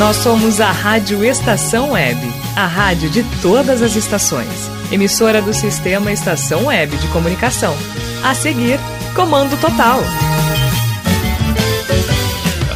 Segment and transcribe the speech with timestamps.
[0.00, 2.18] Nós somos a Rádio Estação Web,
[2.56, 4.48] a rádio de todas as estações.
[4.90, 7.76] Emissora do Sistema Estação Web de Comunicação.
[8.24, 8.80] A seguir,
[9.14, 10.00] Comando Total.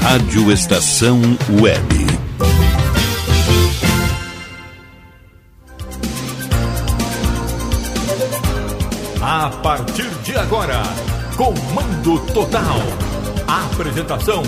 [0.02, 1.18] Rádio Estação
[1.62, 2.07] Web.
[9.22, 10.82] A partir de agora,
[11.38, 12.80] Comando Total.
[13.49, 14.43] Apresentação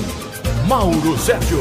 [0.68, 1.60] Mauro Sérgio.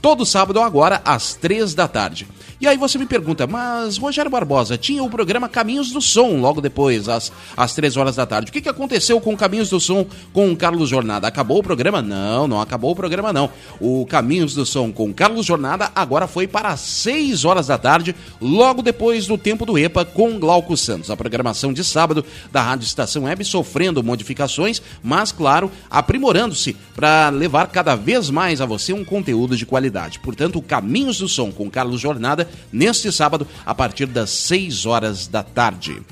[0.00, 2.28] todo sábado agora às três da tarde.
[2.62, 6.60] E aí você me pergunta, mas Rogério Barbosa tinha o programa Caminhos do Som logo
[6.60, 8.50] depois, às, às três horas da tarde.
[8.50, 11.26] O que, que aconteceu com Caminhos do Som com Carlos Jornada?
[11.26, 12.00] Acabou o programa?
[12.00, 13.50] Não, não acabou o programa não.
[13.80, 18.14] O Caminhos do Som com Carlos Jornada agora foi para as seis horas da tarde,
[18.40, 21.10] logo depois do Tempo do EPA com Glauco Santos.
[21.10, 27.66] A programação de sábado da Rádio Estação Web sofrendo modificações, mas claro, aprimorando-se para levar
[27.72, 30.20] cada vez mais a você um conteúdo de qualidade.
[30.20, 35.42] Portanto, Caminhos do Som com Carlos Jornada neste sábado, a partir das 6 horas da
[35.42, 36.02] tarde.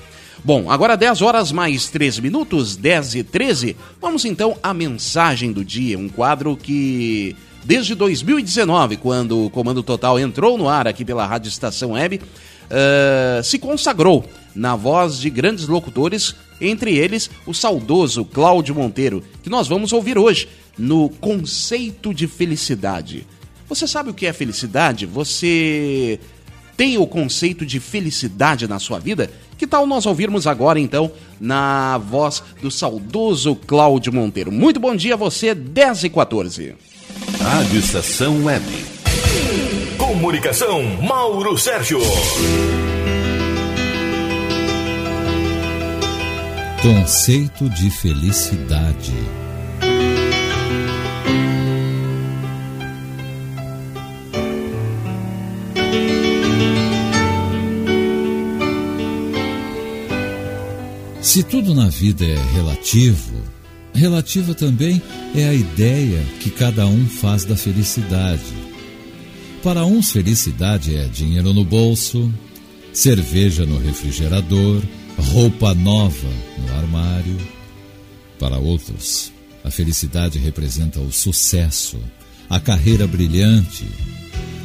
[0.42, 3.76] Bom, agora 10 horas mais 13 minutos, 10 e 13.
[4.00, 10.18] Vamos então à mensagem do dia, um quadro que desde 2019, quando o Comando Total
[10.18, 15.66] entrou no ar aqui pela Rádio Estação Web, uh, se consagrou na voz de grandes
[15.66, 20.48] locutores, entre eles o saudoso Cláudio Monteiro, que nós vamos ouvir hoje
[20.78, 23.26] no Conceito de Felicidade.
[23.70, 25.06] Você sabe o que é felicidade?
[25.06, 26.18] Você
[26.76, 29.30] tem o conceito de felicidade na sua vida?
[29.56, 34.50] Que tal nós ouvirmos agora, então, na voz do saudoso Cláudio Monteiro?
[34.50, 36.74] Muito bom dia a você, 10 e 14.
[37.40, 38.64] Rádio Estação Web.
[39.96, 42.00] Comunicação, Mauro Sérgio.
[46.82, 49.39] Conceito de felicidade.
[61.30, 63.40] Se tudo na vida é relativo,
[63.94, 65.00] relativa também
[65.32, 68.52] é a ideia que cada um faz da felicidade.
[69.62, 72.34] Para uns, felicidade é dinheiro no bolso,
[72.92, 74.82] cerveja no refrigerador,
[75.16, 77.36] roupa nova no armário.
[78.36, 79.32] Para outros,
[79.62, 82.00] a felicidade representa o sucesso,
[82.48, 83.86] a carreira brilhante,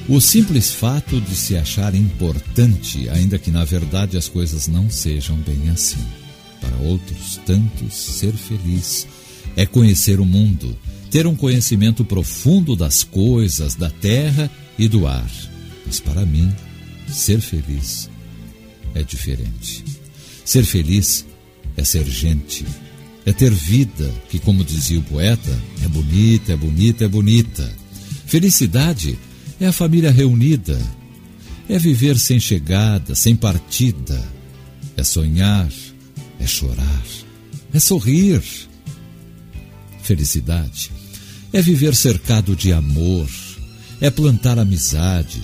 [0.09, 5.35] o simples fato de se achar importante, ainda que na verdade as coisas não sejam
[5.35, 6.03] bem assim
[6.65, 9.07] para outros tantos, ser feliz
[9.55, 10.75] é conhecer o mundo,
[11.11, 15.29] ter um conhecimento profundo das coisas, da terra e do ar.
[15.85, 16.51] Mas para mim,
[17.07, 18.09] ser feliz
[18.93, 19.83] é diferente.
[20.43, 21.25] Ser feliz
[21.77, 22.65] é ser gente,
[23.25, 27.73] é ter vida, que, como dizia o poeta, é bonita, é bonita, é bonita.
[28.25, 29.17] Felicidade
[29.59, 30.79] é a família reunida,
[31.69, 34.21] é viver sem chegada, sem partida,
[34.97, 35.69] é sonhar,
[36.39, 37.03] é chorar,
[37.73, 38.41] é sorrir.
[40.01, 40.91] Felicidade
[41.51, 43.29] é viver cercado de amor,
[44.01, 45.41] é plantar amizade,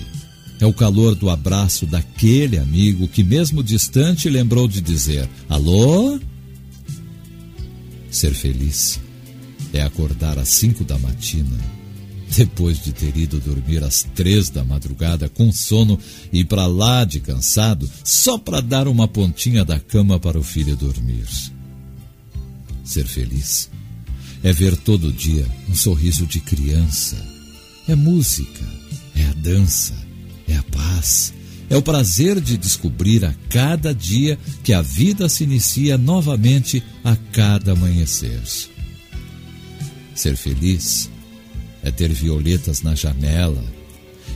[0.60, 6.20] é o calor do abraço daquele amigo que, mesmo distante, lembrou de dizer: Alô?
[8.10, 9.00] Ser feliz
[9.72, 11.58] é acordar às cinco da matina,
[12.36, 15.98] depois de ter ido dormir às três da madrugada com sono
[16.32, 20.74] e para lá de cansado, só para dar uma pontinha da cama para o filho
[20.74, 21.26] dormir.
[22.84, 23.70] Ser feliz
[24.42, 27.16] é ver todo dia um sorriso de criança.
[27.86, 28.64] É música,
[29.14, 29.94] é a dança,
[30.48, 31.34] é a paz,
[31.68, 37.14] é o prazer de descobrir a cada dia que a vida se inicia novamente a
[37.14, 38.42] cada amanhecer.
[40.14, 41.11] Ser feliz
[41.82, 43.62] é ter violetas na janela,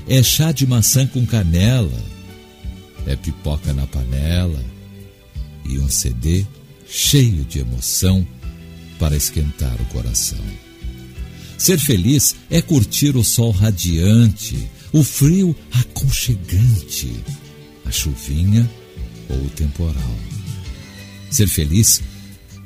[0.09, 2.03] é chá de maçã com canela,
[3.07, 4.63] é pipoca na panela
[5.65, 6.45] e um CD
[6.89, 8.27] cheio de emoção
[8.99, 10.45] para esquentar o coração.
[11.59, 17.13] Ser feliz é curtir o sol radiante, o frio aconchegante,
[17.85, 18.69] a chuvinha
[19.29, 20.17] ou o temporal.
[21.31, 22.03] Ser feliz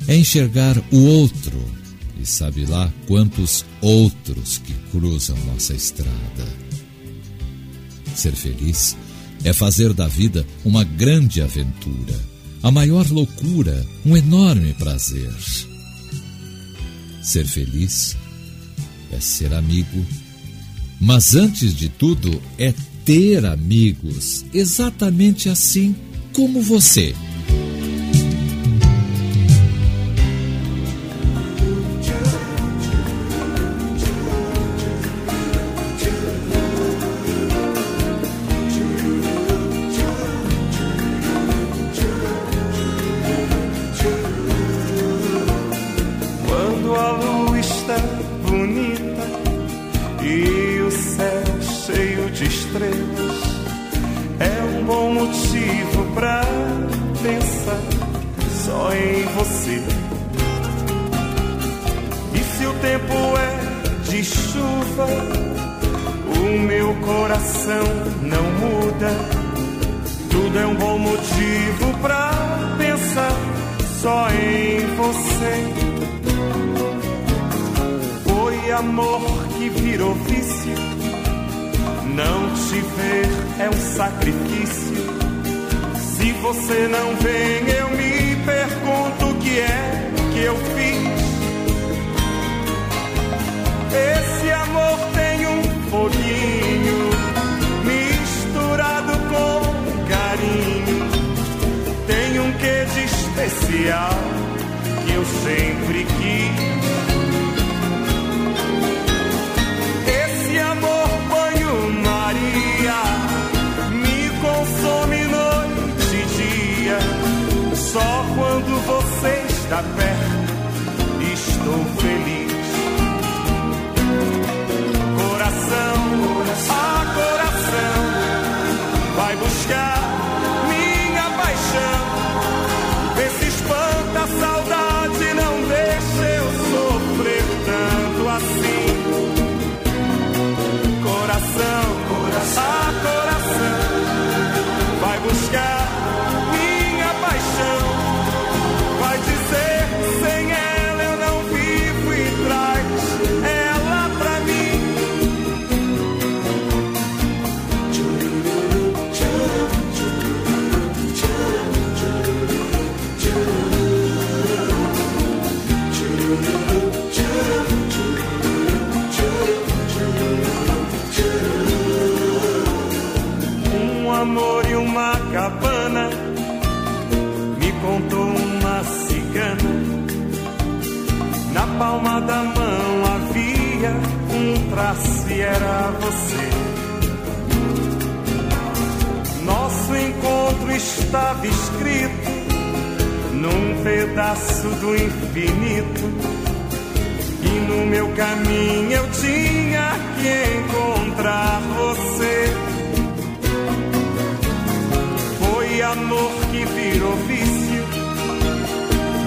[0.09, 1.80] é enxergar o outro
[2.21, 6.47] e sabe lá quantos outros que cruzam nossa estrada.
[8.15, 8.97] Ser feliz
[9.45, 12.19] é fazer da vida uma grande aventura,
[12.63, 15.33] a maior loucura, um enorme prazer.
[17.23, 18.17] Ser feliz
[19.13, 20.05] é ser amigo,
[21.01, 22.75] mas antes de tudo é
[23.05, 25.97] ter amigos, exatamente assim
[26.35, 27.15] como você.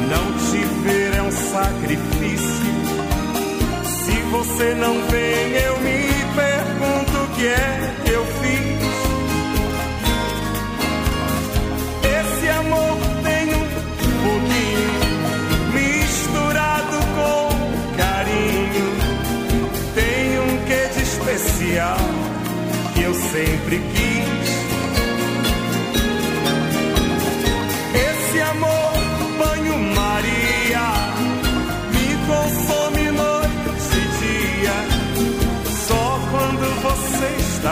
[0.09, 2.73] Não te ver é um sacrifício.
[3.83, 7.82] Se você não vem, eu me pergunto o que é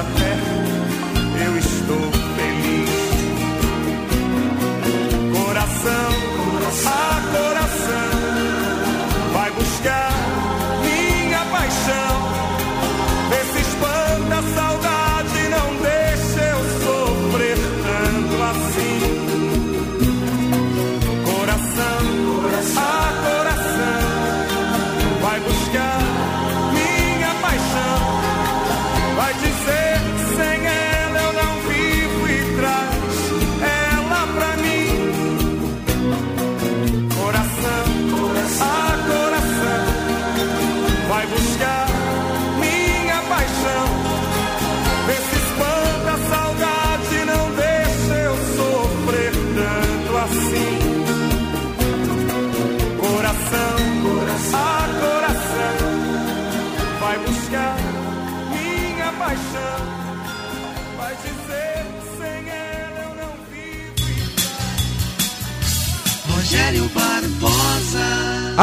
[0.04, 0.61] você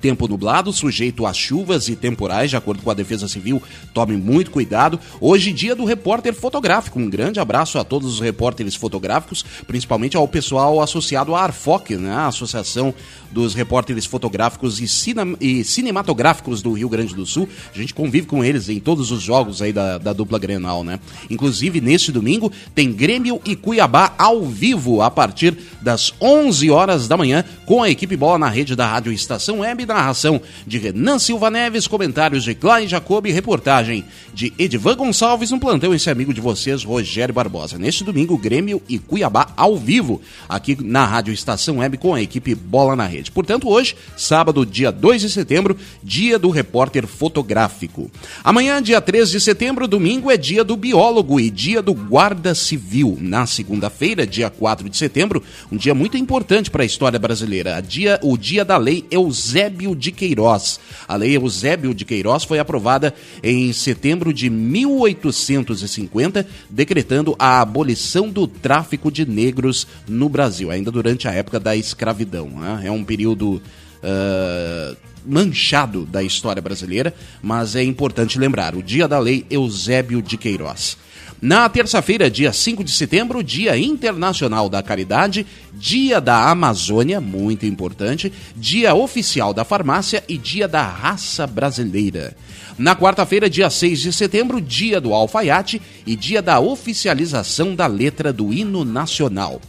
[0.00, 3.60] Tempo nublado, sujeito a chuvas e temporais, de acordo com a Defesa Civil.
[3.92, 4.98] Tome muito cuidado.
[5.20, 7.00] Hoje, dia do repórter fotográfico.
[7.00, 12.12] Um grande abraço a todos os repórteres fotográficos, principalmente ao pessoal associado à ARFOC, né?
[12.12, 12.94] a Associação
[13.30, 17.48] dos Repórteres Fotográficos e, cine- e Cinematográficos do Rio Grande do Sul.
[17.74, 20.98] A gente convive com eles em todos os jogos aí da, da dupla Grenal, né?
[21.28, 27.16] Inclusive, neste domingo, tem Grêmio e Cuiabá ao vivo, a partir das 11 horas da
[27.16, 31.50] manhã, com a equipe bola na rede da Rádio Estação Web, narração de Renan Silva
[31.50, 36.40] Neves, comentários de Klein Jacob e reportagem de Edivan Gonçalves no plantão esse amigo de
[36.40, 37.78] vocês, Rogério Barbosa.
[37.78, 42.54] Neste domingo, Grêmio e Cuiabá ao vivo, aqui na Rádio Estação Web com a equipe
[42.54, 43.30] Bola na Rede.
[43.30, 48.10] Portanto, hoje, sábado, dia 2 de setembro, dia do repórter fotográfico.
[48.44, 53.16] Amanhã, dia 3 de setembro, domingo, é dia do biólogo e dia do guarda civil.
[53.20, 58.20] Na segunda-feira, dia 4 de setembro, um dia muito importante para a história brasileira, dia,
[58.22, 60.80] o dia da Lei Eusébio de Queiroz.
[61.06, 68.46] A Lei Eusébio de Queiroz foi aprovada em setembro de 1850, decretando a abolição do
[68.46, 72.48] tráfico de negros no Brasil, ainda durante a época da escravidão.
[72.48, 72.82] né?
[72.84, 73.62] É um período
[74.02, 80.36] ah, manchado da história brasileira, mas é importante lembrar: o dia da Lei Eusébio de
[80.36, 80.96] Queiroz.
[81.40, 88.32] Na terça-feira, dia 5 de setembro, Dia Internacional da Caridade, Dia da Amazônia, muito importante,
[88.56, 92.36] Dia Oficial da Farmácia e Dia da Raça Brasileira.
[92.76, 98.32] Na quarta-feira, dia 6 de setembro, Dia do Alfaiate e Dia da Oficialização da Letra
[98.32, 99.60] do Hino Nacional.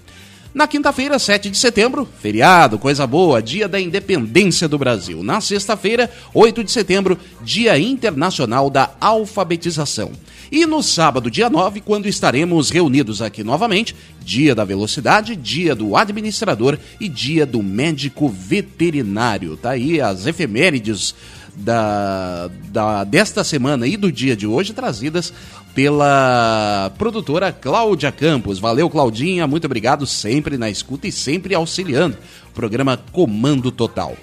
[0.52, 5.24] Na quinta-feira, 7 de setembro, feriado, coisa boa, dia da independência do Brasil.
[5.24, 10.12] Na sexta-feira, 8 de setembro, Dia Internacional da Alfabetização.
[10.52, 15.96] E no sábado, dia 9, quando estaremos reunidos aqui novamente, dia da velocidade, dia do
[15.96, 19.56] administrador e dia do médico veterinário.
[19.58, 21.14] Tá aí as efemérides
[21.56, 25.32] da, da- desta semana e do dia de hoje trazidas
[25.76, 28.60] pela produtora Cláudia Campos.
[28.60, 32.18] Valeu, Claudinha, muito obrigado sempre na escuta e sempre auxiliando.
[32.54, 34.16] Programa Comando Total.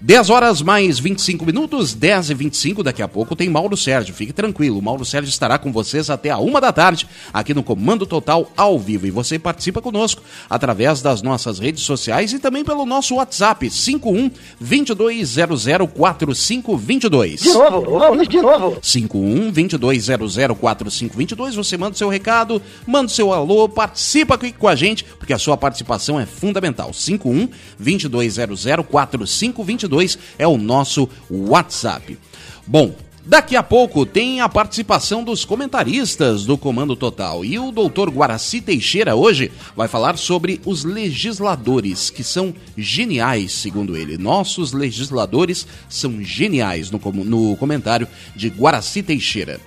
[0.00, 4.14] 10 horas mais 25 minutos, 10 e 25, daqui a pouco tem Mauro Sérgio.
[4.14, 7.64] Fique tranquilo, o Mauro Sérgio estará com vocês até a uma da tarde, aqui no
[7.64, 9.08] Comando Total ao vivo.
[9.08, 14.30] E você participa conosco através das nossas redes sociais e também pelo nosso WhatsApp, 51
[14.62, 17.40] 22004522.
[17.40, 18.78] De novo, de novo.
[18.80, 21.56] 51 22004522.
[21.56, 25.32] Você manda o seu recado, manda o seu alô, participa aqui com a gente, porque
[25.32, 26.92] a sua participação é fundamental.
[26.92, 27.48] 51
[27.82, 29.87] 22004522
[30.38, 32.18] é o nosso WhatsApp.
[32.66, 32.94] Bom,
[33.28, 37.44] Daqui a pouco tem a participação dos comentaristas do Comando Total.
[37.44, 43.98] E o doutor Guaraci Teixeira hoje vai falar sobre os legisladores, que são geniais, segundo
[43.98, 44.16] ele.
[44.16, 49.60] Nossos legisladores são geniais no, no comentário de Guaraci Teixeira.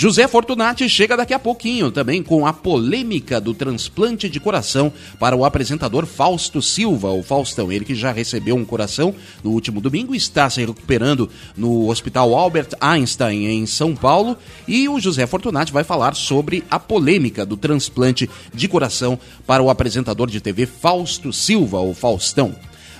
[0.00, 5.34] José Fortunati chega daqui a pouquinho também com a polêmica do transplante de coração para
[5.34, 10.14] o apresentador Fausto Silva, o Faustão, ele que já recebeu um coração no último domingo,
[10.14, 14.36] está se recuperando no Hospital Albert Einstein em São Paulo,
[14.68, 19.68] e o José Fortunati vai falar sobre a polêmica do transplante de coração para o
[19.68, 22.54] apresentador de TV Fausto Silva, o Faustão.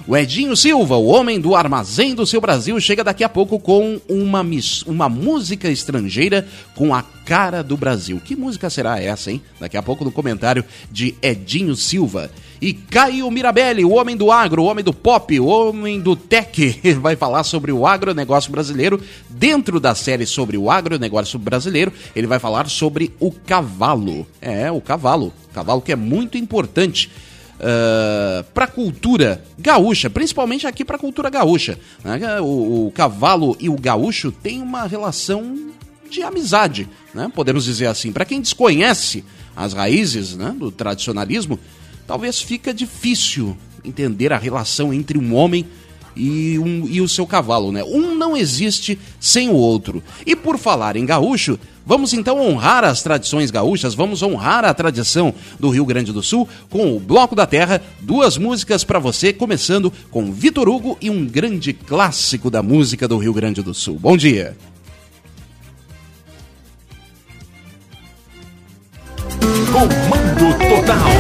[0.09, 4.01] O Edinho Silva, o homem do armazém do seu Brasil, chega daqui a pouco com
[4.09, 4.43] uma,
[4.87, 8.19] uma música estrangeira com a cara do Brasil.
[8.25, 9.43] Que música será essa, hein?
[9.61, 12.31] Daqui a pouco no comentário de Edinho Silva.
[12.59, 16.81] E Caio Mirabelli, o homem do agro, o homem do pop, o homem do tech,
[17.03, 18.99] vai falar sobre o agronegócio brasileiro.
[19.29, 24.27] Dentro da série sobre o agronegócio brasileiro, ele vai falar sobre o cavalo.
[24.41, 25.35] É, o cavalo.
[25.53, 27.11] Cavalo que é muito importante
[27.59, 31.79] uh, ah, para a cultura gaúcha, principalmente aqui para a cultura gaúcha.
[32.05, 32.41] Né?
[32.41, 35.73] O, o, cavalo e o gaúcho têm uma relação
[36.11, 37.31] de amizade, né?
[37.35, 38.13] podemos dizer assim.
[38.13, 41.59] Para quem desconhece as raízes né, do tradicionalismo,
[42.07, 45.67] talvez fica difícil entender a relação entre um homem
[46.19, 47.83] e, um, e o seu cavalo, né?
[47.85, 50.03] Um não existe sem o outro.
[50.27, 55.33] E por falar em gaúcho, vamos então honrar as tradições gaúchas, vamos honrar a tradição
[55.59, 59.93] do Rio Grande do Sul com o Bloco da Terra, duas músicas para você, começando
[60.11, 63.99] com Vitor Hugo e um grande clássico da música do Rio Grande do Sul.
[63.99, 64.57] Bom dia.
[69.73, 71.18] Comando Total.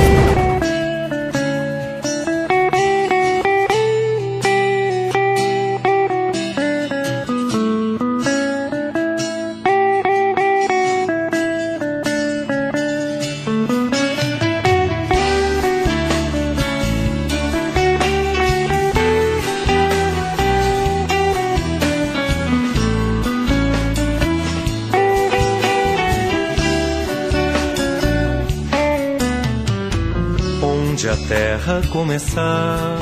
[31.92, 32.98] Começar.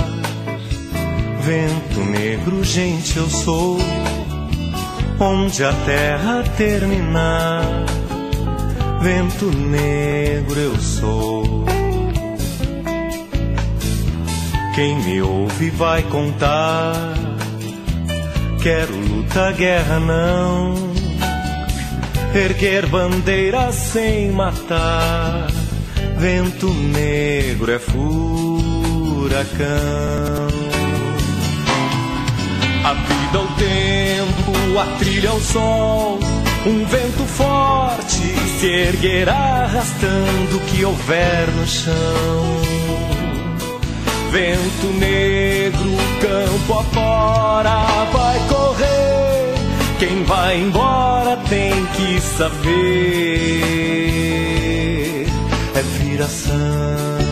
[1.41, 3.79] Vento negro, gente, eu sou.
[5.21, 7.63] Onde a terra terminar.
[9.01, 11.65] Vento negro, eu sou.
[14.75, 17.15] Quem me ouve vai contar.
[18.63, 20.75] Quero luta, guerra não.
[22.35, 25.47] Erguer bandeira sem matar
[26.19, 27.79] Vento negro é
[29.37, 30.49] furacão.
[32.85, 36.19] A vida ao tempo, a trilha ao sol.
[36.65, 42.61] Um vento forte se erguerá arrastando o que houver no chão.
[44.31, 49.55] Vento negro, campo afora, vai correr.
[49.99, 52.57] Quem vai embora tem que saber
[55.75, 57.26] é viração.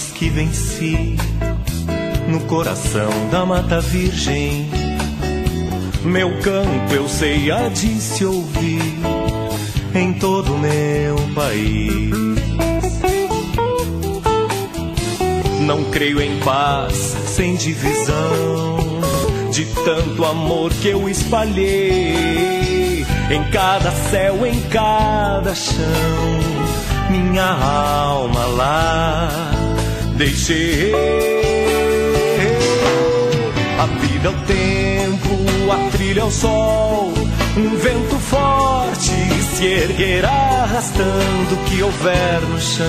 [0.00, 1.16] Que venci
[2.26, 4.70] no coração da mata virgem.
[6.02, 8.94] Meu canto eu sei há de se ouvir
[9.94, 12.10] em todo o meu país.
[15.60, 16.94] Não creio em paz
[17.26, 19.00] sem divisão,
[19.52, 25.76] de tanto amor que eu espalhei em cada céu, em cada chão,
[27.10, 29.61] minha alma lá
[30.24, 30.92] deixei.
[33.78, 35.38] A vida ao tempo,
[35.70, 37.12] a trilha ao sol,
[37.56, 39.10] um vento forte
[39.56, 42.86] se erguerá arrastando o que houver no chão.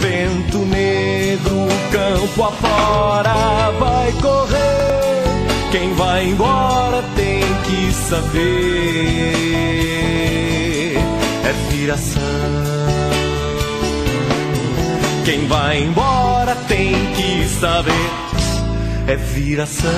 [0.00, 5.70] Vento negro, campo afora, vai correr.
[5.70, 8.48] Quem vai embora tem que saber.
[11.44, 12.77] É viração
[15.48, 18.10] vai embora tem que saber
[19.06, 19.88] é viração.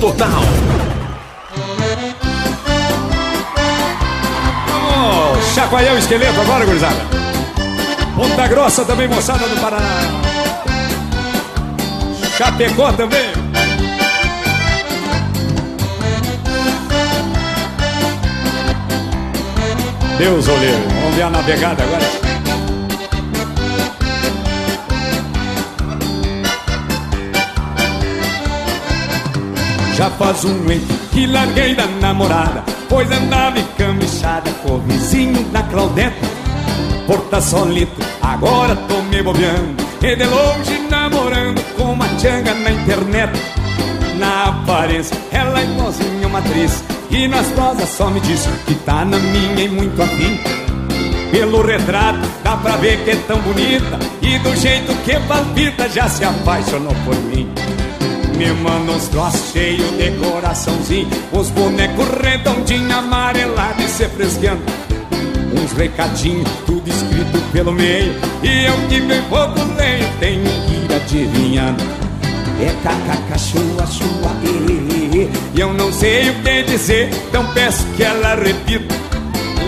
[0.00, 0.42] Total.
[4.66, 6.96] Vamos chacoalhar o esqueleto agora, gurizada.
[8.16, 10.00] Ponta Grossa também, moçada do Paraná.
[12.38, 13.30] Chapecó também.
[20.16, 20.88] Deus olheiro.
[21.02, 22.19] Vamos ver a navegada agora.
[30.00, 30.80] Já faz um mês
[31.12, 36.26] que larguei da namorada Pois andava encamichada com o vizinho da Claudeta
[37.06, 43.38] Porta solito, agora tô me bobeando E de longe namorando com uma tchanga na internet.
[44.18, 49.04] Na aparência, ela é igualzinha uma atriz E nas prosas só me diz que tá
[49.04, 50.40] na minha e muito afim.
[51.30, 56.08] Pelo retrato dá pra ver que é tão bonita E do jeito que palpita já
[56.08, 57.52] se apaixonou por mim
[58.40, 61.08] me manda uns troços cheios de coraçãozinho.
[61.30, 64.62] Os bonecos redondinhos, amarelados e se fresqueando.
[65.52, 68.14] Uns recadinhos, tudo escrito pelo meio.
[68.42, 71.84] E eu que bem pouco leio, tenho que ir adivinhando.
[72.62, 75.60] É cacaca, chua, chua, e, e, e.
[75.60, 78.94] Eu não sei o que dizer, então peço que ela repita.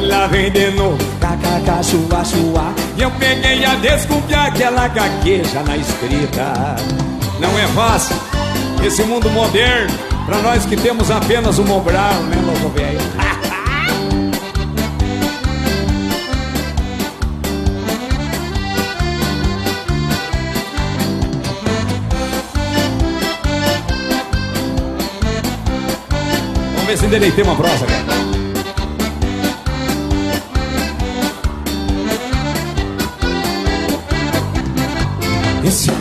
[0.08, 2.74] Lá vem de novo, cacaca, chua, chua.
[2.96, 6.76] E eu peguei a desconfiar que ela gagueja na escrita.
[7.38, 8.32] Não é fácil
[8.87, 12.99] esse mundo moderno, pra nós que temos apenas o Mobral, né, louco velho?
[26.75, 28.12] Vamos ver se deleitei uma prosa, cara.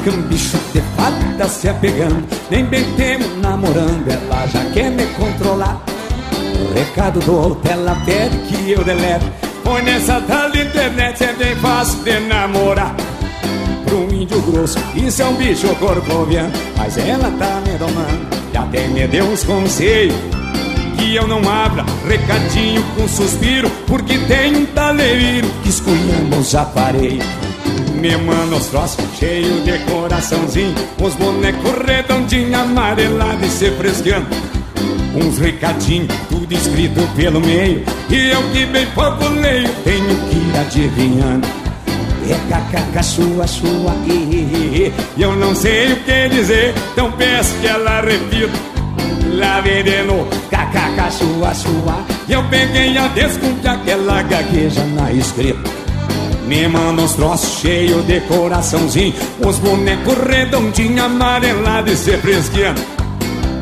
[0.01, 2.27] Esse cambicho de fada se apegando.
[2.49, 5.79] Nem bem temo namorando Ela já quer me controlar.
[6.59, 9.25] O recado do outro ela pede que eu delete.
[9.63, 12.95] Põe nessa tal internet é bem fácil de namorar.
[13.85, 16.51] Pro índio grosso, isso é um bicho corcoviano.
[16.77, 20.15] Mas ela tá me domando E até me deu uns conselhos.
[20.97, 26.53] Que eu não abra recadinho com suspiro Porque tem um taleiro que esculhamba os
[28.01, 34.27] aparelhos me manda os troços cheio de coraçãozinho Os bonecos redondinhos, amarelados e se frescando
[35.13, 40.57] Uns recadinhos, tudo escrito pelo meio E eu que bem pouco leio, tenho que ir
[40.59, 41.47] adivinhando.
[42.29, 47.67] É cacaca, sua, sua, e, e, Eu não sei o que dizer, então peço que
[47.67, 48.71] ela repita.
[49.33, 49.61] Lá
[50.05, 55.60] novo, cacaca, sua, sua E eu peguei a desconfiar que ela gagueja na escrita
[56.51, 62.81] me manda uns troços cheios de coraçãozinho Uns bonecos redondinhos, amarelados e se fresqueando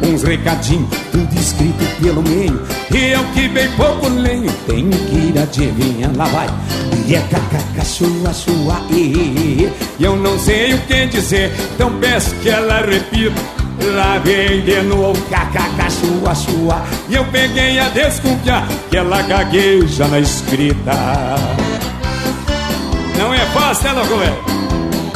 [0.02, 2.60] Uns recadinhos, tudo escrito pelo meio
[2.92, 6.48] E eu que bem pouco leio, tenho que ir adivinhando Lá vai.
[7.06, 12.82] E é cacaca, sua, e, Eu não sei o que dizer, então peço que ela
[12.82, 13.40] repita
[13.94, 20.08] Lá vem de novo, cacaca, sua, sua E eu peguei a desconfiar que ela gagueja
[20.08, 21.40] na escrita
[23.54, 24.38] fácil, né, louco, velho?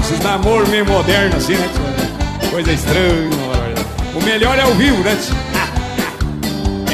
[0.02, 1.70] Esses namoro meio moderno assim, né?
[2.50, 3.30] Coisa estranha.
[4.16, 5.36] O melhor é o vivo, né, tio?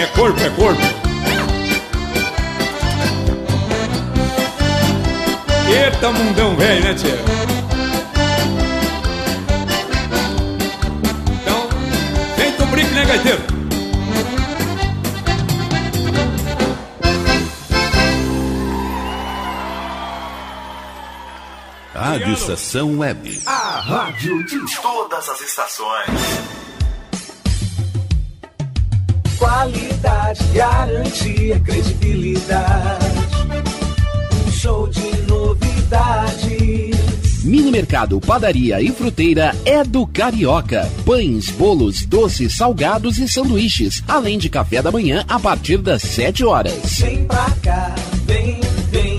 [0.01, 0.81] É corpo, é corpo.
[5.67, 7.09] Eita mundão velho, né, tio?
[11.41, 11.67] Então,
[12.35, 13.48] feito o brinco, né, gaiteiro?
[22.09, 23.39] Rádio Estação Web.
[23.45, 26.09] A rádio de todas as estações.
[29.37, 33.05] Qualidade, garantia, credibilidade.
[34.47, 36.97] Um show de novidades.
[37.43, 40.91] Mini Mercado, Padaria e Fruteira é do Carioca.
[41.05, 46.43] Pães, bolos, doces, salgados e sanduíches, além de café da manhã a partir das 7
[46.43, 46.73] horas.
[47.01, 47.93] Vem pra cá,
[48.25, 49.18] vem, vem.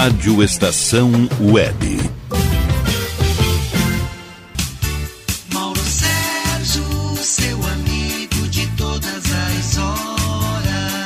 [0.00, 1.98] Rádio Estação Web.
[5.52, 6.84] Mauro Sérgio,
[7.16, 11.02] seu amigo de todas as horas.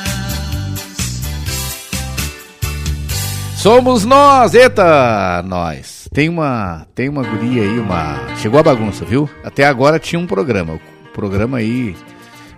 [3.57, 6.07] Somos nós, eita, nós.
[6.13, 8.37] Tem uma, tem uma guria aí, uma.
[8.37, 9.27] Chegou a bagunça, viu?
[9.43, 10.79] Até agora tinha um programa, um
[11.11, 11.95] programa aí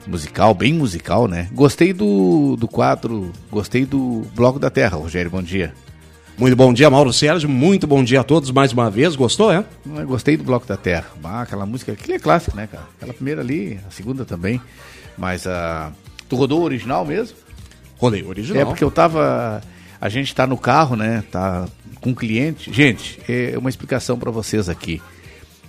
[0.06, 1.48] musical, bem musical, né?
[1.54, 5.74] Gostei do, do quadro, gostei do Bloco da Terra, Rogério, bom dia.
[6.38, 7.48] Muito bom dia, Mauro Sérgio.
[7.48, 9.15] Muito bom dia a todos mais uma vez.
[9.15, 9.63] Gostou, é?
[9.86, 11.06] Eu gostei do Bloco da Terra.
[11.24, 12.84] Ah, aquela música, aquilo é clássico, né, cara?
[12.98, 14.60] Aquela primeira ali, a segunda também.
[15.17, 15.93] Mas a.
[16.28, 17.38] Tu rodou o original mesmo?
[17.98, 18.62] Rodei o original.
[18.62, 19.62] É porque eu tava.
[20.00, 21.24] A gente tá no carro, né?
[21.32, 21.67] Tá
[22.02, 22.71] com um cliente.
[22.71, 25.02] Gente, é uma explicação para vocês aqui.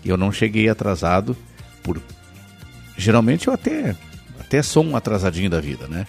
[0.05, 1.37] Eu não cheguei atrasado
[1.81, 2.03] por.
[2.97, 3.95] Geralmente eu até.
[4.41, 6.09] Até sou um atrasadinho da vida, né?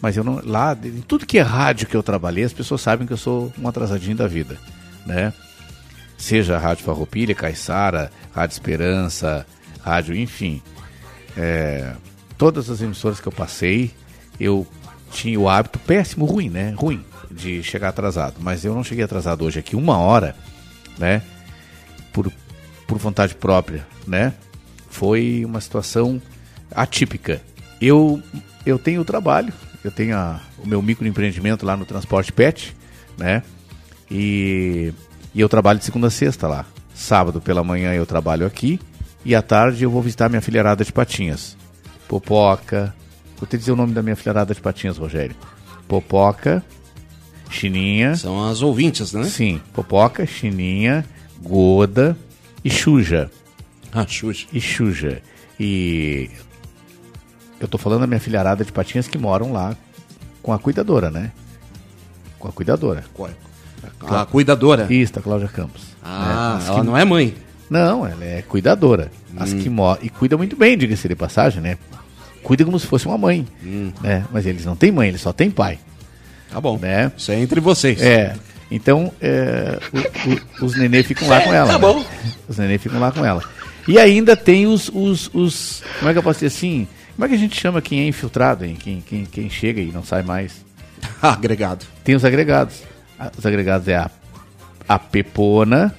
[0.00, 0.40] Mas eu não.
[0.44, 3.52] Lá, em tudo que é rádio que eu trabalhei, as pessoas sabem que eu sou
[3.58, 4.58] um atrasadinho da vida,
[5.04, 5.32] né?
[6.18, 9.46] Seja a Rádio Farroupilha, Caiçara, Rádio Esperança,
[9.82, 10.62] Rádio, enfim.
[11.36, 11.92] É,
[12.38, 13.92] todas as emissoras que eu passei,
[14.40, 14.66] eu
[15.10, 16.74] tinha o hábito péssimo, ruim, né?
[16.76, 18.36] Ruim de chegar atrasado.
[18.40, 20.34] Mas eu não cheguei atrasado hoje aqui, uma hora,
[20.98, 21.22] né?
[22.12, 22.32] Por,
[22.86, 24.32] por vontade própria, né?
[24.88, 26.20] Foi uma situação
[26.70, 27.42] atípica.
[27.80, 28.22] Eu,
[28.64, 29.52] eu tenho trabalho,
[29.84, 32.76] eu tenho a, o meu microempreendimento lá no Transporte Pet,
[33.16, 33.42] né?
[34.10, 34.92] E,
[35.34, 36.64] e eu trabalho de segunda a sexta lá.
[36.94, 38.80] Sábado pela manhã eu trabalho aqui
[39.24, 41.56] e à tarde eu vou visitar minha filharada de patinhas.
[42.08, 42.94] Popoca.
[43.36, 45.36] Vou te dizer o nome da minha filharada de patinhas, Rogério.
[45.86, 46.64] Popoca,
[47.50, 48.16] Chininha.
[48.16, 49.24] São as ouvintes, né?
[49.24, 49.60] Sim.
[49.72, 51.04] Popoca, Chininha,
[51.42, 52.16] Goda
[52.64, 53.30] e Xuja.
[53.92, 54.46] Ah, Xuja.
[54.52, 55.22] E Xuja.
[55.58, 56.30] E
[57.60, 59.74] eu tô falando da minha filharada de patinhas que moram lá
[60.42, 61.32] com a cuidadora, né?
[62.38, 63.04] Com a cuidadora.
[63.14, 63.30] Qual?
[64.08, 64.86] A cuidadora?
[64.90, 65.82] Isso, a Cláudia Campos.
[66.02, 67.34] Ah, As ela que- não é mãe.
[67.68, 69.10] Não, ela é cuidadora.
[69.36, 69.58] As Hum.
[69.58, 69.98] que moram.
[70.02, 71.78] E cuida muito bem, diga-se de passagem, né?
[72.42, 73.46] Cuida como se fosse uma mãe.
[73.64, 73.92] Hum.
[74.00, 74.24] Né?
[74.30, 75.78] Mas eles não têm mãe, eles só têm pai.
[76.50, 76.78] Tá bom.
[76.78, 77.10] Né?
[77.16, 78.00] Isso é entre vocês.
[78.00, 78.34] É.
[78.70, 81.66] Então, é, o- o- os nenê ficam lá com ela.
[81.68, 81.78] Tá né?
[81.80, 82.04] bom.
[82.48, 83.42] Os nenê ficam lá com ela.
[83.88, 86.86] E ainda tem os, os, os- Como é que eu posso dizer assim?
[87.16, 88.76] Como é que a gente chama quem é infiltrado, hein?
[88.78, 90.64] Quem, quem, quem chega e não sai mais?
[91.20, 91.84] Agregado.
[92.04, 92.82] Tem os agregados.
[93.18, 94.10] Ah, Os agregados é a,
[94.88, 95.94] a pepona,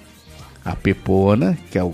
[0.64, 1.94] a pepona, que é o.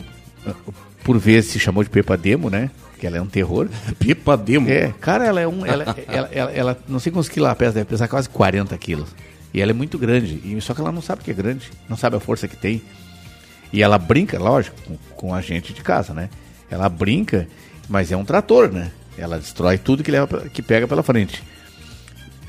[1.04, 2.70] Por vezes se chamou de Pepa Demo, né?
[3.00, 3.70] Que ela é um terror.
[3.98, 4.70] Pepa Demo?
[4.70, 5.66] É, cara, ela é um.
[5.66, 9.10] Ela, ela, ela, ela- não sei quantos quilos ela pesa, deve pesar quase 40 quilos.
[9.54, 10.42] E ela é muito grande.
[10.44, 12.82] E, só que ela não sabe que é grande, não sabe a força que tem.
[13.72, 16.30] E ela brinca, lógico, com, com a gente de casa, né?
[16.70, 17.48] Ela brinca,
[17.88, 18.92] mas é um trator, né?
[19.18, 21.44] Ela destrói tudo que, leva, que pega pela frente.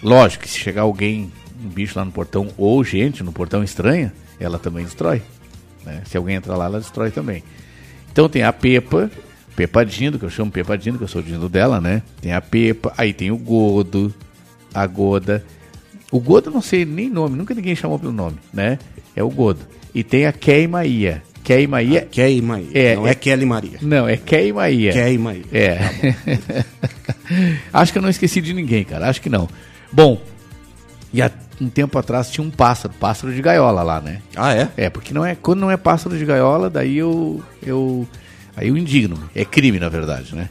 [0.02, 4.12] Lógico que se chegar alguém, um bicho lá no portão, ou gente no portão estranha,
[4.38, 5.22] ela também destrói.
[5.84, 6.02] né?
[6.06, 7.42] Se alguém entrar lá, ela destrói também.
[8.12, 9.10] Então tem a Pepa,
[9.56, 12.02] Pepa Dindo, que eu chamo Pepa Dindo, que eu sou Dindo dela, né?
[12.20, 14.12] Tem a Pepa, aí tem o Godo,
[14.72, 15.44] a Goda.
[16.10, 18.78] O Godo não sei nem nome, nunca ninguém chamou pelo nome, né?
[19.16, 19.60] É o Godo.
[19.94, 21.22] E tem a Keimaia.
[21.44, 22.08] Keimaia.
[22.10, 22.66] Keimaia.
[22.72, 23.78] É, não é, Kelly Maria.
[23.82, 24.92] Não, é Keimaia.
[24.92, 25.42] Keimaia.
[25.52, 25.78] É.
[27.70, 29.08] Acho que eu não esqueci de ninguém, cara.
[29.08, 29.46] Acho que não.
[29.92, 30.20] Bom,
[31.12, 31.30] e há
[31.60, 34.22] um tempo atrás tinha um pássaro, pássaro de gaiola lá, né?
[34.34, 34.68] Ah, é?
[34.76, 38.08] É, porque não é, quando não é pássaro de gaiola, daí eu, eu
[38.56, 39.18] aí eu indigno.
[39.34, 40.48] É crime, na verdade, né?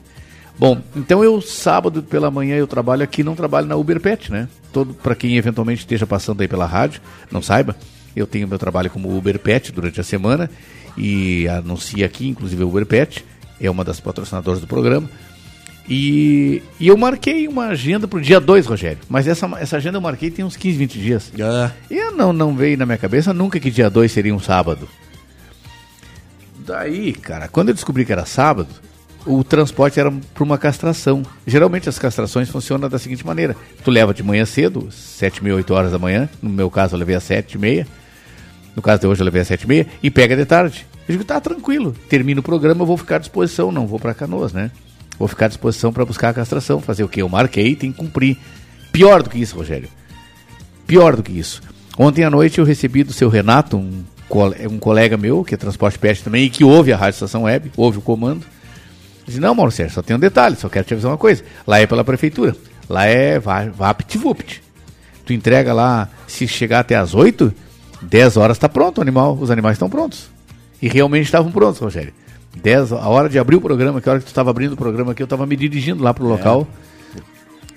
[0.58, 4.48] Bom, então eu sábado pela manhã eu trabalho aqui, não trabalho na Uber Pet, né?
[4.72, 7.76] Todo para quem eventualmente esteja passando aí pela rádio, não saiba,
[8.16, 10.50] eu tenho meu trabalho como Uber Pet durante a semana
[10.98, 13.26] e anuncio aqui, inclusive a Uber Pet
[13.60, 15.10] é uma das patrocinadoras do programa.
[15.88, 19.00] E, e eu marquei uma agenda pro dia 2, Rogério.
[19.10, 21.32] Mas essa, essa agenda eu marquei tem uns 15, 20 dias.
[21.90, 24.88] E eu não, não veio na minha cabeça nunca que dia 2 seria um sábado.
[26.66, 28.70] Daí, cara, quando eu descobri que era sábado,
[29.26, 31.24] o transporte era para uma castração.
[31.46, 35.56] Geralmente as castrações funcionam da seguinte maneira: tu leva de manhã cedo, 7 e meia,
[35.58, 36.30] 8 horas da manhã.
[36.42, 37.88] No meu caso, eu levei às 7 e meia.
[38.76, 39.66] No caso de hoje, eu levei às 7
[40.02, 40.86] e pega de tarde.
[41.08, 41.96] Eu digo, tá tranquilo.
[42.10, 43.72] Termina o programa, eu vou ficar à disposição.
[43.72, 44.72] Não vou para Canoas, né?
[45.20, 46.82] Vou ficar à disposição para buscar a castração.
[46.82, 47.22] Fazer o que?
[47.22, 48.38] Eu marquei, tem que cumprir.
[48.92, 49.90] Pior do que isso, Rogério.
[50.88, 51.62] Pior do que isso.
[51.98, 55.58] Ontem à noite eu recebi do seu Renato, um, cole- um colega meu, que é
[55.58, 58.46] transporte pet também, e que ouve a Rádio Estação Web, ouve o comando.
[59.26, 61.44] Disse, não, Mauro Sérgio, só tem um detalhe, só quero te avisar uma coisa.
[61.66, 62.56] Lá é pela prefeitura.
[62.90, 64.62] Lá é va- VaptVupt.
[65.26, 67.54] Tu entrega lá, se chegar até as 8,
[68.10, 70.30] 10 horas está pronto o animal, os animais estão prontos.
[70.82, 72.14] E realmente estavam prontos, Rogério.
[72.62, 74.78] 10, a hora de abrir o programa, que a hora que tu estava abrindo o
[74.78, 76.68] programa aqui, eu estava me dirigindo lá pro local.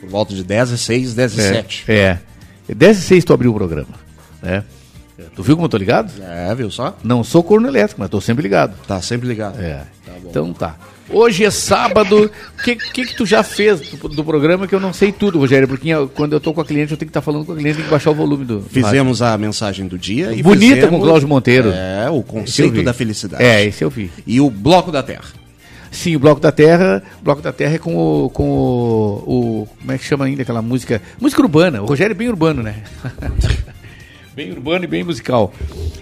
[0.01, 1.85] Por volta de 10 e 6, 10 e É, 7.
[1.89, 2.19] É.
[2.69, 3.89] 10 e 6 tu abriu o programa.
[4.43, 4.65] Né?
[5.35, 6.13] Tu viu como eu tô ligado?
[6.23, 6.97] É, viu só?
[7.03, 8.77] Não sou corno elétrico, mas tô sempre ligado.
[8.87, 9.59] Tá sempre ligado.
[9.59, 9.85] É.
[10.29, 10.77] Então tá.
[11.09, 12.31] Hoje é sábado.
[12.59, 15.39] O que, que, que tu já fez do, do programa que eu não sei tudo,
[15.39, 15.69] Rogério?
[15.69, 17.75] Porque quando eu tô com a cliente, eu tenho que estar falando com a cliente,
[17.77, 18.61] tenho que baixar o volume do.
[18.63, 20.33] Fizemos a mensagem do dia.
[20.33, 21.71] e Bonita fizemos- com o Cláudio Monteiro.
[21.73, 23.43] É, o conceito da felicidade.
[23.43, 24.11] É, esse eu vi.
[24.27, 25.25] E o Bloco da Terra.
[25.93, 27.03] Sim, o Bloco da Terra.
[27.23, 28.29] Bloco da Terra é com o.
[28.31, 31.01] Com o, o- como é que chama ainda aquela música?
[31.21, 31.81] Música urbana.
[31.83, 32.83] O Rogério é bem urbano, né?
[34.37, 35.53] bem urbano e bem musical.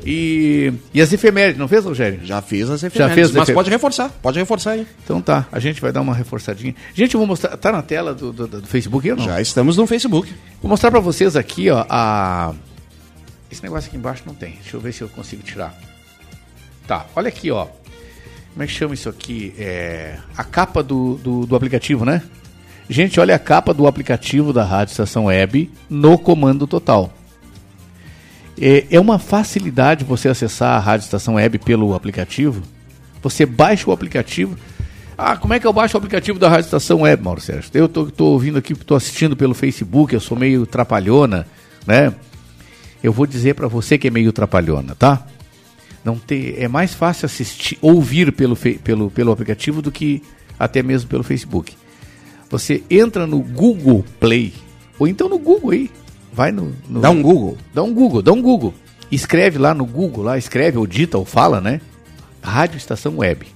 [0.05, 2.19] E, e as efemérides, não fez, Rogério?
[2.25, 4.87] Já fiz as Já efemérides, fez as mas pode reforçar, pode reforçar aí.
[5.05, 6.75] Então tá, a gente vai dar uma reforçadinha.
[6.93, 7.57] Gente, eu vou mostrar.
[7.57, 9.25] Tá na tela do, do, do Facebook ou não?
[9.25, 10.35] Já estamos no Facebook.
[10.61, 12.53] Vou mostrar pra vocês aqui, ó, a.
[13.51, 14.59] Esse negócio aqui embaixo não tem.
[14.61, 15.73] Deixa eu ver se eu consigo tirar.
[16.89, 17.69] Tá, olha aqui, ó.
[18.53, 19.55] Como é que chama isso aqui?
[19.57, 20.17] É.
[20.37, 22.21] A capa do, do, do aplicativo, né?
[22.91, 27.13] Gente, olha a capa do aplicativo da Rádio Estação Web no comando total.
[28.61, 32.63] É, é uma facilidade você acessar a Rádio Estação Web pelo aplicativo.
[33.23, 34.57] Você baixa o aplicativo.
[35.17, 37.71] Ah, como é que eu baixo o aplicativo da Rádio Estação Web, Mauro Sérgio?
[37.73, 41.47] Eu tô, tô ouvindo aqui, tô assistindo pelo Facebook, eu sou meio trapalhona,
[41.87, 42.13] né?
[43.03, 45.27] Eu vou dizer para você que é meio trapalhona, tá?
[46.05, 50.23] Não ter, é mais fácil assistir, ouvir pelo, pelo, pelo aplicativo do que
[50.59, 51.75] até mesmo pelo Facebook.
[52.51, 54.53] Você entra no Google Play,
[54.99, 55.91] ou então no Google aí.
[56.35, 57.57] Vai no, no- Dá um Google.
[57.73, 58.75] Dá um Google, dá um Google.
[59.11, 61.81] Escreve lá no Google, lá, escreve ou dita ou fala, né?
[62.43, 63.47] Rádio Estação Web.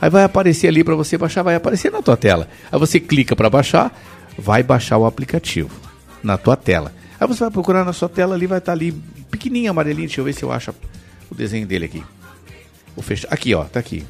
[0.00, 2.48] Aí vai aparecer ali para você baixar, vai aparecer na tua tela.
[2.72, 3.96] Aí você clica para baixar,
[4.36, 5.70] vai baixar o aplicativo
[6.22, 6.92] na tua tela.
[7.20, 8.92] Aí você vai procurar na sua tela ali, vai estar ali
[9.30, 10.08] pequenininho, amarelinho.
[10.08, 10.74] Deixa eu ver se eu acho
[11.30, 12.02] o desenho dele aqui.
[12.94, 13.28] Vou fechar.
[13.30, 14.04] Aqui, ó, tá aqui.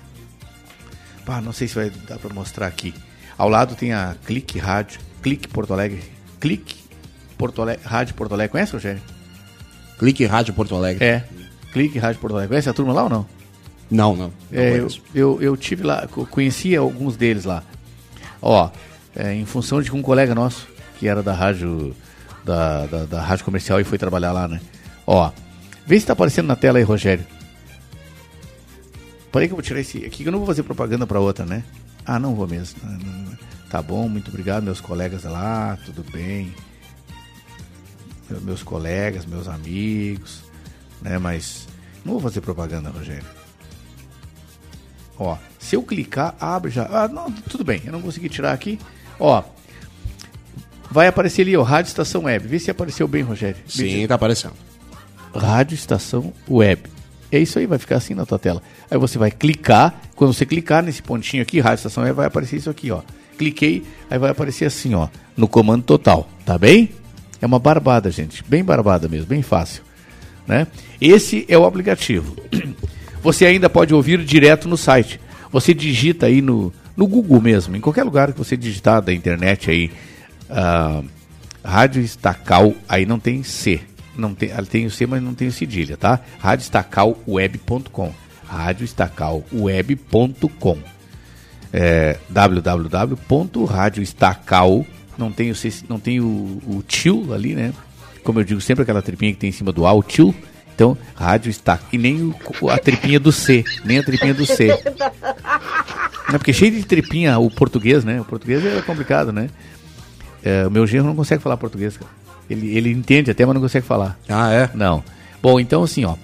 [1.24, 2.94] Pá, não sei se vai dar para mostrar aqui.
[3.36, 6.02] Ao lado tem a Clique Rádio, Clique Porto Alegre,
[6.40, 6.76] Clique
[7.36, 8.52] Porto Alegre, Rádio Porto Alegre.
[8.52, 9.00] Conhece, Rogério?
[9.98, 11.04] Clique Rádio Porto Alegre.
[11.04, 11.24] É.
[11.72, 12.48] Clique Rádio Porto Alegre.
[12.50, 13.26] Conhece a turma lá ou não?
[13.90, 14.26] Não, não.
[14.26, 17.62] não É, eu, eu, eu tive lá, co- conheci alguns deles lá.
[18.42, 18.70] Ó,
[19.14, 20.66] é, em função de um colega nosso,
[20.98, 21.94] que era da rádio,
[22.44, 24.60] da, da, da rádio comercial e foi trabalhar lá, né?
[25.06, 25.30] Ó,
[25.86, 27.24] vê se tá aparecendo na tela aí, Rogério.
[29.30, 31.44] Parei que eu vou tirar esse aqui, que eu não vou fazer propaganda para outra,
[31.44, 31.62] né?
[32.04, 32.78] Ah, não vou mesmo.
[32.82, 33.36] Não.
[33.68, 36.52] Tá bom, muito obrigado, meus colegas lá, tudo bem.
[38.30, 40.40] Meu- Meus colegas, meus amigos,
[41.02, 41.18] né?
[41.18, 41.66] Mas
[42.04, 43.24] não vou fazer propaganda, Rogério.
[45.18, 46.86] Ó, se eu clicar, abre já.
[46.90, 48.78] Ah, não, tudo bem, eu não consegui tirar aqui.
[49.18, 49.42] Ó,
[50.90, 52.46] vai aparecer ali, ó, Rádio Estação Web.
[52.46, 53.56] Vê se apareceu bem, Rogério.
[53.66, 54.54] Sim, tá aparecendo.
[55.34, 56.82] Rádio Estação Web.
[57.32, 58.62] É isso aí, vai ficar assim na tua tela.
[58.90, 62.56] Aí você vai clicar, quando você clicar nesse pontinho aqui, Rádio Estação Web, vai aparecer
[62.56, 63.02] isso aqui, ó.
[63.38, 66.90] Cliquei, aí vai aparecer assim, ó, no comando total, tá bem?
[67.40, 69.82] É uma barbada, gente, bem barbada mesmo, bem fácil,
[70.46, 70.66] né?
[71.00, 72.36] Esse é o aplicativo.
[73.22, 75.20] Você ainda pode ouvir direto no site.
[75.50, 79.70] Você digita aí no, no Google mesmo, em qualquer lugar que você digitar da internet
[79.70, 79.90] aí,
[80.50, 81.02] ah,
[81.64, 83.80] Rádio Estacal, aí não tem C.
[84.16, 86.20] Não tem, ah, tem o C, mas não tem o cedilha, tá?
[86.38, 88.12] radioestacalweb.com
[88.46, 90.78] radioestacalweb.com
[91.72, 94.86] é, www.radioestacal
[95.18, 95.54] não tem o
[95.88, 97.72] não tem o, o tio ali, né?
[98.22, 100.34] Como eu digo sempre aquela tripinha que tem em cima do A, o tio.
[100.74, 104.68] Então, rádio está e nem o, a tripinha do C, nem a tripinha do C.
[106.28, 108.20] Não, porque cheio de tripinha o português, né?
[108.20, 109.48] O português é complicado, né?
[110.42, 112.10] É, o meu genro não consegue falar português, cara.
[112.48, 114.18] Ele, ele entende até, mas não consegue falar.
[114.28, 114.70] Ah, é?
[114.74, 115.02] Não.
[115.42, 116.16] Bom, então assim, ó.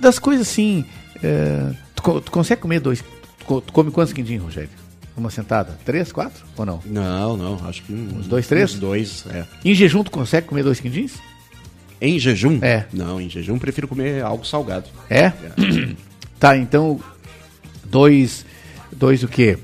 [0.00, 0.84] Das coisas assim,
[1.22, 3.02] é, tu, tu consegue comer dois?
[3.46, 4.70] Tu, tu come quantos quindim, Rogério?
[5.16, 5.78] Uma sentada?
[5.84, 6.80] Três, quatro ou não?
[6.86, 8.72] Não, não, acho que uns dois, três?
[8.72, 9.44] Uns dois, é.
[9.64, 11.14] Em jejum tu consegue comer dois quindins?
[12.00, 12.58] Em jejum?
[12.62, 12.86] É.
[12.92, 14.88] Não, em jejum prefiro comer algo salgado.
[15.10, 15.32] É?
[16.38, 17.00] tá, então
[17.84, 18.46] dois,
[18.92, 19.58] dois o quê?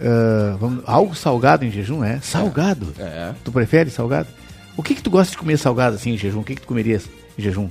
[0.00, 2.20] Ah, vamos, algo salgado em jejum, é?
[2.20, 2.94] Salgado?
[2.98, 3.34] É.
[3.44, 4.28] Tu prefere salgado?
[4.76, 6.40] O que que tu gosta de comer salgado assim em jejum?
[6.40, 7.08] O que que tu comerias
[7.38, 7.68] em jejum?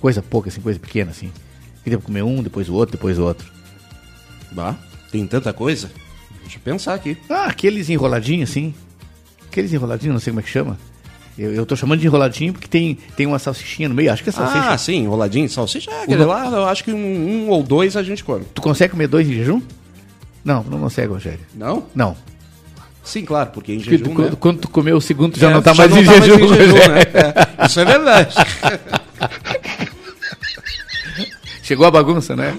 [0.00, 1.30] Coisa pouca assim, coisa pequena assim.
[1.82, 3.46] Queria comer um, depois o outro, depois o outro.
[4.52, 4.74] Bah,
[5.10, 5.90] tem tanta coisa.
[6.42, 7.16] Deixa eu pensar aqui.
[7.28, 8.74] Ah, aqueles enroladinhos assim.
[9.50, 10.78] Aqueles enroladinhos, não sei como é que chama.
[11.38, 14.12] Eu, eu tô chamando de enroladinho porque tem, tem uma salsichinha no meio.
[14.12, 14.70] Acho que é salsicha.
[14.70, 15.90] Ah, sim, enroladinho salsicha.
[15.90, 16.96] É, aquele lá, eu acho que um,
[17.46, 18.44] um ou dois a gente come.
[18.54, 19.60] Tu consegue comer dois em jejum?
[20.44, 21.40] Não, não consegue, Rogério.
[21.54, 21.86] Não?
[21.94, 22.16] Não.
[23.04, 24.36] Sim, claro, porque em Porque jejum, quando, né?
[24.38, 26.10] quando tu comer o segundo, tu já É, não tá já mais não em tá
[26.12, 26.44] mais jejum.
[26.44, 26.92] em jejum, Rogério.
[26.94, 27.00] né?
[27.58, 28.34] É, isso é verdade.
[31.68, 32.56] Chegou a bagunça, né?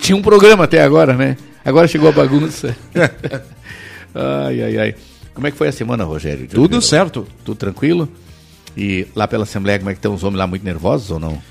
[0.00, 1.36] Tinha um programa até agora, né?
[1.62, 2.74] Agora chegou a bagunça.
[4.14, 4.94] ai, ai, ai.
[5.34, 6.48] Como é que foi a semana, Rogério?
[6.48, 7.28] Tudo certo.
[7.44, 8.08] Tudo tranquilo?
[8.74, 11.42] E lá pela Assembleia, como é que estão os homens lá muito nervosos ou não?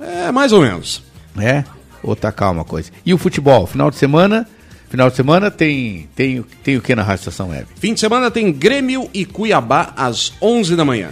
[0.00, 1.00] É, mais ou menos.
[1.38, 1.62] É?
[2.02, 2.90] Ou tá calma a coisa?
[3.06, 3.64] E o futebol?
[3.64, 4.48] Final de semana?
[4.88, 7.68] Final de semana tem, tem, tem o que na Rádio Estação Web?
[7.76, 11.10] Fim de semana tem Grêmio e Cuiabá às 11 da manhã.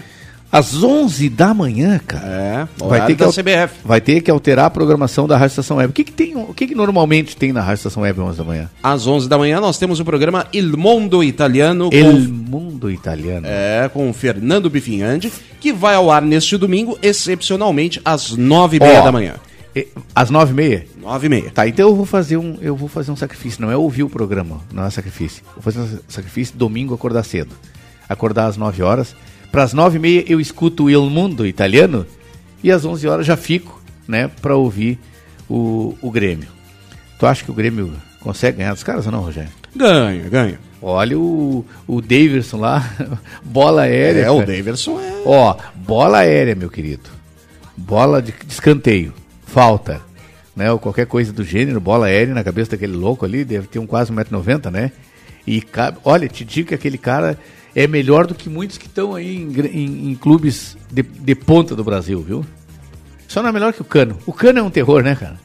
[0.51, 2.27] Às 11 da manhã, cara.
[2.27, 3.75] É, Vai ter, que da CBF.
[3.85, 5.91] vai ter que alterar a programação da Rádio Estação Web.
[5.91, 8.39] O que, que, tem, o que, que normalmente tem na Rádio Estação Web às 11
[8.39, 8.71] da manhã?
[8.83, 13.47] Às 11 da manhã nós temos o programa Il Mondo Italiano El com, Mundo Italiano.
[13.47, 15.31] é, com o Fernando Bifinhandi,
[15.61, 19.35] que vai ao ar neste domingo, excepcionalmente às 9 e meia Ó, da manhã.
[20.15, 20.87] Às 9 e meia?
[21.01, 21.51] 9 e meia.
[21.51, 23.61] Tá, então eu vou fazer um, eu vou fazer um sacrifício.
[23.61, 25.43] Não é ouvir o programa, não é sacrifício.
[25.55, 27.55] Vou fazer um sacrifício domingo acordar cedo.
[28.09, 29.15] Acordar às 9 horas.
[29.51, 32.07] Para as 9 e meia eu escuto o Il Mundo italiano
[32.63, 34.99] e às 11 horas já fico, né, para ouvir
[35.49, 36.49] o, o Grêmio.
[37.19, 39.51] Tu acha que o Grêmio consegue ganhar dos caras ou não, Rogério?
[39.75, 40.59] Ganha, ganha.
[40.81, 42.89] Olha o, o Davidson lá,
[43.43, 44.23] bola aérea.
[44.23, 44.57] É, o cara.
[44.57, 45.23] Daverson é.
[45.25, 47.11] Ó, bola aérea, meu querido.
[47.77, 49.13] Bola de, de escanteio.
[49.45, 50.01] Falta.
[50.55, 53.79] Né, ou qualquer coisa do gênero, bola aérea na cabeça daquele louco ali, deve ter
[53.79, 54.91] um quase 1,90m, né?
[55.47, 55.63] E,
[56.05, 57.39] olha, te digo que aquele cara
[57.75, 61.75] é melhor do que muitos que estão aí em, em- em clubes de, de ponta
[61.77, 62.45] do Brasil, viu?
[63.27, 64.17] Só não é melhor que o Cano.
[64.27, 65.37] O Cano é um terror, né, cara?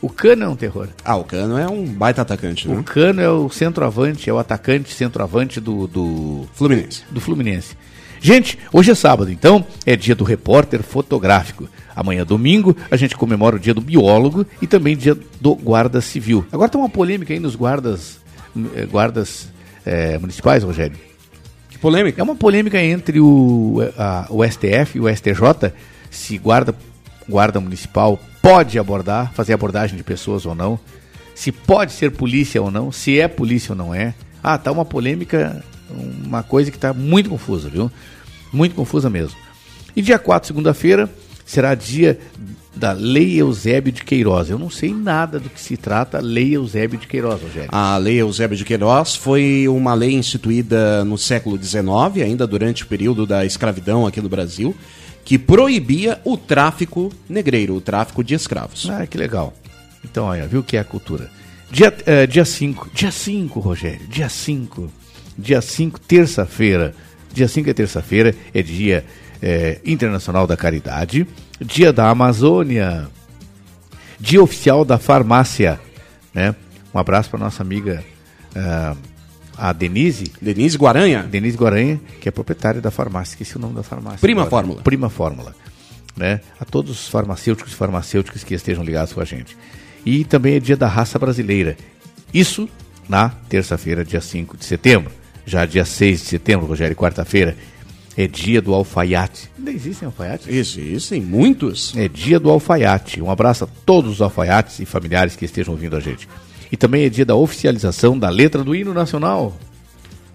[0.00, 0.88] O Cano é um terror.
[1.04, 2.78] Ah, o Cano é um baita atacante, né?
[2.78, 7.02] O Cano é o centroavante, é o atacante centroavante do, do Fluminense.
[7.10, 7.76] do Fluminense.
[8.20, 11.68] Gente, hoje é sábado, então é dia do repórter fotográfico.
[11.94, 16.44] Amanhã, domingo, a gente comemora o dia do biólogo e também dia do guarda civil.
[16.52, 18.18] Agora tem uma polêmica aí nos guardas,
[18.74, 19.48] eh, guardas
[19.86, 20.96] eh, municipais, Rogério.
[21.80, 22.20] Polêmica?
[22.20, 25.72] É uma polêmica entre o, a- o STF e o STJ
[26.10, 26.74] se guarda,
[27.28, 30.78] guarda municipal pode abordar, fazer abordagem de pessoas ou não,
[31.34, 34.14] se pode ser polícia ou não, se é polícia ou não é.
[34.42, 35.62] Ah, tá uma polêmica,
[36.24, 37.90] uma coisa que está muito confusa, viu?
[38.52, 39.36] Muito confusa mesmo.
[39.94, 41.08] E dia 4, segunda-feira,
[41.48, 42.18] será dia
[42.76, 44.50] da Lei Eusébio de Queiroz.
[44.50, 47.70] Eu não sei nada do que se trata a Lei Eusébio de Queiroz, Rogério.
[47.72, 52.86] A Lei Eusébio de Queiroz foi uma lei instituída no século XIX, ainda durante o
[52.86, 54.76] período da escravidão aqui no Brasil,
[55.24, 58.88] que proibia o tráfico negreiro, o tráfico de escravos.
[58.90, 59.54] Ah, que legal.
[60.04, 61.30] Então, olha, viu o que é a cultura?
[61.70, 64.90] Dia 5, eh, dia 5, dia 5, Rogério, dia 5.
[65.36, 66.94] Dia 5, terça-feira.
[67.32, 69.04] Dia 5 é terça-feira, é dia
[69.42, 71.26] eh, internacional da caridade,
[71.60, 73.08] dia da Amazônia,
[74.18, 75.80] dia oficial da farmácia,
[76.34, 76.54] né?
[76.94, 78.02] Um abraço para nossa amiga
[78.56, 78.96] ah,
[79.56, 80.32] a Denise.
[80.40, 81.22] Denise Guaranha.
[81.22, 84.20] Denise Guaranha, que é proprietária da farmácia, esqueci o nome da farmácia.
[84.20, 84.50] Prima agora.
[84.50, 84.82] Fórmula.
[84.82, 85.54] Prima Fórmula.
[86.16, 86.40] Né?
[86.58, 89.56] A todos os farmacêuticos e farmacêuticas que estejam ligados com a gente.
[90.04, 91.76] E também é dia da raça brasileira.
[92.32, 92.68] Isso
[93.08, 95.10] na terça-feira, dia 5 de setembro.
[95.46, 97.56] Já dia 6 de setembro, Rogério, quarta-feira,
[98.18, 99.48] é dia do alfaiate.
[99.56, 100.48] Ainda existem alfaiates?
[100.48, 101.96] Existem muitos.
[101.96, 103.22] É dia do alfaiate.
[103.22, 106.28] Um abraço a todos os alfaiates e familiares que estejam ouvindo a gente.
[106.72, 109.56] E também é dia da oficialização da letra do hino nacional.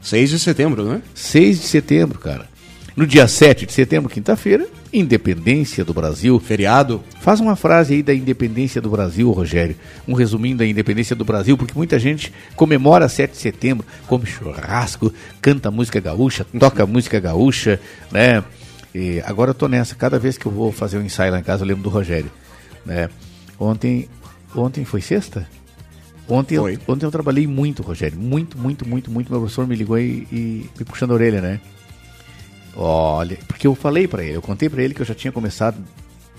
[0.01, 1.01] 6 de setembro, né?
[1.13, 2.47] 6 de setembro, cara.
[2.95, 6.39] No dia 7 de setembro, quinta-feira, Independência do Brasil.
[6.39, 7.03] Feriado.
[7.19, 9.75] Faz uma frase aí da Independência do Brasil, Rogério.
[10.07, 15.11] Um resuminho da Independência do Brasil, porque muita gente comemora 7 de setembro, come churrasco,
[15.41, 17.79] canta música gaúcha, toca música gaúcha,
[18.11, 18.43] né?
[18.93, 19.95] E agora eu tô nessa.
[19.95, 22.31] Cada vez que eu vou fazer um ensaio lá em casa, eu lembro do Rogério.
[22.85, 23.09] Né?
[23.59, 24.07] Ontem,
[24.55, 25.47] ontem foi sexta?
[26.27, 26.79] Ontem eu, Foi.
[26.87, 28.17] ontem eu trabalhei muito, Rogério.
[28.17, 29.31] Muito, muito, muito, muito.
[29.31, 31.59] Meu professor me ligou e, e me puxando a orelha, né?
[32.75, 35.77] Olha, porque eu falei pra ele, eu contei pra ele que eu já tinha começado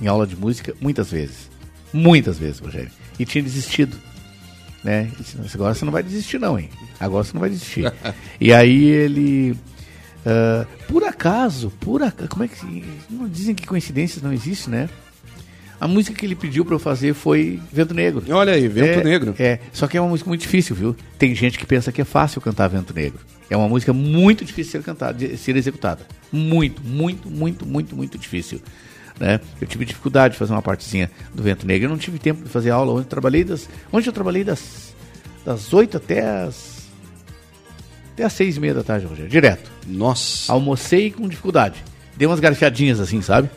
[0.01, 1.49] em aula de música muitas vezes.
[1.93, 2.91] Muitas vezes, Rogério.
[3.19, 3.97] E tinha desistido.
[4.83, 5.11] Né?
[5.19, 6.69] Disse, "Nossa, agora você não vai desistir, não, hein?
[7.01, 7.91] Agora você não vai desistir.
[8.41, 9.57] e aí ele.
[10.27, 12.29] ah, por acaso, por acaso.
[12.29, 12.85] Como é que.
[13.09, 14.91] Não, dizem que coincidências não existem, né?
[15.81, 18.25] A música que ele pediu pra eu fazer foi Vento Negro.
[18.31, 19.35] Olha aí, Vento É, Negro.
[19.39, 20.97] É, só que é uma música muito difícil, viu?
[21.19, 23.21] Tem gente que pensa que é fácil cantar Vento Negro.
[23.49, 26.07] É uma música muito difícil de ser cantada, de ser executada.
[26.33, 28.61] Muito, muito, muito, muito, muito difícil.
[29.19, 29.41] Né?
[29.61, 31.87] Eu tive dificuldade de fazer uma partezinha do Vento Negro.
[31.87, 32.93] Eu não tive tempo de fazer aula.
[32.93, 34.95] Onde eu trabalhei das, onde eu trabalhei das,
[35.45, 36.75] das 8 até as
[38.15, 39.29] até as seis e meia da tarde, Rogério.
[39.29, 39.71] Direto.
[39.87, 40.53] Nossa.
[40.53, 41.83] Almocei com dificuldade.
[42.17, 43.51] Dei umas garfiadinhas assim, sabe?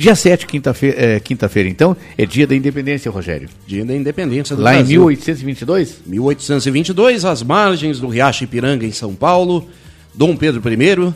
[0.00, 3.50] Dia 7, quinta-feira, é, quinta-feira, então, é dia da independência, Rogério.
[3.66, 5.02] Dia da Independência do Lá em Brasil.
[5.02, 6.00] 1822?
[6.06, 9.68] 1822, às margens do Riacho Ipiranga, em São Paulo,
[10.14, 11.12] Dom Pedro I,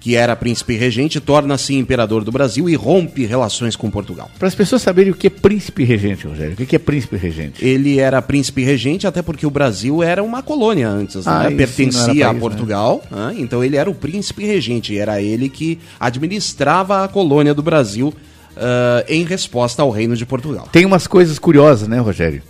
[0.00, 4.30] que era príncipe regente, torna-se imperador do Brasil e rompe relações com Portugal.
[4.38, 6.52] Para as pessoas saberem o que é príncipe regente, Rogério.
[6.52, 7.64] O que é príncipe regente?
[7.64, 11.40] Ele era príncipe regente até porque o Brasil era uma colônia antes, Ah, né?
[11.40, 13.34] isso não pertencia era a país, Portugal, né?
[13.38, 18.14] então ele era o príncipe regente, era ele que administrava a colônia do Brasil
[18.56, 20.68] ah, em resposta ao reino de Portugal.
[20.70, 22.42] Tem umas coisas curiosas, né, Rogério?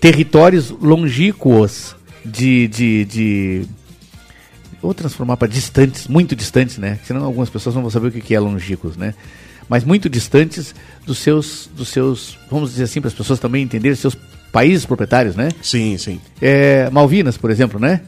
[0.00, 2.68] Territórios longínquos de.
[2.68, 3.62] de, de...
[4.84, 6.98] Vou transformar para distantes, muito distantes, né?
[7.06, 9.14] Senão algumas pessoas não vão saber o que é longínquos, né?
[9.66, 10.74] Mas muito distantes
[11.06, 14.14] dos seus, dos seus, vamos dizer assim, para as pessoas também entenderem, seus
[14.52, 15.48] países proprietários, né?
[15.62, 16.20] Sim, sim.
[16.38, 18.02] É, Malvinas, por exemplo, né?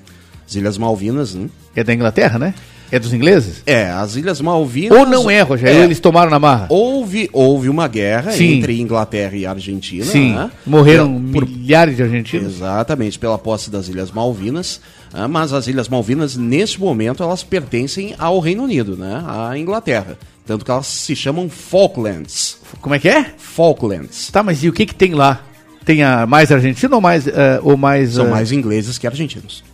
[0.46, 1.48] As Ilhas Malvinas, né?
[1.74, 2.52] É da Inglaterra, né?
[2.90, 3.62] É dos ingleses?
[3.66, 4.96] É, as Ilhas Malvinas.
[4.96, 5.80] Ou não é, Rogério?
[5.80, 5.84] É.
[5.84, 6.66] Eles tomaram na marra?
[6.70, 8.58] Houve, houve uma guerra Sim.
[8.58, 10.04] entre Inglaterra e Argentina.
[10.04, 10.34] Sim.
[10.34, 10.50] né?
[10.64, 12.54] Morreram Por- milhares de argentinos.
[12.56, 14.80] Exatamente, pela posse das Ilhas Malvinas.
[15.12, 19.22] ah, mas as Ilhas Malvinas, neste momento, elas pertencem ao Reino Unido, né?
[19.26, 20.16] À Inglaterra.
[20.46, 22.58] Tanto que elas se chamam Falklands.
[22.80, 23.32] Como é que é?
[23.36, 24.30] Falklands.
[24.30, 25.40] Tá, mas e o que que tem lá?
[25.84, 29.64] Tem a mais argentino ou mais eh, ou mais São eh, mais ingleses que argentinos.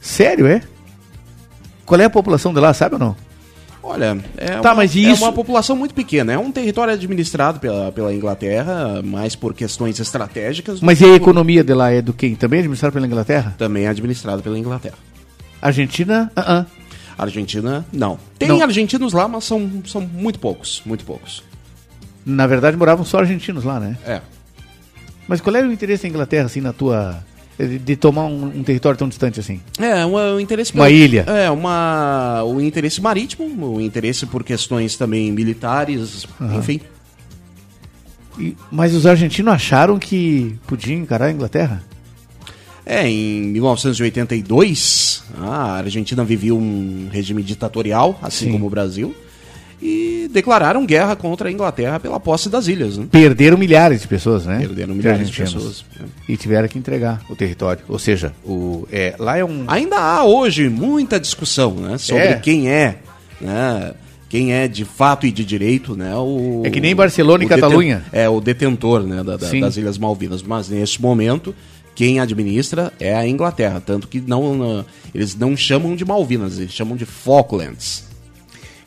[0.00, 0.62] Sério, é?
[1.86, 3.16] Qual é a população de lá, sabe ou não?
[3.82, 6.32] Olha, é, Tá, uma, mas é isso- uma população muito pequena.
[6.32, 10.80] É um território administrado pela, pela Inglaterra, mais por questões estratégicas.
[10.80, 12.34] Mas e a economia de lá é do quem?
[12.34, 13.54] Também é administrado pela Inglaterra?
[13.56, 14.96] Também é administrado pela Inglaterra.
[15.62, 16.64] Argentina, ah,
[17.16, 17.22] ah.
[17.22, 18.18] Argentina, não.
[18.38, 18.60] Tem Não.
[18.60, 21.42] argentinos lá, mas são, são muito poucos, muito poucos.
[22.26, 23.96] na verdade moravam só argentinos lá, né?
[24.04, 24.20] É.
[25.28, 27.24] Mas qual era o interesse da Inglaterra, assim, na tua...
[27.58, 29.60] de, de tomar um, um território tão distante assim?
[29.78, 30.72] É, um, um interesse...
[30.74, 31.22] Uma ilha.
[31.26, 36.56] É, uma, o interesse marítimo, o interesse por questões também militares, Aham.
[36.58, 36.80] enfim.
[38.38, 41.82] E- mas os argentinos acharam que podiam encarar a Inglaterra?
[42.84, 48.52] É, em 1982, a Argentina vivia um regime ditatorial, assim Sim.
[48.52, 49.14] como o Brasil,
[49.80, 52.96] e declararam guerra contra a Inglaterra pela posse das ilhas.
[52.96, 53.06] Né?
[53.10, 54.58] Perderam milhares de pessoas, né?
[54.58, 55.84] Perderam milhares de pessoas.
[56.00, 56.06] né?
[56.28, 57.82] E tiveram que entregar o território.
[57.88, 59.64] Ou seja, o, é, lá é um.
[59.68, 62.34] Ainda há hoje muita discussão né, sobre É.
[62.36, 62.98] quem é,
[63.40, 63.94] né,
[64.28, 68.04] quem é de fato e de direito, né, o É que nem Barcelona e Catalunha.
[68.12, 71.54] É o detentor, né, da- da- das Ilhas Malvinas, mas neste momento
[71.94, 76.72] quem administra é a Inglaterra, tanto que não, não- eles não chamam de Malvinas, eles
[76.72, 78.04] chamam de Falklands.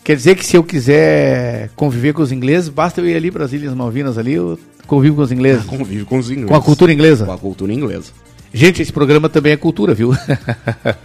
[0.09, 3.45] Quer dizer que se eu quiser conviver com os ingleses, basta eu ir ali para
[3.45, 5.63] as Ilhas Malvinas ali, eu convivo com os ingleses.
[5.65, 6.49] Convive com os ingleses.
[6.49, 7.25] Com a cultura inglesa.
[7.27, 8.11] Com a cultura inglesa.
[8.51, 10.11] Gente, esse programa também é cultura, viu?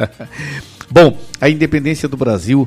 [0.91, 2.67] Bom, a independência do Brasil.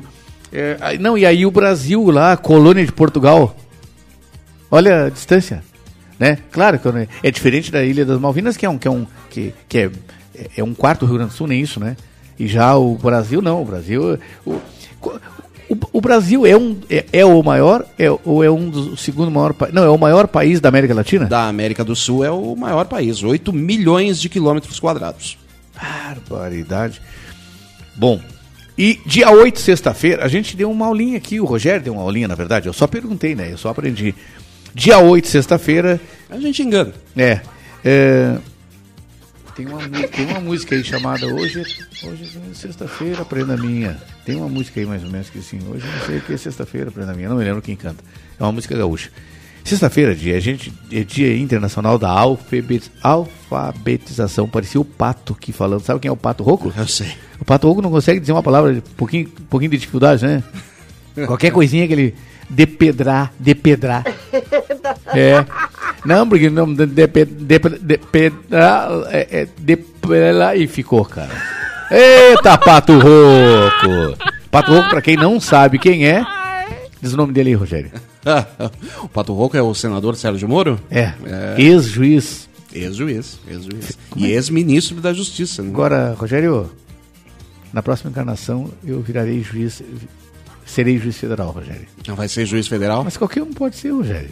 [0.52, 3.56] é, não, e aí o Brasil lá, colônia de Portugal.
[4.70, 5.64] Olha a distância.
[6.20, 6.38] Né?
[6.52, 6.88] Claro que
[7.20, 9.90] é diferente da Ilha das Malvinas, que é um, que é um, que, que é,
[10.58, 11.96] é um quarto do Rio Grande do Sul, nem isso, né?
[12.38, 14.20] E já o Brasil não, o Brasil.
[14.46, 14.60] O,
[15.68, 18.96] o, o Brasil é, um, é, é o maior, é, ou é um dos o
[18.96, 19.74] segundo maior país.
[19.74, 21.26] Não, é o maior país da América Latina?
[21.26, 25.38] Da América do Sul é o maior país, 8 milhões de quilômetros quadrados.
[25.74, 27.00] Barbaridade.
[27.94, 28.20] Bom,
[28.78, 32.28] e dia 8, sexta-feira, a gente deu uma aulinha aqui, o Rogério deu uma aulinha,
[32.28, 33.52] na verdade, eu só perguntei, né?
[33.52, 34.14] Eu só aprendi.
[34.72, 36.00] Dia 8, sexta-feira.
[36.30, 36.92] A gente engana.
[37.16, 37.40] É.
[37.84, 38.36] é,
[39.58, 43.96] tem, uma, tem uma música aí chamada Hoje, é- hoje é sexta-feira, prenda minha.
[44.24, 46.36] Tem uma música aí mais ou menos que assim, hoje não sei o que é
[46.36, 48.02] sexta-feira, prenda minha, não me lembro quem canta.
[48.38, 49.10] É uma música gaúcha.
[49.64, 54.48] Sexta-feira, dia, a gente, é dia internacional da alfabet- alfabetização.
[54.48, 55.80] Parecia o pato que falando.
[55.82, 56.72] Sabe quem é o pato rouco?
[56.74, 57.12] Eu sei.
[57.38, 60.42] O pato rouco não consegue dizer uma palavra, um pouquinho, um pouquinho de dificuldade, né?
[61.26, 62.14] Qualquer coisinha que ele
[62.48, 64.04] depedrar, depedrar.
[65.06, 65.44] É.
[66.04, 71.30] Não, porque não depedrar, depedrar, é, é, depedrar e ficou, cara.
[71.90, 74.18] Eita, pato rouco!
[74.50, 76.24] Pato rouco, pra quem não sabe quem é,
[77.00, 77.90] diz o nome dele aí, Rogério.
[79.02, 80.80] o Pato Rouco é o senador Sérgio Moro?
[80.90, 81.12] É,
[81.56, 82.48] ex-juiz.
[82.72, 83.98] Ex-juiz, ex-juiz.
[84.16, 85.62] E ex-ministro da Justiça.
[85.62, 85.70] Né?
[85.70, 86.70] Agora, Rogério,
[87.72, 89.82] na próxima encarnação eu virarei juiz,
[90.68, 91.86] serei juiz federal, Rogério.
[92.06, 93.02] Não vai ser juiz federal?
[93.04, 94.30] Mas qualquer um pode ser, Rogério.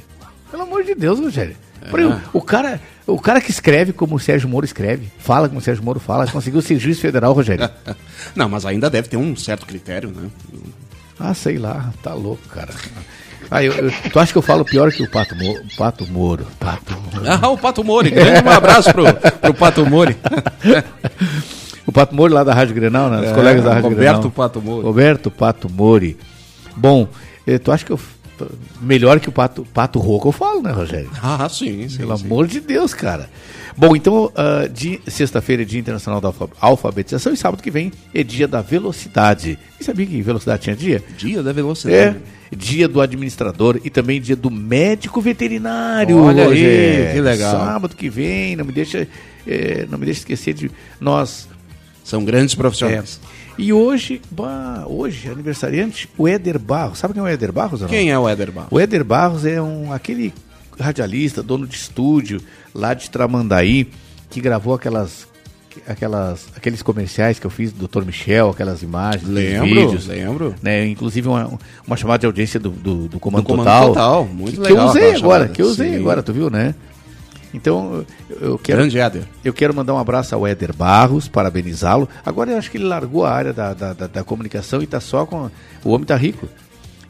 [0.50, 1.56] Pelo amor de Deus, Rogério.
[1.82, 1.88] É.
[1.88, 5.60] Por exemplo, o, cara, o cara que escreve como o Sérgio Moro escreve, fala como
[5.60, 7.68] o Sérgio Moro fala, conseguiu ser juiz federal, Rogério.
[8.34, 10.28] Não, mas ainda deve ter um certo critério, né?
[11.18, 12.72] Ah, sei lá, tá louco, cara.
[13.50, 16.46] Ah, eu, eu- tu acha que eu falo pior que o Pato, Mo, Pato Moro?
[16.58, 17.24] Pato Moro.
[17.42, 18.10] Ah, o Pato Mori.
[18.10, 19.04] Grande um abraço pro,
[19.40, 20.16] pro Pato Mori.
[21.86, 23.20] O Pato Mori lá da Rádio Grenal, né?
[23.20, 24.30] Os É, colegas da Rádio Roberto Grenal.
[24.32, 24.84] Pato Mori.
[24.84, 26.16] Roberto Pato Mori.
[26.76, 27.08] Bom,
[27.46, 28.00] eh, tu acha que eu
[28.82, 31.10] melhor que o Pato, Pato Rouco eu falo, né, Rogério?
[31.22, 31.96] Ah, sim, sim.
[31.96, 32.26] Pelo sim.
[32.26, 33.30] amor de Deus, cara.
[33.74, 37.90] Bom, então, ah, de sexta-feira é Dia Internacional da Alfa- Alfabetização e sábado que vem
[38.14, 39.58] é Dia da Velocidade.
[39.80, 41.02] E sabia que velocidade tinha dia?
[41.16, 42.16] Dia da É, velocidade.
[42.54, 46.18] dia do administrador e também dia do médico veterinário.
[46.22, 47.12] Olha aí, Rogério.
[47.14, 47.52] que legal.
[47.58, 49.08] Sábado que vem, não me deixa,
[49.46, 50.70] eh, não me deixa esquecer de
[51.00, 51.48] nós.
[52.06, 53.18] São grandes profissionais.
[53.58, 53.62] É.
[53.62, 57.00] E hoje, bah, hoje, aniversariante, o Éder Barros.
[57.00, 57.80] Sabe quem é o Éder Barros?
[57.80, 57.88] não?
[57.88, 58.70] Quem é o Éder Barros?
[58.70, 60.32] O Éder Barros é um, aquele
[60.78, 62.40] radialista, dono de estúdio
[62.72, 63.88] lá de Tramandaí,
[64.30, 65.26] que gravou aquelas,
[65.84, 68.04] aquelas, aqueles comerciais que eu fiz do Dr.
[68.04, 70.06] Michel, aquelas imagens, Lembro, vídeos.
[70.06, 70.54] lembro.
[70.62, 73.88] Né, inclusive uma, uma chamada de audiência do, do, do Comando, Do Comando Total.
[73.88, 75.96] Total, muito que, legal Que eu usei agora, chamada, que eu usei sim.
[75.96, 76.72] agora, tu viu, né?
[77.56, 78.04] Então,
[78.40, 78.78] eu, quero...
[78.80, 79.22] Grande Éder.
[79.44, 82.08] Eu quero mandar um abraço ao Éder Barros, parabenizá-lo.
[82.24, 85.00] Agora eu acho que ele largou a área da, da, da- da comunicação e está
[85.00, 85.50] só com.
[85.82, 86.46] O homem tá rico.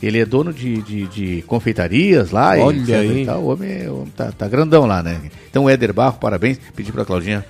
[0.03, 2.57] Ele é dono de, de, de confeitarias lá.
[2.59, 3.26] Olha e aí.
[3.26, 3.40] tal.
[3.42, 5.20] O homem, é- o homem tá, tá grandão lá, né?
[5.51, 6.59] Então, Éder Barros, parabéns.
[6.74, 7.44] Pedi para a Claudinha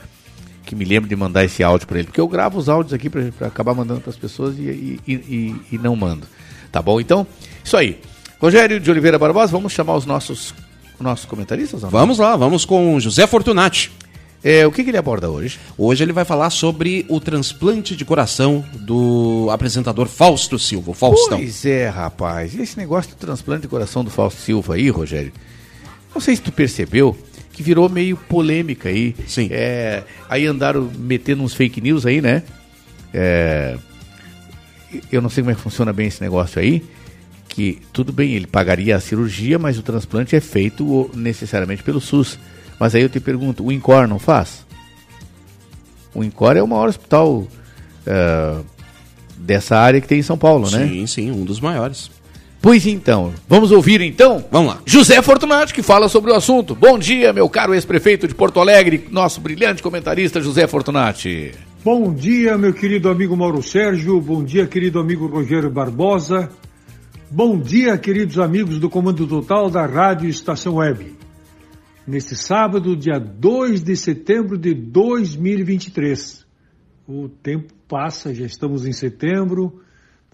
[0.65, 2.07] que me lembre de mandar esse áudio para ele.
[2.07, 5.57] Porque eu gravo os áudios aqui para acabar mandando para as pessoas e, e, e-
[5.73, 6.27] e não mando.
[6.73, 7.01] Tá bom?
[7.01, 7.27] Então,
[7.63, 8.01] isso aí.
[8.41, 10.55] Rogério de Oliveira Barbosa, vamos chamar os nossos,
[11.01, 11.83] nossos comentaristas?
[11.83, 11.99] ou não?
[11.99, 13.93] Vamos lá, vamos com José Fortunati.
[14.45, 15.59] É, o que, que ele aborda hoje?
[15.77, 21.39] Hoje ele vai falar sobre o transplante de coração do apresentador Fausto Silva, o Faustão.
[21.39, 22.59] Pois é, rapaz.
[22.59, 25.33] Esse negócio do transplante de coração do Fausto Silva aí, Rogério?
[26.15, 27.17] Não sei se tu percebeu
[27.53, 29.17] que virou meio polêmica aí.
[29.27, 29.49] Sim.
[29.51, 32.43] É, aí andaram metendo uns fake news aí, né?
[33.13, 33.77] É,
[35.11, 36.85] eu não sei como é que funciona bem esse negócio aí,
[37.57, 42.39] que tudo bem, ele pagaria a cirurgia, mas o transplante é feito necessariamente pelo SUS.
[42.79, 44.67] Mas aí eu te pergunto, o INCOR não faz?
[46.15, 48.65] O INCOR é o maior hospital uh,
[49.39, 50.87] dessa área que tem em São Paulo, sim, né?
[50.87, 52.11] Sim, sim, um dos maiores.
[52.61, 54.45] Pois então, vamos ouvir então?
[54.51, 54.83] Vamos lá.
[54.85, 56.75] José Fortunato que fala sobre o assunto.
[56.75, 61.53] Bom dia, meu caro ex-prefeito de Porto Alegre, nosso brilhante comentarista José Fortunati.
[61.83, 64.21] Bom dia, meu querido amigo Mauro Sérgio.
[64.21, 66.51] Bom dia, querido amigo Rogério Barbosa.
[67.31, 71.17] Bom dia, queridos amigos do Comando Total da Rádio Estação Web.
[72.07, 76.47] Neste sábado, dia 2 de setembro de 2023.
[77.07, 79.83] O tempo passa, já estamos em setembro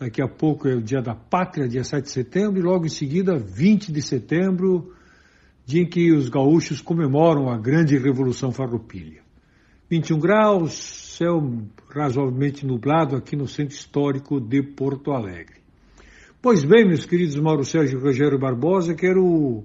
[0.02, 2.88] Daqui a pouco é o dia da pátria, dia 7 de setembro, e logo em
[2.88, 4.92] seguida, 20 de setembro,
[5.64, 9.22] dia em que os gaúchos comemoram a grande Revolução Farroupilha.
[9.88, 10.72] 21 graus,
[11.16, 11.40] céu
[11.88, 15.61] razoavelmente nublado aqui no centro histórico de Porto Alegre.
[16.42, 19.62] Pois bem, meus queridos Mauro Sérgio Rogério Barbosa, quero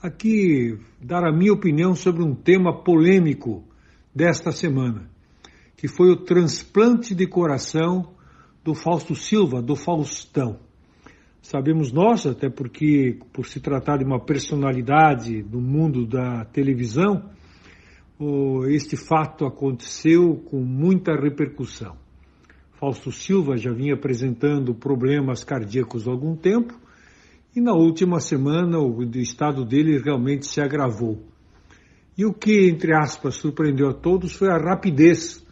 [0.00, 3.64] aqui dar a minha opinião sobre um tema polêmico
[4.14, 5.10] desta semana,
[5.76, 8.14] que foi o transplante de coração
[8.62, 10.60] do Fausto Silva, do Faustão.
[11.42, 17.30] Sabemos nós, até porque, por se tratar de uma personalidade do mundo da televisão,
[18.68, 22.00] este fato aconteceu com muita repercussão.
[22.82, 26.74] Fausto Silva já vinha apresentando problemas cardíacos há algum tempo
[27.54, 31.22] e na última semana o estado dele realmente se agravou.
[32.18, 35.46] E o que, entre aspas, surpreendeu a todos foi a rapidez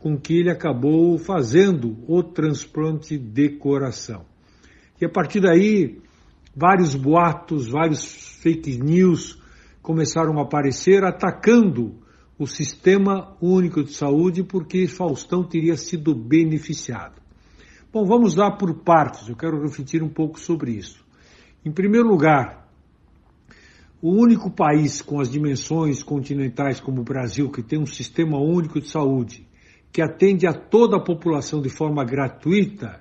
[0.00, 4.24] com que ele acabou fazendo o transplante de coração.
[5.00, 6.00] E a partir daí,
[6.52, 8.04] vários boatos, vários
[8.42, 9.40] fake news
[9.80, 12.01] começaram a aparecer atacando
[12.38, 17.20] o Sistema Único de Saúde porque Faustão teria sido beneficiado.
[17.92, 21.04] Bom, vamos lá por partes, eu quero refletir um pouco sobre isso.
[21.64, 22.68] Em primeiro lugar,
[24.00, 28.80] o único país com as dimensões continentais como o Brasil, que tem um sistema único
[28.80, 29.46] de saúde,
[29.92, 33.00] que atende a toda a população de forma gratuita,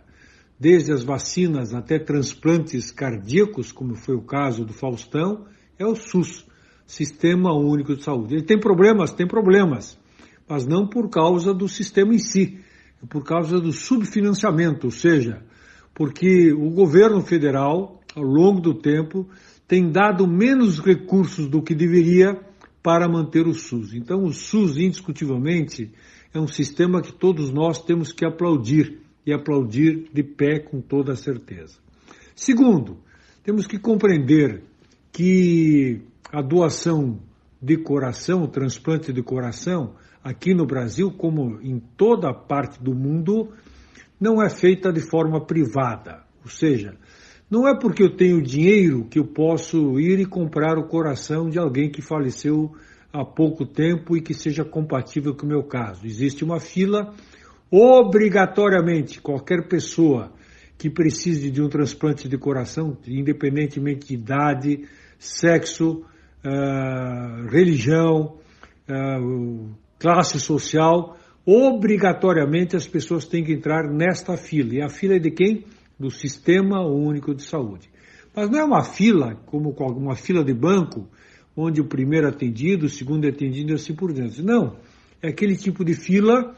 [0.60, 5.48] desde as vacinas até transplantes cardíacos, como foi o caso do Faustão,
[5.80, 6.46] é o SUS,
[6.92, 8.36] Sistema Único de Saúde.
[8.36, 9.98] Ele tem problemas, tem problemas,
[10.46, 12.60] mas não por causa do sistema em si,
[13.02, 15.42] é por causa do subfinanciamento, ou seja,
[15.96, 19.26] porque o governo federal, ao longo do tempo,
[19.66, 22.38] tem dado menos recursos do que deveria
[22.84, 23.94] para manter o SUS.
[23.94, 25.94] Então, o SUS, indiscutivelmente,
[26.34, 31.16] é um sistema que todos nós temos que aplaudir e aplaudir de pé com toda
[31.16, 31.80] certeza.
[32.36, 32.98] Segundo,
[33.46, 34.62] temos que compreender
[35.14, 37.20] que a doação
[37.62, 43.52] de coração, o transplante de coração, aqui no Brasil, como em toda parte do mundo,
[44.20, 46.24] não é feita de forma privada.
[46.44, 46.96] Ou seja,
[47.50, 51.60] não é porque eu tenho dinheiro que eu posso ir e comprar o coração de
[51.60, 52.72] alguém que faleceu
[53.12, 56.06] há pouco tempo e que seja compatível com o meu caso.
[56.06, 57.14] Existe uma fila,
[57.70, 60.32] obrigatoriamente, qualquer pessoa
[60.78, 64.88] que precise de um transplante de coração, independentemente de idade,
[65.20, 66.04] sexo,
[66.46, 68.38] uh, religião,
[68.90, 69.70] uh,
[70.00, 74.76] classe social, obrigatoriamente as pessoas têm que entrar nesta fila.
[74.76, 75.66] E a fila é de quem?
[76.00, 77.90] Do Sistema Único de Saúde.
[78.36, 81.08] Mas não é uma fila, como uma fila de banco,
[81.56, 84.42] onde o primeiro atendido, o segundo atendido e assim por diante.
[84.42, 84.78] Não,
[85.22, 86.56] é aquele tipo de fila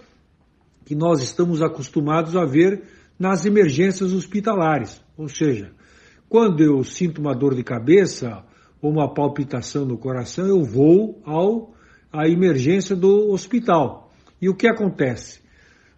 [0.86, 2.84] que nós estamos acostumados a ver
[3.18, 5.02] nas emergências hospitalares.
[5.18, 5.72] Ou seja,
[6.30, 8.44] quando eu sinto uma dor de cabeça
[8.84, 11.74] ou uma palpitação no coração, eu vou ao
[12.12, 14.12] à emergência do hospital.
[14.42, 15.42] E o que acontece?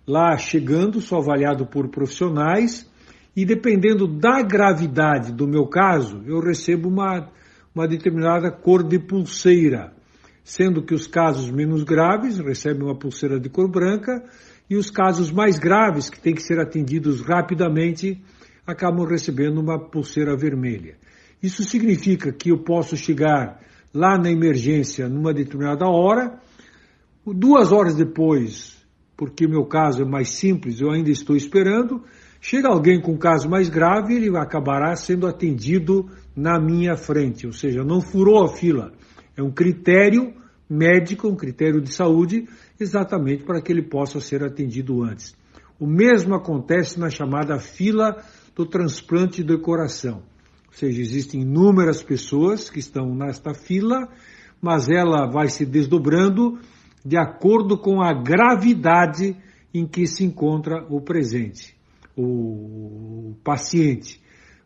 [0.07, 2.89] Lá chegando, sou avaliado por profissionais
[3.35, 7.27] e dependendo da gravidade do meu caso, eu recebo uma
[7.73, 9.91] uma determinada cor de pulseira,
[10.45, 14.23] sendo que os casos menos graves recebem uma pulseira de cor branca
[14.69, 18.23] e os casos mais graves, que têm que ser atendidos rapidamente,
[18.65, 20.95] acabam recebendo uma pulseira vermelha.
[21.45, 23.61] Isso significa que eu posso chegar
[23.93, 26.39] lá na emergência numa determinada hora,
[27.23, 28.83] duas horas depois,
[29.15, 32.01] porque o meu caso é mais simples, eu ainda estou esperando,
[32.41, 37.53] chega alguém com um caso mais grave, ele acabará sendo atendido na minha frente, ou
[37.53, 38.91] seja, não furou a fila.
[39.37, 40.33] É um critério
[40.67, 45.35] médico, um critério de saúde, exatamente para que ele possa ser atendido antes.
[45.79, 48.17] O mesmo acontece na chamada fila
[48.55, 50.23] do transplante do coração.
[50.75, 54.09] Ou seja, existem inúmeras pessoas que estão nesta fila,
[54.61, 56.59] mas ela vai se desdobrando
[57.03, 59.37] de acordo com a gravidade
[59.73, 61.73] em que se encontra o presente.
[62.17, 64.21] o paciente.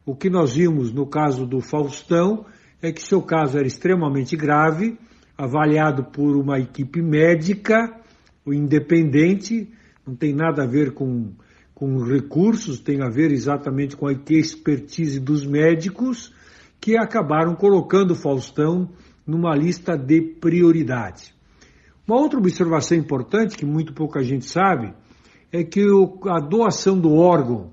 [0.06, 2.46] O que nós vimos no caso do Faustão
[2.82, 4.98] é que seu caso era extremamente grave,
[5.38, 8.00] avaliado por uma equipe médica,
[8.48, 9.72] independente,
[10.06, 11.34] não tem nada a ver com,
[11.80, 16.34] com recursos, tem a ver exatamente com a expertise dos médicos,
[16.78, 18.90] que acabaram colocando Faustão
[19.26, 21.34] numa lista de prioridade.
[22.06, 24.94] Uma outra observação importante, que muito pouca gente sabe,
[25.54, 25.82] é que
[26.28, 27.72] a doação do órgão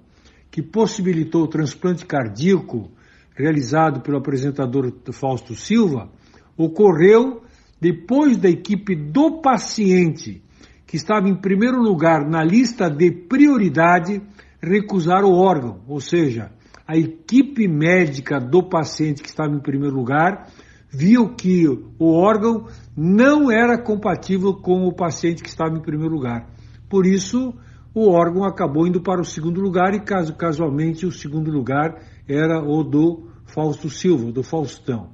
[0.52, 2.92] que possibilitou o transplante cardíaco
[3.34, 6.08] realizado pelo apresentador Fausto Silva
[6.56, 7.42] ocorreu
[7.80, 10.44] depois da equipe do paciente,
[10.86, 14.22] que estava em primeiro lugar na lista de prioridade,
[14.62, 16.52] recusar o órgão, ou seja,
[16.86, 20.48] a equipe médica do paciente que estava em primeiro lugar
[20.88, 21.66] viu que
[21.98, 22.66] o órgão
[22.96, 26.46] não era compatível com o paciente que estava em primeiro lugar.
[26.88, 27.52] Por isso,
[27.92, 32.62] o órgão acabou indo para o segundo lugar e, caso casualmente, o segundo lugar era
[32.62, 35.10] o do Fausto Silva, do Faustão.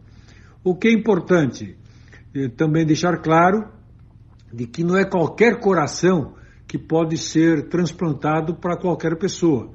[0.62, 1.76] O que é importante
[2.34, 3.68] eh, também deixar claro
[4.52, 6.34] de que não é qualquer coração
[6.66, 9.70] que pode ser transplantado para qualquer pessoa.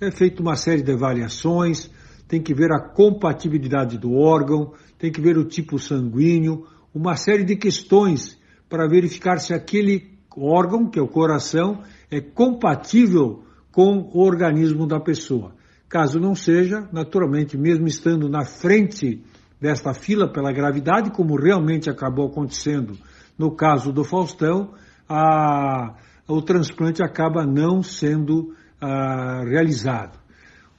[0.00, 1.90] É feita uma série de avaliações,
[2.28, 7.44] tem que ver a compatibilidade do órgão, tem que ver o tipo sanguíneo, uma série
[7.44, 14.20] de questões para verificar se aquele órgão, que é o coração, é compatível com o
[14.20, 15.54] organismo da pessoa.
[15.88, 19.22] Caso não seja, naturalmente, mesmo estando na frente
[19.60, 22.96] desta fila pela gravidade, como realmente acabou acontecendo
[23.38, 24.72] no caso do Faustão,
[25.08, 25.94] a,
[26.26, 30.18] o transplante acaba não sendo a, ah, realizado.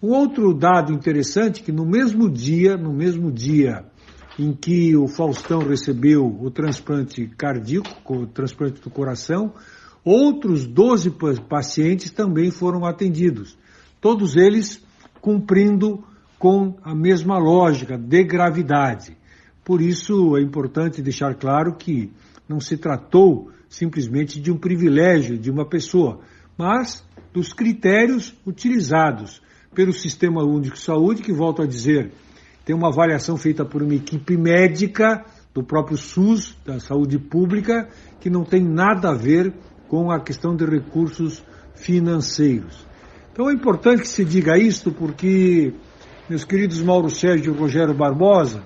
[0.01, 3.85] Um outro dado interessante que no mesmo dia, no mesmo dia
[4.37, 9.53] em que o Faustão recebeu o transplante cardíaco, o transplante do coração,
[10.05, 11.11] outros 12
[11.49, 13.57] pacientes também foram atendidos.
[13.99, 14.79] Todos eles
[15.19, 16.03] cumprindo
[16.37, 19.17] com a mesma lógica de gravidade.
[19.65, 22.11] Por isso é importante deixar claro que
[22.47, 26.19] não se tratou simplesmente de um privilégio de uma pessoa,
[26.57, 29.41] mas dos critérios utilizados
[29.75, 32.11] pelo Sistema Único de Saúde, que, volto a dizer,
[32.65, 35.23] tem uma avaliação feita por uma equipe médica
[35.53, 37.87] do próprio SUS, da saúde pública,
[38.19, 39.53] que não tem nada a ver
[39.87, 41.43] com a questão de recursos
[41.75, 42.85] financeiros.
[43.31, 45.73] Então é importante que se diga isto, porque,
[46.27, 48.63] meus queridos Mauro Sérgio e Rogério Barbosa,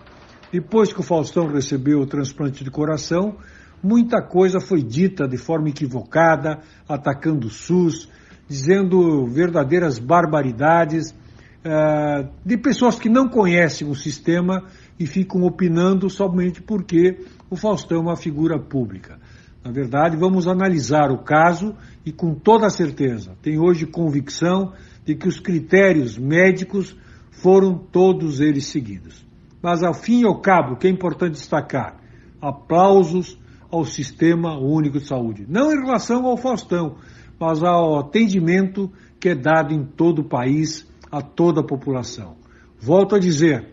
[0.52, 3.38] depois que o Faustão recebeu o transplante de coração,
[3.84, 8.10] muita coisa foi dita de forma equivocada, atacando o SUS,
[8.48, 14.66] dizendo verdadeiras barbaridades uh, de pessoas que não conhecem o sistema
[15.00, 19.20] e ficam opinando somente porque o Faustão é uma figura pública.
[19.64, 21.76] Na verdade, vamos analisar o caso
[22.06, 24.74] e com toda certeza, tenho hoje convicção
[25.06, 26.96] de que os critérios médicos
[27.32, 29.26] foram todos eles seguidos.
[29.62, 31.98] Mas ao fim e ao cabo, o que é importante destacar,
[32.42, 33.38] aplausos
[33.72, 35.46] ao Sistema Único de Saúde.
[35.48, 36.98] Não em relação ao Faustão,
[37.40, 42.36] mas ao atendimento que é dado em todo o país a toda a população.
[42.80, 43.70] Volto a dizer,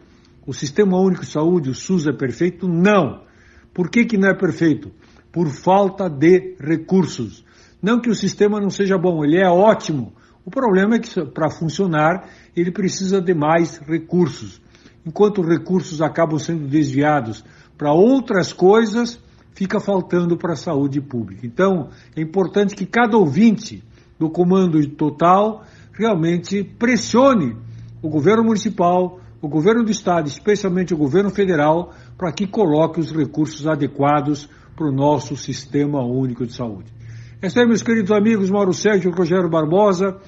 [0.47, 2.69] o Sistema Único de Saúde, o SUS, é perfeito?
[2.69, 3.23] Não.
[3.75, 4.91] Por que, que não é perfeito?
[5.33, 7.45] Por falta de recursos.
[7.81, 10.13] Não que o sistema não seja bom, ele é ótimo.
[10.45, 14.61] O problema é que para funcionar ele precisa de mais recursos.
[15.07, 17.45] Enquanto recursos acabam sendo desviados
[17.77, 19.21] para outras coisas,
[19.59, 21.45] fica faltando para a saúde pública.
[21.45, 23.83] Então, é importante que cada ouvinte
[24.17, 27.57] do comando total realmente pressione
[28.01, 33.11] o governo municipal, o governo do estado, especialmente o governo federal, para que coloque os
[33.11, 36.93] recursos adequados para o nosso sistema único de saúde.
[37.43, 40.19] É meus queridos amigos, Mauro Sérgio e Rogério Barbosa.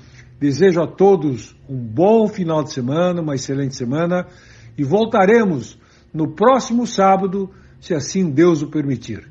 [0.41, 4.27] Desejo a todos um bom final de semana, uma excelente semana
[4.77, 5.79] e voltaremos
[6.13, 7.49] no próximo sábado
[7.81, 9.29] se assim Deus o permitir.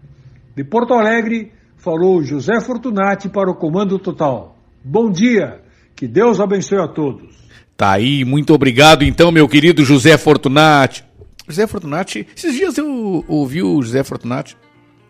[0.56, 4.58] De Porto Alegre, falou José Fortunati para o Comando Total.
[4.84, 5.62] Bom dia,
[5.96, 7.38] que Deus abençoe a todos.
[7.78, 11.04] Tá aí, muito obrigado então, meu querido José Fortunati.
[11.48, 14.58] José Fortunati, esses dias eu ouvi o José Fortunati,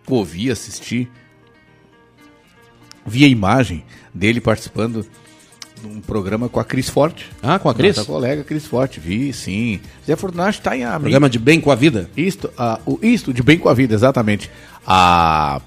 [0.07, 1.09] ouvi, assisti,
[3.05, 3.83] vi a imagem
[4.13, 5.05] dele participando
[5.83, 7.29] num programa com a Cris Forte.
[7.41, 7.95] Ah, com a Cris?
[7.97, 9.79] Nossa colega Cris Forte, vi, sim.
[10.05, 12.09] Zé Fortunati está em a Programa de bem com a vida?
[12.15, 14.49] Isto, a, o, isto, de bem com a vida, exatamente.
[14.85, 15.61] A,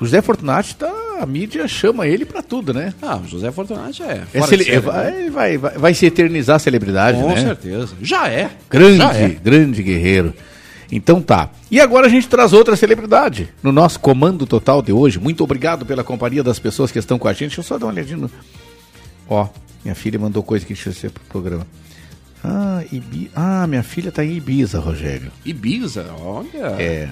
[0.00, 2.92] o José Fortunati tá, a mídia chama ele para tudo, né?
[3.00, 4.22] Ah, o José Fortunati é.
[4.34, 4.64] é cele...
[4.64, 5.30] série, vai, né?
[5.30, 7.34] vai, vai, vai, se eternizar a celebridade, com né?
[7.34, 7.94] Com certeza.
[8.02, 8.50] Já é.
[8.68, 9.28] Grande, Já é.
[9.28, 10.34] grande guerreiro.
[10.90, 11.48] Então tá.
[11.70, 15.18] E agora a gente traz outra celebridade no nosso comando total de hoje.
[15.18, 17.48] Muito obrigado pela companhia das pessoas que estão com a gente.
[17.48, 18.30] Deixa eu só dar uma olhadinha no...
[19.32, 19.48] Ó,
[19.84, 21.66] Minha filha mandou coisa que deixa eu pro programa.
[22.44, 23.30] Ah, Ibi...
[23.34, 25.30] ah, minha filha tá em Ibiza, Rogério.
[25.44, 26.06] Ibiza?
[26.20, 26.66] Olha.
[26.80, 27.08] É.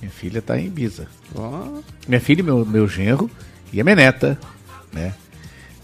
[0.00, 1.06] Minha filha tá em Ibiza.
[1.34, 1.80] Ó.
[2.08, 3.30] Minha filha, meu, meu genro
[3.72, 4.38] e a minha neta,
[4.92, 5.14] né?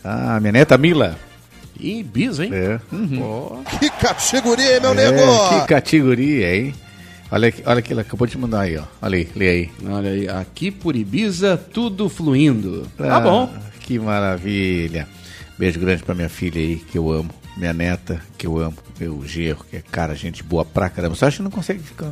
[0.05, 1.19] Ah, minha neta Mila.
[1.79, 2.51] Ibiza, hein?
[2.55, 2.81] É.
[2.93, 3.63] Uhum.
[3.81, 5.49] Que categoria, hein, meu É, nego?
[5.61, 6.75] que categoria, hein?
[7.31, 8.85] Olha aqui, olha aqui, ela acabou de mandar aí, ó.
[9.01, 9.71] Olha aí, lê aí.
[9.87, 12.87] Olha aí, aqui por Ibiza, tudo fluindo.
[12.99, 13.55] Tá Ah, bom.
[13.81, 15.09] Que maravilha.
[15.59, 17.31] Beijo grande pra minha filha aí, que eu amo.
[17.57, 18.77] Minha neta, que eu amo.
[18.99, 21.15] Meu gerro, que é cara, gente boa pra caramba.
[21.15, 22.11] Só acho que não consegue ficar,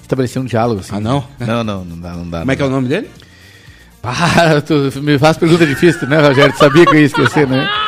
[0.00, 0.96] estabelecer um diálogo assim.
[0.96, 1.24] Ah, não?
[1.38, 2.38] Não, não, não dá, não dá.
[2.40, 3.08] Como é que é o nome dele?
[4.02, 6.52] Ah, tu me faz pergunta difícil, né, Rogério?
[6.52, 7.68] Tu sabia que eu ia esquecer, né?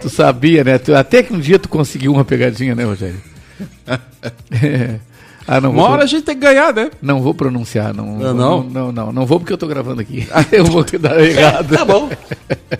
[0.00, 0.78] tu sabia, né?
[0.78, 3.20] Tu- até que um dia tu conseguiu uma pegadinha, né, Rogério?
[5.46, 6.90] ah, não Uma vou hora a gente tem que ganhar, né?
[7.00, 8.18] Não vou pronunciar, não.
[8.18, 8.62] Não, não, não?
[8.64, 10.26] não, não, não vou porque eu tô gravando aqui.
[10.52, 11.76] eu vou te dar errado.
[11.76, 12.10] Tá bom.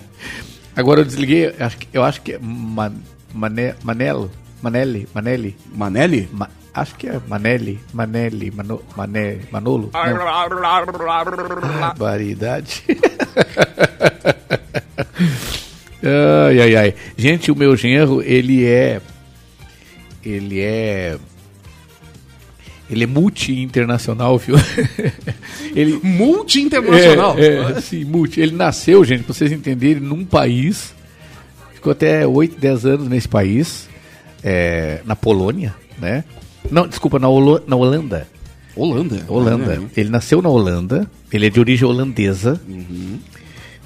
[0.76, 2.92] Agora eu desliguei, acho que- eu acho que é Man,
[3.32, 4.30] Mané, Manelo,
[4.62, 5.56] Manelli, Manelli.
[5.74, 6.28] Manelli?
[6.32, 9.88] Ma- acho que é Manelli, Manelli, Mano, Mané, Manolo.
[11.80, 12.82] Barbaridade.
[16.02, 16.94] ai, ai, ai.
[17.16, 19.00] Gente, o meu genro, ele é.
[20.24, 21.16] Ele é.
[22.88, 24.54] Ele é multi-internacional, viu?
[25.74, 27.36] ele, Multi-internacional?
[27.38, 28.40] É, é, sim, multi.
[28.40, 30.94] Ele nasceu, gente, pra vocês entenderem, num país.
[31.74, 33.88] Ficou até 8, 10 anos nesse país.
[34.42, 36.22] é, na Polônia, né?
[36.70, 38.28] Não, desculpa, na, Holo- na Holanda.
[38.76, 39.24] Holanda?
[39.28, 39.72] Holanda.
[39.72, 39.86] Aí.
[39.96, 41.10] Ele nasceu na Holanda.
[41.32, 42.60] Ele é de origem holandesa.
[42.68, 43.18] Uhum.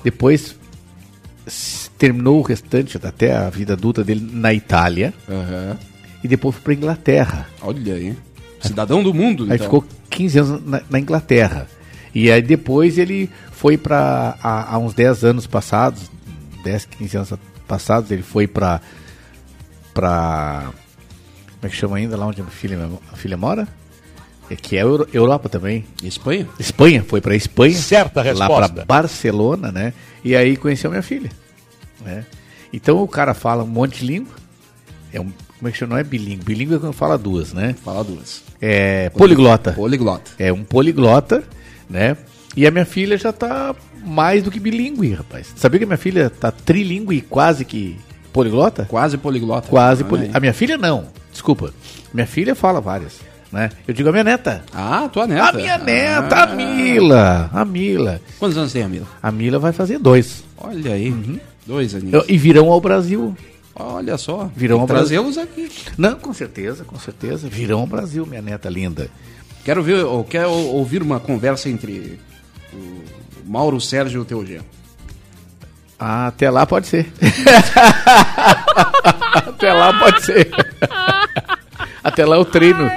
[0.04, 0.56] Depois
[1.98, 5.12] terminou o restante, até a vida adulta dele, na Itália.
[5.28, 5.76] Aham.
[6.22, 7.48] E depois foi pra Inglaterra.
[7.62, 8.14] Olha aí.
[8.68, 9.64] Cidadão do mundo, Aí então.
[9.64, 11.66] ficou 15 anos na, na Inglaterra.
[12.14, 16.10] E aí depois ele foi para há, há uns 10 anos passados,
[16.64, 17.32] 10, 15 anos
[17.68, 18.80] passados, ele foi para
[19.94, 20.70] para
[21.60, 22.78] como é que chama ainda lá onde a filha,
[23.12, 23.68] a filha mora?
[24.48, 25.84] É que é Euro- Europa também.
[26.02, 26.48] Espanha?
[26.58, 27.76] Espanha, foi para Espanha.
[27.76, 28.72] Certa Lá resposta.
[28.72, 29.92] para Barcelona, né?
[30.24, 31.30] E aí conheceu minha filha.
[32.00, 32.24] Né?
[32.72, 34.34] Então o cara fala um monte de língua.
[35.12, 35.30] É um,
[35.60, 35.92] como é que chama?
[35.94, 36.42] Não é bilíngue.
[36.44, 37.74] Bilíngue é quando fala duas, né?
[37.84, 38.42] Fala duas.
[38.62, 39.72] É poliglota.
[39.72, 40.30] Poliglota.
[40.38, 41.44] É um poliglota,
[41.88, 42.16] né?
[42.56, 45.52] E a minha filha já tá mais do que bilíngue, rapaz.
[45.54, 47.96] Sabia que a minha filha tá trilingue, quase que
[48.32, 48.86] poliglota?
[48.86, 49.68] Quase poliglota.
[49.68, 50.22] Quase Olha poli...
[50.24, 50.30] aí.
[50.32, 51.74] A minha filha não, desculpa.
[52.12, 53.20] Minha filha fala várias,
[53.52, 53.68] né?
[53.86, 54.64] Eu digo a minha neta.
[54.72, 55.44] Ah, tua neta.
[55.50, 56.42] A minha neta, Ah.
[56.44, 57.50] a Mila.
[57.52, 58.20] A Mila.
[58.38, 59.06] Quantos anos tem a Mila?
[59.22, 60.42] A Mila vai fazer dois.
[60.56, 61.14] Olha aí.
[61.66, 62.24] Dois aninhos.
[62.26, 63.36] E virão ao Brasil.
[63.80, 64.50] Olha só.
[64.54, 65.22] Virão ao Brasil.
[65.22, 65.70] trazê-los aqui.
[65.96, 67.48] Não, com certeza, com certeza.
[67.48, 69.10] Virão ao Brasil, minha neta linda.
[69.64, 72.18] Quero ver, eu quero ouvir uma conversa entre
[72.72, 73.02] o
[73.46, 74.64] Mauro Sérgio e o teu genro.
[75.98, 77.12] Ah, até lá pode ser.
[79.34, 80.50] até lá pode ser.
[82.02, 82.90] até lá eu treino.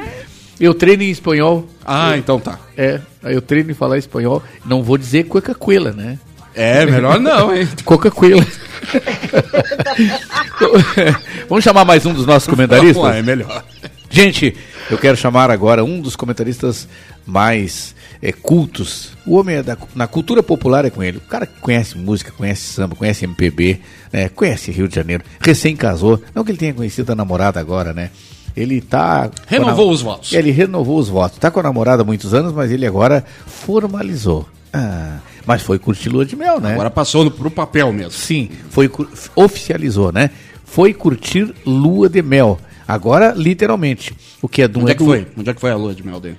[0.57, 1.67] Eu treino em espanhol.
[1.85, 2.57] Ah, então tá.
[2.77, 4.41] É, eu treino em falar espanhol.
[4.65, 6.17] Não vou dizer Coca-Cola, né?
[6.55, 7.67] É, melhor não, hein?
[7.83, 8.45] Coca-Cola.
[11.49, 12.95] Vamos chamar mais um dos nossos comentaristas?
[12.95, 13.63] Vamos lá, é melhor.
[14.09, 14.55] Gente,
[14.89, 16.87] eu quero chamar agora um dos comentaristas
[17.25, 19.11] mais é, cultos.
[19.25, 21.17] O homem é da, na cultura popular é com ele.
[21.17, 23.79] O cara que conhece música, conhece samba, conhece MPB,
[24.11, 25.23] né, conhece Rio de Janeiro.
[25.39, 26.21] Recém casou.
[26.33, 28.11] Não que ele tenha conhecido a namorada agora, né?
[28.55, 29.31] Ele tá.
[29.47, 30.31] Renovou a- os votos.
[30.31, 31.39] Ele renovou os votos.
[31.39, 34.47] Tá com a namorada há muitos anos, mas ele agora formalizou.
[34.71, 36.73] Ah, mas foi curtir lua de mel, né?
[36.73, 38.11] Agora passou no, pro papel mesmo.
[38.11, 38.89] Sim, foi
[39.35, 40.29] oficializou, né?
[40.65, 42.59] Foi curtir lua de mel.
[42.87, 45.27] Agora, literalmente, o que é do Onde é que foi?
[45.37, 46.37] Onde é que foi a lua de mel dele?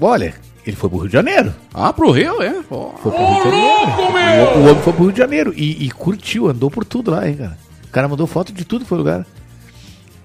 [0.00, 0.34] Olha,
[0.66, 1.54] ele foi pro Rio de Janeiro.
[1.72, 2.54] Ah, pro Rio, é?
[2.62, 4.56] Foi pro Rio de Janeiro.
[4.56, 7.28] O, o homem foi pro Rio de Janeiro e, e curtiu, andou por tudo lá,
[7.28, 7.58] hein, cara.
[7.84, 9.26] O cara mandou foto de tudo que foi lugar.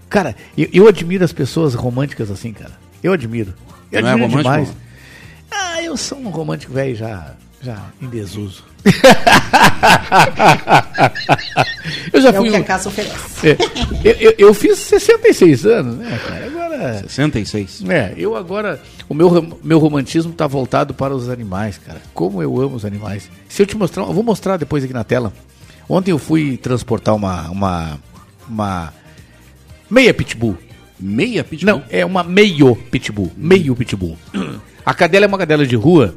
[0.10, 2.74] Cara, eu, eu admiro as pessoas românticas assim, cara.
[3.04, 3.54] Eu admiro.
[3.92, 4.54] Eu Não é admiro romântico?
[4.54, 4.74] demais.
[5.52, 8.64] Ah, eu sou um romântico velho já, já em desuso.
[12.14, 13.50] eu já É o fui que um- a casa oferece.
[13.50, 13.58] É,
[14.04, 16.46] eu, eu- eu fiz 66 anos, né, cara?
[16.46, 17.00] Agora.
[17.08, 17.84] 66.
[17.90, 18.82] É, eu agora.
[19.08, 22.02] O meu, meu romantismo tá voltado para os animais, cara.
[22.14, 23.30] Como eu amo os animais.
[23.48, 24.04] Se eu te mostrar.
[24.04, 25.34] Eu vou mostrar depois aqui na tela.
[25.88, 27.50] Ontem eu fui transportar uma.
[27.50, 28.00] Uma.
[28.48, 28.94] Uma.
[29.90, 30.58] Meia pitbull.
[31.00, 31.76] Meia pitbull?
[31.76, 33.32] Não, é uma meio pitbull.
[33.36, 34.18] Meio pitbull.
[34.86, 36.16] A cadela é uma cadela de rua.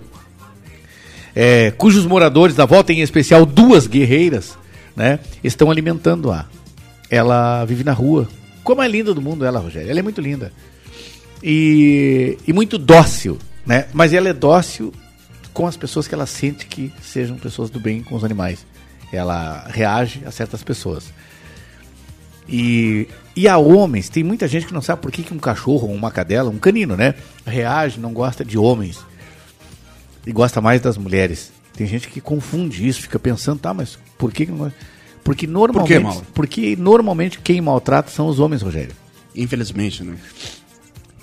[1.35, 4.57] É, cujos moradores da volta, em especial duas guerreiras,
[4.97, 6.47] né, estão alimentando-a.
[7.11, 8.29] Ela vive na rua.
[8.65, 9.91] Como é linda do mundo ela, Rogério.
[9.91, 10.53] Ela é muito linda.
[11.43, 13.87] E, e muito dócil, né?
[13.93, 14.93] Mas ela é dócil
[15.53, 18.65] com as pessoas que ela sente que sejam pessoas do bem com os animais.
[19.13, 21.13] Ela reage a certas pessoas.
[22.49, 25.89] E, e a homens, tem muita gente que não sabe por que, que um cachorro
[25.89, 27.15] uma cadela, um canino, né?
[27.47, 29.01] Reage, não gosta de homens.
[30.27, 31.53] E gosta mais das mulheres.
[31.75, 34.79] Tem gente que confunde isso, fica pensando, tá, mas por que que não gosta?
[35.25, 36.27] Porque normalmente, Mauro?
[36.35, 38.95] porque normalmente quem maltrata são os homens, Rogério.
[39.35, 40.17] Infelizmente, né?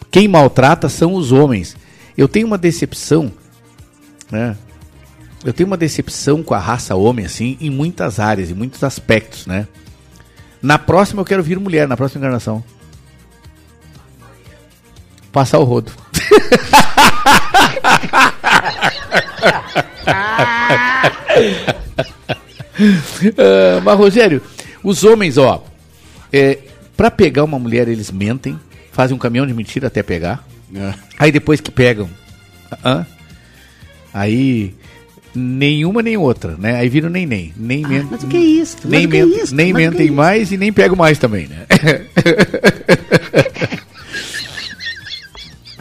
[0.10, 1.76] Quem maltrata são os homens.
[2.18, 3.32] Eu tenho uma decepção,
[4.32, 4.58] né?
[5.44, 9.46] Eu tenho uma decepção com a raça homem, assim, em muitas áreas, em muitos aspectos,
[9.46, 9.68] né?
[10.62, 12.64] Na próxima eu quero vir mulher, na próxima encarnação.
[15.32, 15.92] Passar o rodo.
[23.38, 24.42] Ah, mas, Rogério,
[24.84, 25.64] os homens, ó,
[26.32, 26.60] é,
[26.96, 28.58] para pegar uma mulher, eles mentem,
[28.92, 30.46] fazem um caminhão de mentira até pegar.
[30.74, 30.94] É.
[31.18, 32.10] Aí depois que pegam,
[32.86, 33.06] hã?
[34.14, 34.74] aí
[35.36, 36.76] nenhuma nem outra, né?
[36.76, 38.78] Aí viram nem nem, nem men- mas o que é isso?
[38.86, 39.56] Nem, que é isso?
[39.56, 40.16] nem é mentem isso?
[40.16, 41.66] mais e nem pegam mais também, né?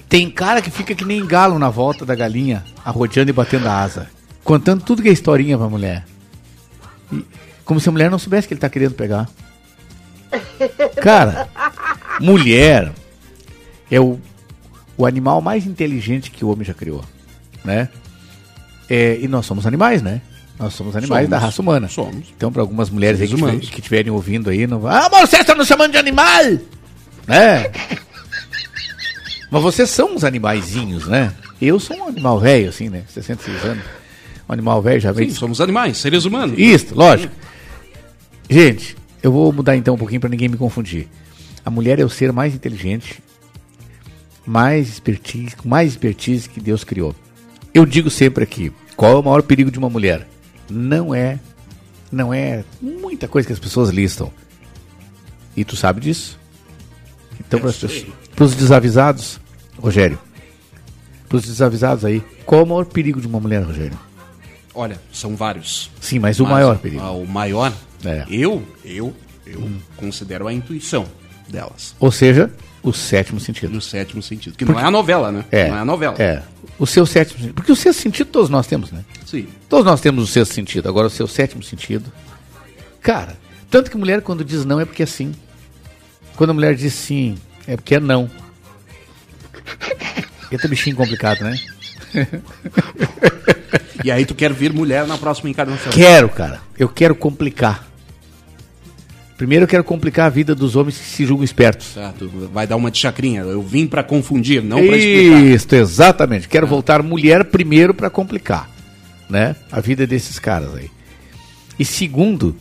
[0.09, 3.81] Tem cara que fica que nem galo na volta da galinha, arrodeando e batendo a
[3.83, 4.09] asa,
[4.43, 6.07] contando tudo que é historinha pra mulher.
[7.13, 7.25] E-
[7.65, 9.29] como se a mulher não soubesse que ele tá querendo pegar.
[11.03, 11.49] Cara,
[12.21, 12.93] mulher
[13.91, 14.19] é o,
[14.97, 17.05] o animal mais inteligente que o homem já criou,
[17.65, 17.89] né?
[18.89, 20.23] É, e nós somos animais, né?
[20.59, 21.31] Nós somos animais Somos.
[21.31, 21.89] da raça humana.
[21.89, 22.27] Somos.
[22.37, 24.97] Então, para algumas mulheres que estiverem ouvindo aí, não vai.
[24.97, 26.43] Ah, mas vocês estão nos chamando de animal!
[27.29, 27.71] Né?
[29.51, 31.33] Mas vocês são uns animaizinhos, né?
[31.61, 33.05] Eu sou um animal velho, assim, né?
[33.09, 33.85] 66 anos.
[34.49, 35.29] Um animal velho já vem.
[35.29, 36.59] Sim, somos animais, seres humanos.
[36.59, 37.35] Isso, lógico.
[38.49, 41.09] Gente, eu vou mudar então um pouquinho para ninguém me confundir.
[41.65, 43.23] A mulher é o ser mais inteligente,
[44.47, 47.15] mais expertise, com mais expertise que Deus criou.
[47.75, 50.27] Eu digo sempre aqui, qual é o maior perigo de uma mulher?
[50.71, 51.39] Não é,
[52.11, 54.33] não é muita coisa que as pessoas listam.
[55.55, 56.39] E tu sabe disso?
[57.41, 59.41] Então para os desavisados,
[59.79, 60.19] Rogério,
[61.29, 63.99] para os desavisados aí, qual é o maior perigo de uma mulher, Rogério?
[64.75, 65.91] Olha, são vários.
[66.01, 67.03] Sim, mas o maior perigo.
[67.03, 67.73] o maior,
[68.05, 68.25] É.
[68.31, 69.15] eu, eu,
[69.47, 71.05] eu considero a intuição
[71.49, 71.95] delas.
[71.99, 72.53] Ou seja,
[72.83, 73.73] o sétimo sentido.
[73.73, 74.57] No sétimo sentido.
[74.57, 75.45] Que não é a novela, né?
[75.51, 75.69] É.
[75.69, 76.17] Não é a novela.
[76.19, 76.43] É.
[76.79, 77.55] O seu sétimo sentido.
[77.55, 79.05] Porque o sexto sentido todos nós temos, né?
[79.27, 79.49] Sim.
[79.69, 80.89] Todos nós temos o sexto sentido.
[80.89, 82.13] Agora o seu sétimo sentido.
[83.03, 83.37] Cara,
[83.71, 85.33] tanto que mulher quando diz não é porque é sim.
[86.39, 87.37] Quando a mulher diz sim,
[87.67, 88.31] é porque é não.
[90.53, 91.59] Eita bichinho complicado, né?
[94.05, 95.93] E aí tu quer vir mulher na próxima encarnação.
[95.93, 96.61] Quero, cara.
[96.79, 97.89] Eu quero complicar.
[99.37, 101.95] Primeiro eu quero complicar a vida dos homens que se julgam espertos.
[101.95, 103.41] Tá, tu vai dar uma de chacrinha.
[103.41, 105.45] Eu vim pra confundir, não pra explicar.
[105.45, 106.49] Isso, exatamente.
[106.49, 108.71] Quero voltar mulher primeiro para complicar,
[109.29, 109.57] né?
[109.71, 110.89] A vida desses caras aí.
[111.77, 112.57] E segundo,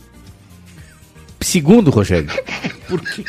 [1.40, 2.28] segundo, Rogério,
[2.88, 3.22] Por quê?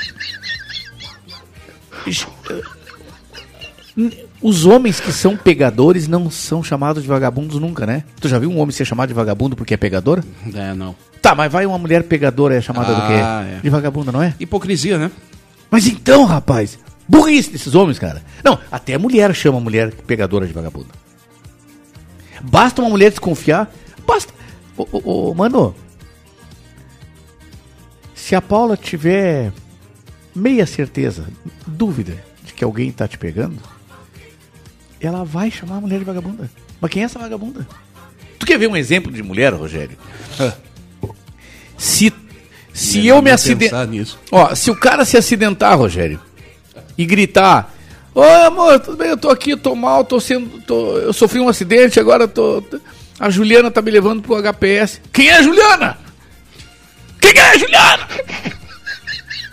[4.42, 8.04] Os homens que são pegadores não são chamados de vagabundos nunca, né?
[8.22, 10.24] Tu já viu um homem ser chamado de vagabundo porque é pegador?
[10.54, 10.96] É, não.
[11.22, 13.56] Tá, mas vai uma mulher pegadora é chamada do Ah, quê?
[13.58, 13.60] é.
[13.62, 14.34] De vagabunda, não é?
[14.40, 15.12] Hipocrisia, né?
[15.70, 18.24] Mas então, rapaz, burrice desses homens, cara.
[18.44, 20.88] Não, até a mulher chama a mulher pegadora de vagabunda.
[22.42, 23.70] Basta uma mulher desconfiar.
[24.08, 24.34] Basta.
[24.78, 25.76] Ô, ô, ô, mano,
[28.16, 29.52] se a Paula tiver
[30.40, 31.26] meia certeza,
[31.68, 33.58] dúvida de que alguém tá te pegando,
[35.00, 36.50] ela vai chamar a mulher de vagabunda.
[36.80, 37.68] Mas quem é essa vagabunda?
[38.38, 39.98] Tu quer ver um exemplo de mulher, Rogério?
[41.78, 42.14] Se,
[42.74, 43.88] se Melhor eu me acidentar.
[44.32, 46.20] Ó, se o cara se acidentar, Rogério,
[46.98, 47.74] e gritar:
[48.14, 50.62] Ô amor, tudo bem, eu tô aqui, tô mal, tô sendo.
[50.62, 52.64] Tô, eu sofri um acidente, agora tô.
[53.20, 55.02] A Juliana tá me levando pro HPS.
[55.12, 55.98] Quem é a Juliana?
[57.22, 58.08] Quem é a Juliana?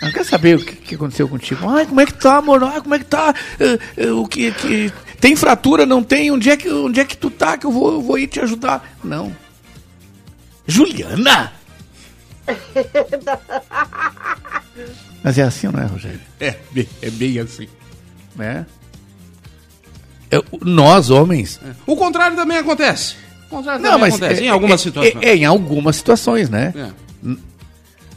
[0.03, 1.69] Não quer saber o que, que aconteceu contigo?
[1.69, 2.63] Ai, como é que tá, amor?
[2.65, 3.35] Ai, como é que tá?
[3.59, 5.87] Eh, eh, o que, que tem fratura?
[5.87, 6.31] Não tem?
[6.31, 7.57] Onde é que onde é que tu tá?
[7.57, 8.97] Que eu vou, eu vou ir te ajudar?
[9.03, 9.35] Não.
[10.67, 11.53] Juliana?
[15.23, 16.21] Mas é assim, não é, Rogério?
[16.39, 17.67] É, bem- é bem assim.
[18.35, 18.67] Né?
[20.31, 21.59] É, o- nós, homens.
[21.87, 23.15] O contrário também acontece.
[23.47, 24.43] O contrário Não, também mas acontece.
[24.43, 25.17] é- em algumas é- situações.
[25.25, 26.73] É, é, em algumas situações, né?
[26.77, 26.91] É.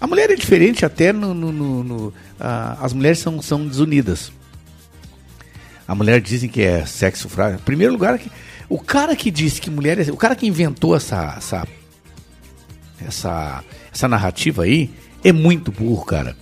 [0.01, 1.33] A mulher é diferente até no.
[1.33, 4.31] no- no- no- ah, as mulheres são, são desunidas.
[5.87, 7.59] A mulher dizem que é sexo frágil.
[7.59, 8.31] Em primeiro lugar, que-
[8.69, 10.11] o cara que disse que mulher é.
[10.11, 11.33] O cara que inventou essa.
[11.37, 11.67] essa
[13.05, 13.63] essa,
[13.93, 14.89] essa narrativa aí
[15.23, 16.35] é muito burro, cara.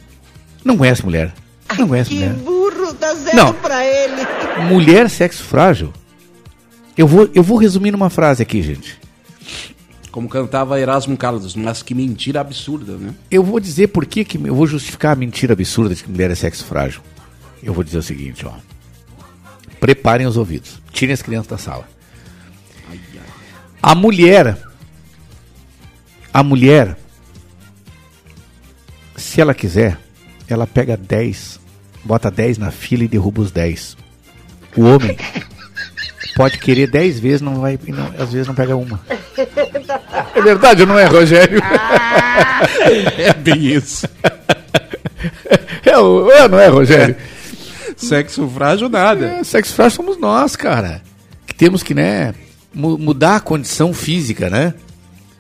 [0.64, 1.34] Não conhece mulher.
[1.78, 2.34] Não conhece mulher.
[2.34, 3.54] burro, dá zero Não.
[3.54, 4.22] pra ele.
[4.70, 5.94] Mulher sexo frágil
[6.98, 9.00] Eu vou, eu vou resumir numa frase aqui, gente.
[10.18, 13.14] Como cantava Erasmo Carlos, mas que mentira absurda, né?
[13.30, 16.32] Eu vou dizer por que, que eu vou justificar a mentira absurda de que mulher
[16.32, 17.02] é sexo frágil.
[17.62, 18.54] Eu vou dizer o seguinte, ó.
[19.80, 20.82] Preparem os ouvidos.
[20.92, 21.88] Tirem as crianças da sala.
[23.80, 24.58] A mulher.
[26.34, 26.98] A mulher.
[29.16, 30.00] Se ela quiser,
[30.48, 31.60] ela pega 10,
[32.04, 33.96] bota 10 na fila e derruba os 10.
[34.78, 35.16] O homem
[36.38, 39.00] pode querer 10 vezes, não vai, não- às vezes não pega uma.
[40.36, 41.60] É verdade ou não é, Rogério?
[43.18, 44.08] É bem isso.
[45.86, 47.16] É, o- é, não é, Rogério?
[47.96, 49.26] Sexo frágil, nada.
[49.26, 51.02] É, sexo frágil somos nós, cara.
[51.48, 52.34] Que temos que, né,
[52.74, 54.74] mu- mudar a condição física, né?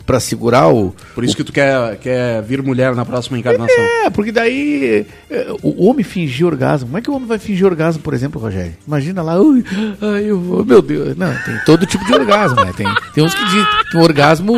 [0.07, 0.95] Pra segurar o.
[1.13, 3.83] Por isso que tu quer, quer vir mulher na próxima encarnação.
[4.05, 6.87] É, porque daí é, o homem fingir orgasmo.
[6.87, 8.73] Como é que o homem vai fingir orgasmo, por exemplo, Rogério?
[8.87, 9.65] Imagina lá, ui,
[10.01, 11.17] ai, eu vou, meu Deus.
[11.17, 12.71] Não, tem todo tipo de orgasmo, né?
[12.75, 14.55] Tem, tem uns que dizem que um orgasmo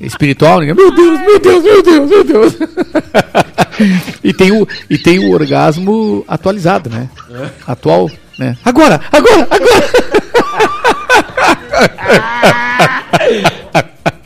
[0.00, 0.74] espiritual, né?
[0.74, 2.54] meu Deus, meu Deus, meu Deus, meu Deus.
[4.22, 7.08] e, tem o, e tem o orgasmo atualizado, né?
[7.66, 8.56] Atual, né?
[8.62, 9.86] Agora, agora, agora!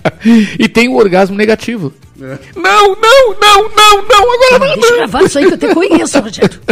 [0.58, 1.92] e tem o orgasmo negativo.
[2.16, 4.74] Não, não, não, não, não, agora não.
[4.74, 6.60] Deixa eu gravar isso aí que eu te conheço, Rogério.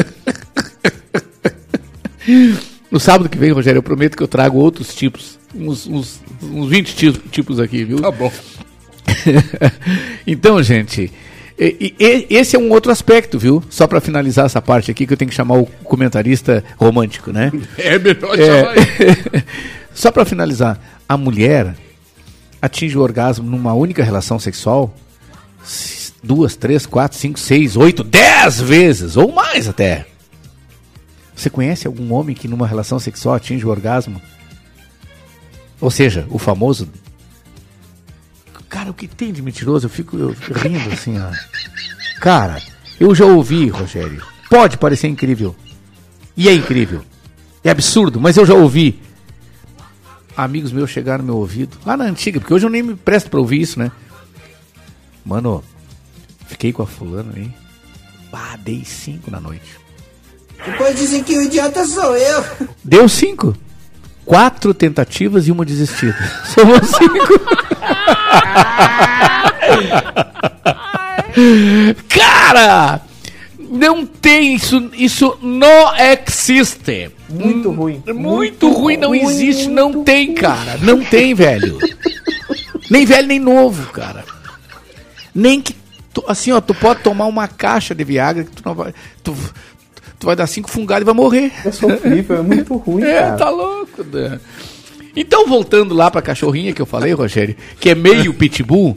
[2.90, 5.38] No sábado que vem, Rogério, eu prometo que eu trago outros tipos.
[5.54, 8.00] Uns, uns, uns 20 tipos, tipos aqui, viu?
[8.00, 8.32] Tá bom.
[10.26, 11.12] então, gente,
[11.58, 13.62] e- e- esse é um outro aspecto, viu?
[13.68, 17.52] Só pra finalizar essa parte aqui, que eu tenho que chamar o comentarista romântico, né?
[17.76, 18.46] É melhor É.
[18.46, 19.44] chamar.
[19.92, 21.74] Só pra finalizar, a mulher
[22.60, 24.94] atinge o orgasmo numa única relação sexual
[26.22, 30.06] duas, três, quatro, cinco, seis, oito, dez vezes, ou mais até.
[31.34, 34.20] Você conhece algum homem que numa relação sexual atinge o orgasmo?
[35.80, 36.88] Ou seja, o famoso.
[38.68, 39.86] Cara, o que tem de mentiroso?
[39.86, 40.16] Eu fico
[40.52, 41.30] rindo assim, ó.
[42.20, 42.60] Cara,
[42.98, 44.22] eu já ouvi, Rogério.
[44.50, 45.54] Pode parecer incrível.
[46.36, 47.04] E é incrível.
[47.62, 49.00] É absurdo, mas eu já ouvi.
[50.38, 53.28] Amigos meus chegaram no meu ouvido, lá na antiga, porque hoje eu nem me presto
[53.28, 53.90] pra ouvir isso, né?
[55.24, 55.64] Mano,
[56.46, 57.50] fiquei com a fulana aí.
[58.32, 59.68] Ah, dei cinco na noite.
[60.64, 62.44] Depois dizem que o idiota sou eu.
[62.84, 63.52] Deu cinco.
[64.24, 66.16] Quatro tentativas e uma desistida.
[66.54, 67.18] Somos cinco.
[72.08, 73.00] Cara!
[73.58, 77.17] Não tem isso, isso não existe.
[77.28, 78.02] Muito ruim.
[78.14, 80.78] Muito, ruim, não existe, não tem, cara.
[80.78, 81.78] Não tem, velho.
[82.90, 84.24] Nem velho, nem novo, cara.
[85.34, 85.74] Nem que.
[86.12, 88.94] tu- assim, ó, tu pode tomar uma caixa de Viagra que tu não vai.
[89.22, 89.34] Tu,
[90.18, 91.52] tu vai dar cinco fungadas e vai morrer.
[91.64, 93.36] É sofrível, é muito ruim, É, cara.
[93.36, 94.40] tá louco, né?
[95.14, 98.96] Então, voltando lá pra cachorrinha que eu falei, Rogério, que é meio pitbull,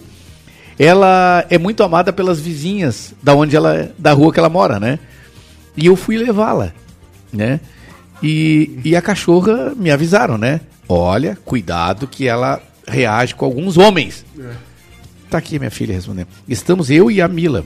[0.80, 5.00] ela é muito amada pelas vizinhas da onde ela da rua que ela mora, né?
[5.76, 6.72] E eu fui levá-la,
[7.34, 7.60] né?
[8.22, 10.62] E, e a cachorra me avisaram, né?
[10.88, 14.26] Olha, cuidado que ela reage com alguns homens.
[15.30, 16.28] Tá aqui minha filha respondendo.
[16.48, 17.64] Estamos eu e a Mila.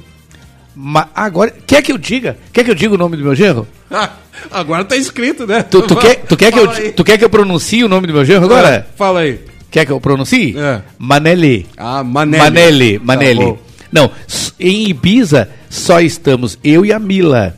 [0.76, 2.38] Ma- agora, quer que eu diga?
[2.54, 3.68] Quer que eu diga o nome do meu genro?
[3.90, 4.12] Ah,
[4.52, 5.64] agora tá escrito, né?
[5.64, 6.92] Tu, tu quer, tu, quer que eu, aí.
[6.92, 8.68] tu quer que eu pronuncie o nome do meu genro agora?
[8.70, 9.40] É, fala aí.
[9.72, 10.56] Quer que eu pronuncie?
[10.58, 10.82] É.
[11.00, 11.66] Manelli.
[11.78, 12.44] Ah, Manelli.
[12.44, 13.00] Manelli.
[13.00, 13.40] Tá Manelli.
[13.46, 13.58] bom.
[13.92, 14.12] Não,
[14.60, 17.58] em Ibiza só estamos eu e a Mila.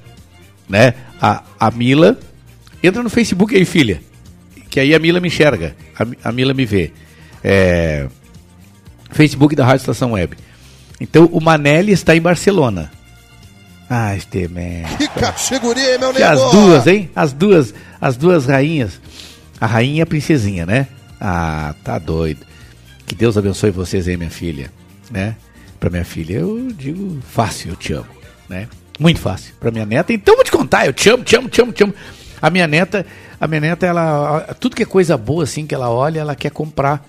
[0.69, 0.93] Né?
[1.21, 2.17] A, a Mila.
[2.81, 4.01] Entra no Facebook aí, filha.
[4.69, 5.75] Que aí a Mila me enxerga.
[5.97, 6.91] A, a Mila me vê.
[7.43, 8.07] É,
[9.11, 10.37] Facebook da Rádio Estação Web.
[10.99, 12.91] Então o Manelli está em Barcelona.
[13.89, 14.97] Ah, este merda.
[14.97, 17.09] Que categoria, meu Que as duas, hein?
[17.15, 18.99] As duas, as duas rainhas.
[19.59, 20.87] A rainha e a princesinha, né?
[21.19, 22.45] Ah, tá doido.
[23.05, 24.71] Que Deus abençoe vocês aí, minha filha,
[25.09, 25.35] né?
[25.79, 28.07] Pra minha filha eu digo fácil, eu te amo,
[28.49, 28.67] né?
[28.99, 29.53] Muito fácil.
[29.59, 31.83] Pra minha neta, então vou te contar, eu te amo, te amo, te amo, te
[31.83, 31.93] amo.
[32.41, 33.05] A minha neta,
[33.39, 36.51] a minha neta, ela tudo que é coisa boa assim que ela olha, ela quer
[36.51, 37.03] comprar.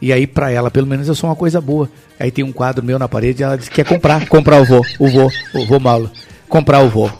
[0.00, 1.88] E aí pra ela, pelo menos eu sou uma coisa boa.
[2.18, 4.82] Aí tem um quadro meu na parede, ela diz que quer comprar, comprar o vô,
[4.98, 6.10] o vô, o vô Mauro.
[6.48, 7.08] Comprar o vô.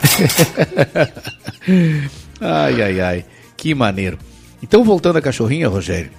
[2.40, 3.24] ai, ai, ai.
[3.56, 4.18] Que maneiro.
[4.62, 6.10] Então, voltando à cachorrinha, Rogério.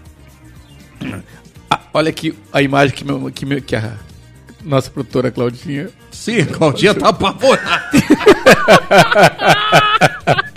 [1.70, 3.94] Ah, olha aqui a imagem que, meu, que, meu, que a
[4.64, 5.90] nossa produtora Claudinha.
[6.12, 7.92] Sim, Claudinha tá apavorada.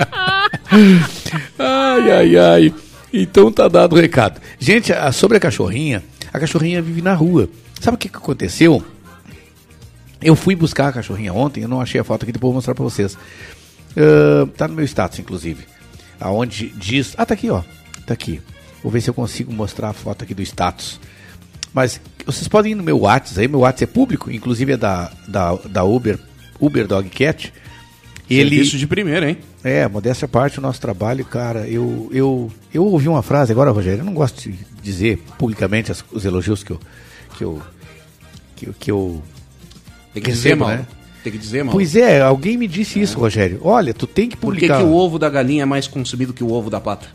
[1.58, 2.74] ai, ai, ai.
[3.12, 4.40] Então tá dado o recado.
[4.58, 7.48] Gente, a- sobre a cachorrinha, a cachorrinha vive na rua.
[7.80, 8.82] Sabe o que, que aconteceu?
[10.20, 12.74] Eu fui buscar a cachorrinha ontem, eu não achei a foto aqui, depois vou mostrar
[12.74, 13.16] pra vocês.
[13.96, 15.64] Ah, tá no meu status, inclusive.
[16.20, 17.14] Aonde diz.
[17.16, 17.62] Ah, tá aqui, ó.
[18.06, 18.40] Tá aqui.
[18.82, 21.00] Vou ver se eu consigo mostrar a foto aqui do status.
[21.72, 25.10] Mas vocês podem ir no meu WhatsApp aí, meu WhatsApp é público, inclusive é da,
[25.26, 26.18] da, da Uber,
[26.60, 27.52] Uber Dog Cat.
[28.30, 29.38] Ele, Serviço de primeira, hein?
[29.64, 33.70] é, modéstia à parte, o nosso trabalho, cara, eu, eu, eu ouvi uma frase agora,
[33.70, 36.80] Rogério, eu não gosto de dizer publicamente as- os elogios que eu,
[37.36, 37.62] que eu,
[38.54, 39.22] que eu, que eu
[40.12, 40.76] Tem que dizer, recebo, mal.
[40.76, 40.86] né?
[41.24, 41.72] Tem que dizer, mal.
[41.72, 43.60] Pois é, alguém me disse isso, Rogério.
[43.64, 44.78] Olha, tu tem que Por que, publicar.
[44.78, 47.06] que o ovo da galinha é mais consumido que o ovo da pata?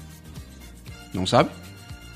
[1.13, 1.51] Não sabe?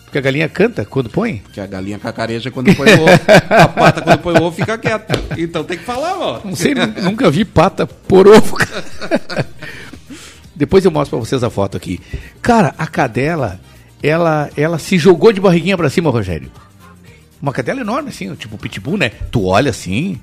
[0.08, 1.40] Porque a galinha canta quando põe?
[1.40, 3.12] Porque a galinha cacareja quando põe o ovo.
[3.50, 5.14] A pata quando põe o ovo fica quieta.
[5.38, 6.42] Então tem que falar, ó.
[6.46, 8.56] Não sei, nu- nunca vi pata por ovo.
[10.56, 12.00] Depois eu mostro pra vocês a foto aqui.
[12.42, 13.60] Cara, a cadela,
[14.02, 16.52] ela, ela se jogou de barriguinha pra cima, Rogério.
[17.42, 19.10] Uma cadela enorme, assim, tipo pitbull, né?
[19.30, 20.20] Tu olha assim.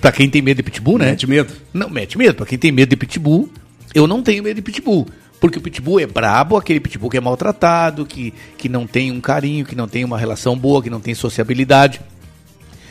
[0.00, 1.10] Pra quem tem medo de pitbull, né?
[1.10, 1.52] Mete medo.
[1.72, 2.34] Não, mete medo.
[2.34, 3.48] Pra quem tem medo de pitbull,
[3.94, 5.06] eu não tenho medo de pitbull.
[5.40, 9.20] Porque o pitbull é brabo, aquele pitbull que é maltratado, que, que não tem um
[9.20, 12.00] carinho, que não tem uma relação boa, que não tem sociabilidade.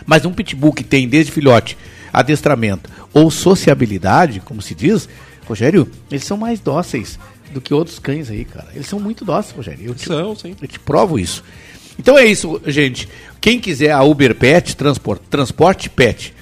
[0.06, 1.78] Mas um pitbull que tem desde filhote
[2.12, 5.08] adestramento ou sociabilidade, como se diz,
[5.48, 7.20] Rogério, eles são mais dóceis
[7.52, 8.68] do que outros cães aí, cara.
[8.74, 9.86] Eles são muito dóceis, Rogério.
[9.86, 10.56] Eu te, São, sim.
[10.60, 11.44] eu te provo isso.
[11.98, 13.08] Então é isso, gente.
[13.42, 16.34] Quem quiser a Uber Pet, transporte, transporte Pet,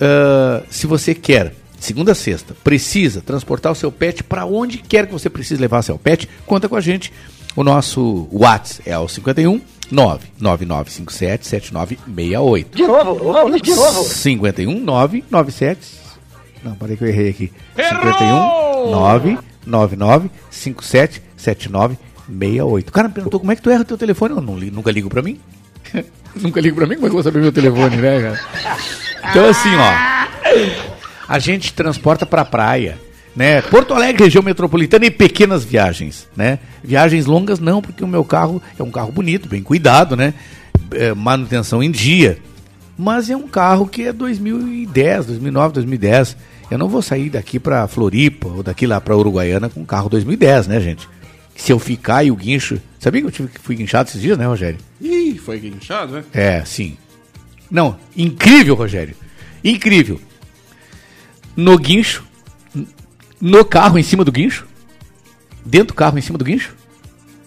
[0.00, 5.06] ah, se você quer, segunda a sexta, precisa transportar o seu pet para onde quer
[5.06, 7.12] que você precise levar seu pet, conta com a gente.
[7.56, 12.76] O nosso WhatsApp é o 51 99957 7968.
[12.76, 14.04] De novo, vamos de novo.
[14.04, 16.00] 51 997.
[16.62, 17.52] Não, parei que eu errei aqui.
[17.74, 22.88] 51 999 57 7968.
[22.88, 24.34] O cara me perguntou como é que tu erra o teu telefone.
[24.34, 25.40] Eu não nunca ligo pra mim.
[26.36, 28.40] nunca ligo pra mim, como é que eu vou saber meu telefone, né, cara?
[29.30, 30.89] Então, assim, ó.
[31.30, 32.98] A gente transporta pra praia,
[33.36, 33.62] né?
[33.62, 36.58] Porto Alegre, região metropolitana e pequenas viagens, né?
[36.82, 40.34] Viagens longas não, porque o meu carro é um carro bonito, bem cuidado, né?
[40.90, 42.38] É, manutenção em dia.
[42.98, 46.36] Mas é um carro que é 2010, 2009, 2010.
[46.68, 50.08] Eu não vou sair daqui pra Floripa ou daqui lá pra Uruguaiana com um carro
[50.08, 51.08] 2010, né, gente?
[51.54, 52.80] Se eu ficar e o guincho.
[52.98, 54.80] Sabia que eu tive, fui guinchado esses dias, né, Rogério?
[55.00, 56.24] Ih, foi guinchado, né?
[56.34, 56.96] É, sim.
[57.70, 59.14] Não, incrível, Rogério.
[59.62, 60.20] Incrível.
[61.56, 62.24] No guincho,
[63.40, 64.66] no carro em cima do guincho,
[65.64, 66.74] dentro do carro em cima do guincho,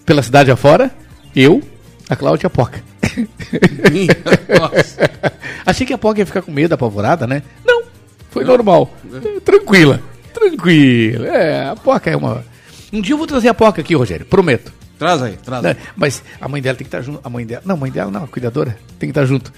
[0.05, 0.91] pela cidade afora,
[1.35, 1.61] eu,
[2.09, 2.83] a Cláudia e a Poca.
[5.65, 7.41] Achei que a Poca ia ficar com medo, apavorada, né?
[7.65, 7.83] Não,
[8.29, 8.93] foi normal.
[9.13, 10.01] É, Tranquila,
[10.33, 11.27] tranquila.
[11.27, 12.43] É, a Poca é uma.
[12.91, 14.71] Um dia eu vou trazer a Poca aqui, Rogério, prometo.
[14.99, 15.71] Traz aí, traz Né?
[15.71, 15.75] aí.
[15.95, 17.19] Mas a mãe dela tem que estar junto.
[17.23, 17.63] A mãe dela.
[17.65, 19.51] Não, a mãe dela não, a cuidadora tem que estar junto.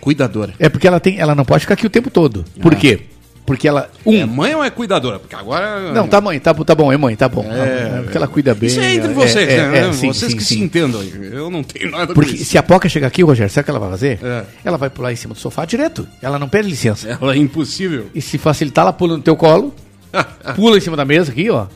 [0.00, 0.52] Cuidadora.
[0.58, 2.44] É porque ela tem, ela não pode ficar aqui o tempo todo.
[2.60, 2.76] Por Ah.
[2.76, 3.06] quê?
[3.44, 5.18] Porque ela um É mãe ou é cuidadora?
[5.18, 5.92] Porque agora.
[5.92, 7.44] não, tá mãe, tá, tá bom, é mãe, tá bom.
[7.50, 8.68] É, É, porque ela cuida bem.
[8.68, 9.78] Isso é entre é, vocês, é, né?
[9.88, 10.54] é, sim, vocês sim, que sim.
[10.54, 11.02] se entendam.
[11.02, 13.80] Eu não tenho nada Porque se a Poca chegar aqui, Rogério, sabe o que ela
[13.80, 14.20] vai fazer?
[14.22, 14.44] É.
[14.64, 16.06] Ela vai pular em cima do sofá direto.
[16.20, 17.18] Ela não pede licença.
[17.20, 18.06] Ela é impossível.
[18.14, 19.74] E se facilitar, ela pula no teu colo,
[20.54, 21.66] pula em cima da mesa aqui, ó.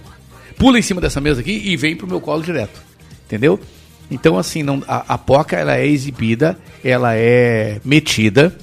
[0.56, 2.80] Pula em cima dessa mesa aqui e vem pro meu colo direto.
[3.26, 3.58] Entendeu?
[4.10, 8.56] Então, assim, não, a, a Poca, ela é exibida, ela é metida,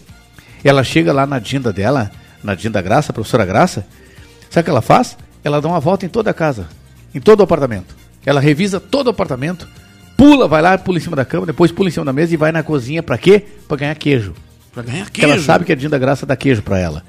[0.63, 2.09] ela chega lá na dinda dela,
[2.43, 3.85] na dinda Graça, a professora Graça,
[4.49, 5.17] sabe o que ela faz?
[5.43, 6.67] Ela dá uma volta em toda a casa,
[7.13, 7.95] em todo o apartamento.
[8.25, 9.67] Ela revisa todo o apartamento,
[10.17, 12.37] pula, vai lá, pula em cima da cama, depois pula em cima da mesa e
[12.37, 13.43] vai na cozinha pra quê?
[13.67, 14.33] Pra ganhar queijo.
[14.73, 15.45] Pra ganhar Porque ela queijo.
[15.45, 17.03] sabe que a Dinda Graça dá queijo pra ela.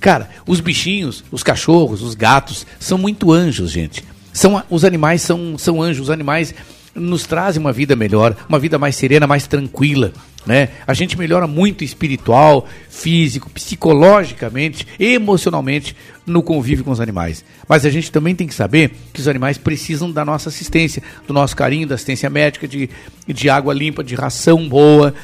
[0.00, 4.04] Cara, os bichinhos, os cachorros, os gatos, são muito anjos, gente.
[4.32, 6.54] São, os animais são, são anjos, os animais
[6.96, 10.12] nos trazem uma vida melhor, uma vida mais serena, mais tranquila,
[10.46, 10.70] né?
[10.86, 15.94] A gente melhora muito espiritual, físico, psicologicamente, emocionalmente
[16.26, 17.44] no convívio com os animais.
[17.68, 21.34] Mas a gente também tem que saber que os animais precisam da nossa assistência, do
[21.34, 22.88] nosso carinho, da assistência médica, de,
[23.26, 25.14] de água limpa, de ração boa,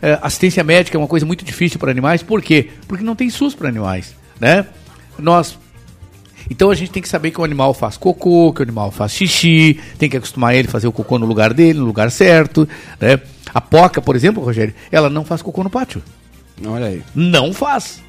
[0.00, 2.70] é, assistência médica é uma coisa muito difícil para animais, por quê?
[2.86, 4.66] Porque não tem SUS para animais, né?
[5.18, 5.58] Nós
[6.50, 9.12] então a gente tem que saber que o animal faz cocô, que o animal faz
[9.12, 12.68] xixi, tem que acostumar ele a fazer o cocô no lugar dele, no lugar certo,
[13.00, 13.20] né?
[13.52, 16.02] A poca, por exemplo, Rogério, ela não faz cocô no pátio.
[16.66, 17.02] Olha aí.
[17.14, 18.02] Não faz.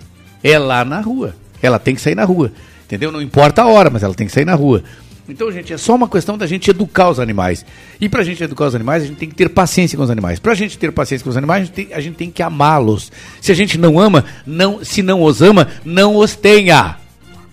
[0.44, 1.36] É lá na rua.
[1.62, 2.52] Ela tem que sair na rua.
[2.86, 3.12] Entendeu?
[3.12, 4.84] Não importa a hora, mas ela tem que sair na rua.
[5.28, 7.64] Então, gente, é só uma questão da gente educar os animais.
[8.02, 10.40] E pra gente educar os animais, a gente tem que ter paciência com os animais.
[10.40, 13.12] Pra gente ter paciência com os animais, a gente tem, a gente tem que amá-los.
[13.40, 16.98] Se a gente não ama, não, se não os ama, não os tenha.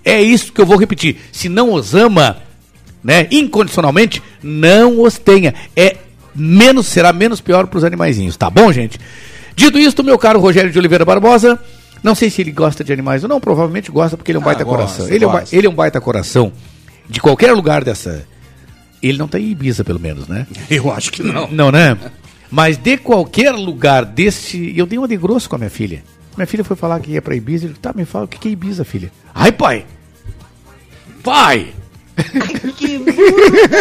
[0.07, 1.17] É isso que eu vou repetir.
[1.33, 2.39] Se não os ama,
[3.03, 5.53] né, incondicionalmente, não os tenha.
[5.77, 5.97] É
[6.35, 8.99] menos será menos pior para os animaizinhos, tá bom, gente?
[9.57, 11.59] Dito isso, meu caro Rogério de Oliveira Barbosa,
[12.03, 14.43] não sei se ele gosta de animais ou não, provavelmente gosta porque ele é um
[14.43, 15.09] Ah, baita gosta, coração.
[15.15, 16.53] Ele é, um, ba- ele é um baita coração
[17.09, 18.25] de qualquer lugar dessa
[19.03, 20.47] Ele não tá em Ibiza, pelo menos, né?
[20.71, 21.49] Eu acho que não.
[21.51, 21.97] Não, né?
[22.51, 24.73] Mas de qualquer lugar desse.
[24.77, 26.03] Eu dei uma de grosso com a minha filha.
[26.37, 27.65] Minha filha foi falar que ia pra Ibiza.
[27.67, 29.11] Ele tá, me fala o que que é Ibiza, filha.
[29.35, 29.85] Ai, pai!
[31.27, 31.75] Pai!
[32.79, 32.99] Que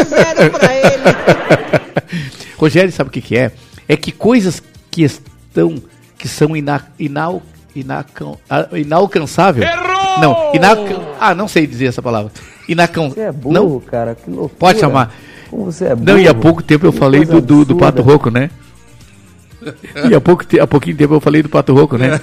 [0.04, 1.04] zero pra ele.
[2.58, 3.52] Rogério, sabe o que, que é?
[3.88, 5.76] É que coisas que estão.
[6.18, 7.44] que são ina, inal,
[7.76, 9.64] inacão- ah, inalcançável.
[9.64, 10.20] Errou!
[10.20, 12.32] Não, inacan, ah, não sei dizer essa palavra.
[12.68, 14.56] Inacan, Você é burro, não, cara, que loucura.
[14.58, 15.14] pode chamar.
[15.52, 16.06] Como você é burro.
[16.06, 17.76] Não, e há pouco tempo eu Que falei do, do, do.
[17.76, 18.50] Pato Roco, né?
[20.10, 22.20] E há, pouco, te- há pouquinho tempo eu falei do Pato Roco, né?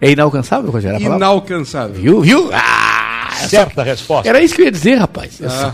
[0.00, 1.00] É inalcançável, Rogério?
[1.00, 1.94] Inalcançável.
[1.94, 2.20] Viu?
[2.20, 2.50] Viu?
[2.52, 2.83] Ah,
[3.48, 4.28] Certa resposta.
[4.28, 5.40] Era isso que eu ia dizer, rapaz.
[5.42, 5.72] Ah, só-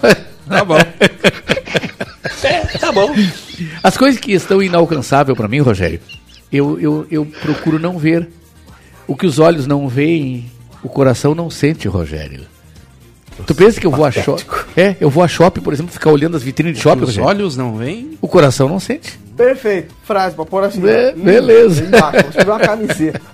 [0.49, 0.79] tá bom.
[2.81, 3.15] tá bom.
[3.83, 6.01] As coisas que estão inalcançáveis pra mim, Rogério,
[6.53, 8.29] eu, eu, eu procuro não ver.
[9.07, 10.49] O que os olhos não veem,
[10.85, 12.43] o coração não sente, Rogério.
[13.47, 14.45] Tu pensa que eu vou a shopping?
[14.77, 17.57] É, eu vou a shopping, por exemplo, ficar olhando as vitrines de shopping, Os olhos
[17.57, 18.17] não veem?
[18.21, 19.19] O coração não sente.
[19.45, 19.95] Perfeito.
[20.05, 20.81] Frase pra pôr assim.
[20.81, 21.85] Be- beleza.
[21.85, 23.21] Embaixo, Vou escrever uma camiseta.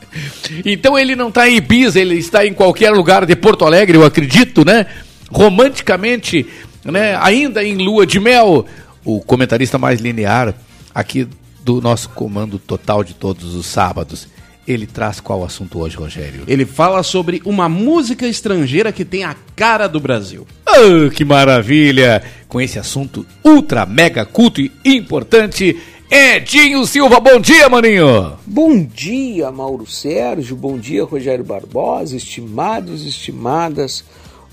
[0.64, 4.04] Então ele não está em Ibiza, ele está em qualquer lugar de Porto Alegre, eu
[4.04, 4.86] acredito, né?
[5.30, 6.46] Romanticamente,
[6.84, 7.18] né?
[7.20, 8.64] Ainda em lua de mel,
[9.04, 10.54] o comentarista mais linear
[10.94, 11.28] aqui
[11.62, 14.26] do nosso comando total de todos os sábados.
[14.66, 16.42] Ele traz qual assunto hoje, Rogério?
[16.48, 20.46] Ele fala sobre uma música estrangeira que tem a cara do Brasil.
[20.66, 22.22] Ah, que maravilha!
[22.48, 25.76] Com esse assunto ultra mega culto e importante,
[26.08, 28.38] Edinho Silva, bom dia, maninho!
[28.46, 30.54] Bom dia, Mauro Sérgio.
[30.54, 34.04] Bom dia, Rogério Barbosa, estimados estimadas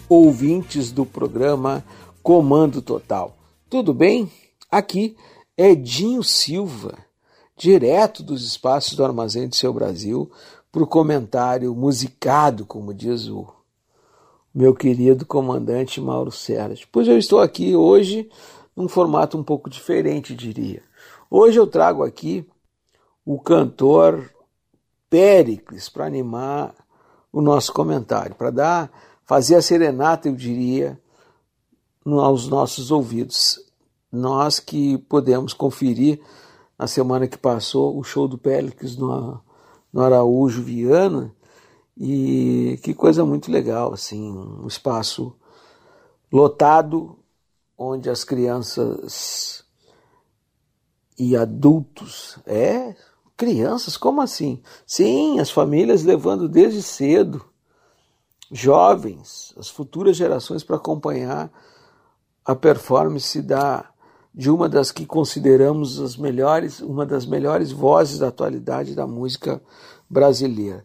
[0.09, 1.85] ouvintes do programa
[2.23, 3.38] Comando Total.
[3.69, 4.31] Tudo bem?
[4.71, 5.15] Aqui
[5.55, 6.97] é Edinho Silva,
[7.55, 10.31] direto dos espaços do Armazém do Seu Brasil,
[10.71, 13.47] para o comentário musicado, como diz o
[14.53, 16.88] meu querido comandante Mauro Sérgio.
[16.91, 18.27] Pois eu estou aqui hoje
[18.75, 20.81] num formato um pouco diferente, diria.
[21.35, 22.47] Hoje eu trago aqui
[23.26, 24.30] o cantor
[25.10, 26.76] Péricles para animar
[27.31, 28.91] o nosso comentário, para dar,
[29.26, 31.01] fazer a serenata, eu diria,
[32.05, 33.60] aos nossos ouvidos.
[34.11, 36.22] Nós que podemos conferir
[36.77, 39.41] na semana que passou o show do Péricles no,
[39.91, 41.35] no Araújo Viana
[41.97, 45.35] e que coisa muito legal, assim, um espaço
[46.31, 47.18] lotado
[47.76, 49.62] onde as crianças
[51.18, 52.95] e adultos, é,
[53.35, 54.61] crianças, como assim?
[54.85, 57.44] Sim, as famílias levando desde cedo
[58.52, 61.52] jovens, as futuras gerações para acompanhar
[62.45, 63.90] a performance da
[64.35, 69.61] de uma das que consideramos as melhores, uma das melhores vozes da atualidade da música
[70.10, 70.84] brasileira.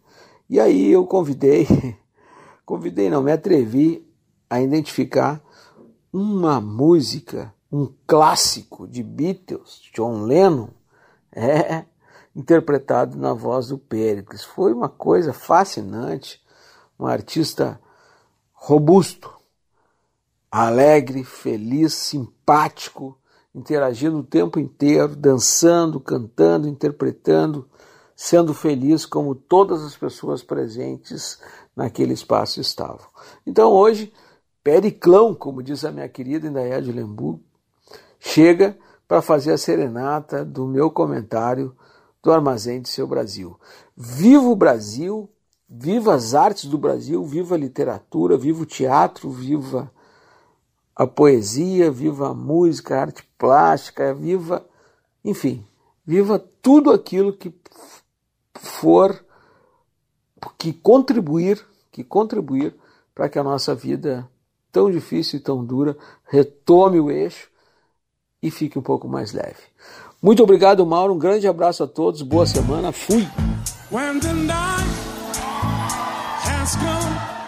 [0.51, 1.67] E aí eu convidei,
[2.67, 4.07] convidei não, me atrevi
[4.51, 5.43] a identificar
[6.13, 10.69] uma música, um clássico de Beatles, John Lennon,
[11.33, 11.85] é
[12.35, 14.43] interpretado na voz do Péricles.
[14.45, 16.43] Foi uma coisa fascinante,
[16.99, 17.81] um artista
[18.53, 19.33] robusto,
[20.51, 23.19] alegre, feliz, simpático,
[23.55, 27.69] interagindo o tempo inteiro, dançando, cantando, interpretando,
[28.17, 31.41] sendo feliz como todas as pessoas presentes
[31.77, 33.07] naquele espaço estavam.
[33.47, 34.13] Então hoje,
[34.63, 37.43] Periclão, como diz a minha querida Indaiá de Lembu,
[38.19, 38.77] chega
[39.07, 41.75] para fazer a serenata do meu comentário
[42.23, 43.59] do Armazém de Seu Brasil.
[43.97, 45.31] Viva o Brasil,
[45.69, 49.91] viva as artes do Brasil, viva a literatura, viva o teatro, viva
[50.95, 54.67] a poesia, viva a música, a arte plástica, viva,
[55.25, 55.65] enfim,
[56.05, 57.55] viva tudo aquilo que
[58.55, 59.25] for
[60.57, 62.75] que contribuir, que contribuir
[63.15, 64.29] para que a nossa vida
[64.71, 67.49] tão difícil e tão dura retome o eixo
[68.43, 69.57] e fique um pouco mais leve.
[70.23, 71.15] Muito obrigado, Mauro.
[71.15, 72.23] Um grande abraço a todos.
[72.23, 72.93] Boa semana.
[72.93, 73.27] Fui.
[73.91, 74.85] The night
[76.45, 77.39] has come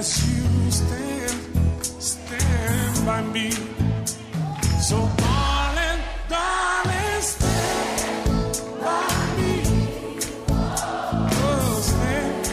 [0.00, 1.40] as you stand,
[2.10, 3.50] stand by me.
[4.88, 6.00] So, darling,
[6.32, 8.28] darling, stand
[8.84, 9.54] by me.
[11.48, 12.44] Oh, stand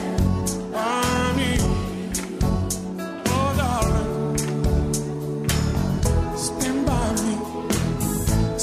[0.76, 1.52] by me.
[3.36, 4.12] Oh, darling,
[6.46, 7.36] stand by me.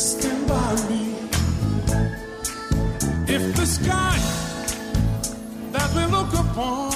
[0.08, 1.02] Stand by me.
[3.34, 4.18] If the sky
[5.72, 6.93] that we look upon.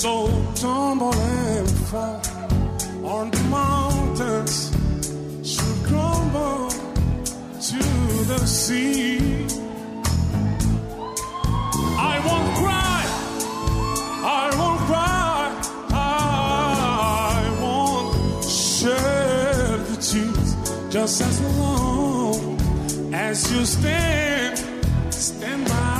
[0.00, 2.22] So tumble and fall
[3.04, 4.72] on the mountains
[5.44, 7.82] should crumble to
[8.24, 9.44] the sea.
[11.98, 13.02] I won't cry,
[14.24, 15.60] I won't cry,
[15.92, 20.56] I won't shed the tears
[20.88, 22.58] just as long
[23.12, 24.58] as you stand,
[25.12, 25.99] stand by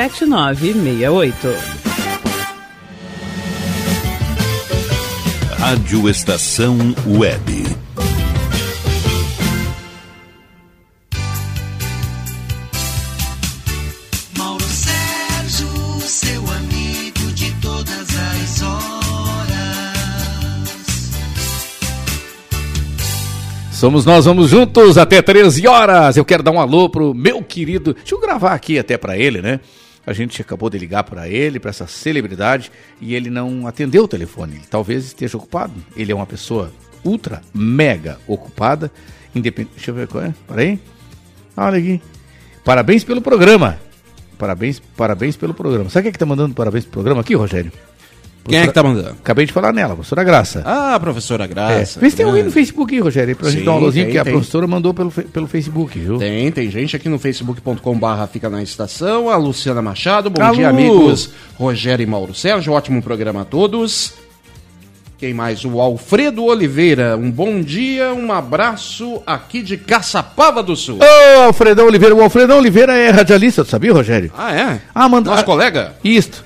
[0.09, 1.47] 7968.
[5.59, 6.75] Rádio Estação
[7.05, 7.63] Web.
[14.35, 15.67] Mauro Sérgio,
[16.01, 18.81] seu amigo de todas as horas.
[23.71, 26.17] Somos nós, vamos juntos até 13 horas.
[26.17, 27.93] Eu quero dar um alô pro meu querido.
[27.93, 29.59] Deixa eu gravar aqui até para ele, né?
[30.05, 34.07] A gente acabou de ligar para ele, para essa celebridade, e ele não atendeu o
[34.07, 34.55] telefone.
[34.55, 35.73] Ele talvez esteja ocupado.
[35.95, 36.71] Ele é uma pessoa
[37.03, 38.91] ultra, mega ocupada.
[39.33, 39.75] Independente.
[39.75, 40.33] Deixa eu ver qual é.
[40.47, 40.79] Peraí.
[41.55, 42.01] Olha aqui.
[42.63, 43.79] Parabéns pelo programa.
[44.37, 45.89] Parabéns, parabéns pelo programa.
[45.89, 47.71] Sabe quem é que tá mandando parabéns pelo programa aqui, Rogério?
[48.47, 49.09] Quem é que tá mandando?
[49.21, 50.63] Acabei de falar nela, professora Graça.
[50.65, 51.99] Ah, professora Graça.
[51.99, 52.01] É.
[52.01, 52.51] Vê se tem alguém no.
[52.51, 54.33] Facebook Rogério, pra gente Sim, dar uma luzinha que a tem.
[54.33, 56.17] professora mandou pelo, pelo Facebook, viu?
[56.17, 60.55] Tem, tem gente aqui no facebook.com barra fica na estação, a Luciana Machado, bom Alô.
[60.55, 64.13] dia amigos, Rogério e Mauro Sérgio, ótimo programa a todos.
[65.17, 65.63] Quem mais?
[65.63, 70.97] O Alfredo Oliveira, um bom dia, um abraço aqui de Caçapava do Sul.
[70.97, 72.15] Ô, Alfredão Oliveira.
[72.15, 74.31] O Alfredão Oliveira é radialista, tu sabia, Rogério?
[74.35, 74.81] Ah, é?
[74.95, 75.29] Ah, manda.
[75.29, 75.93] Nosso colega?
[76.03, 76.43] Isto.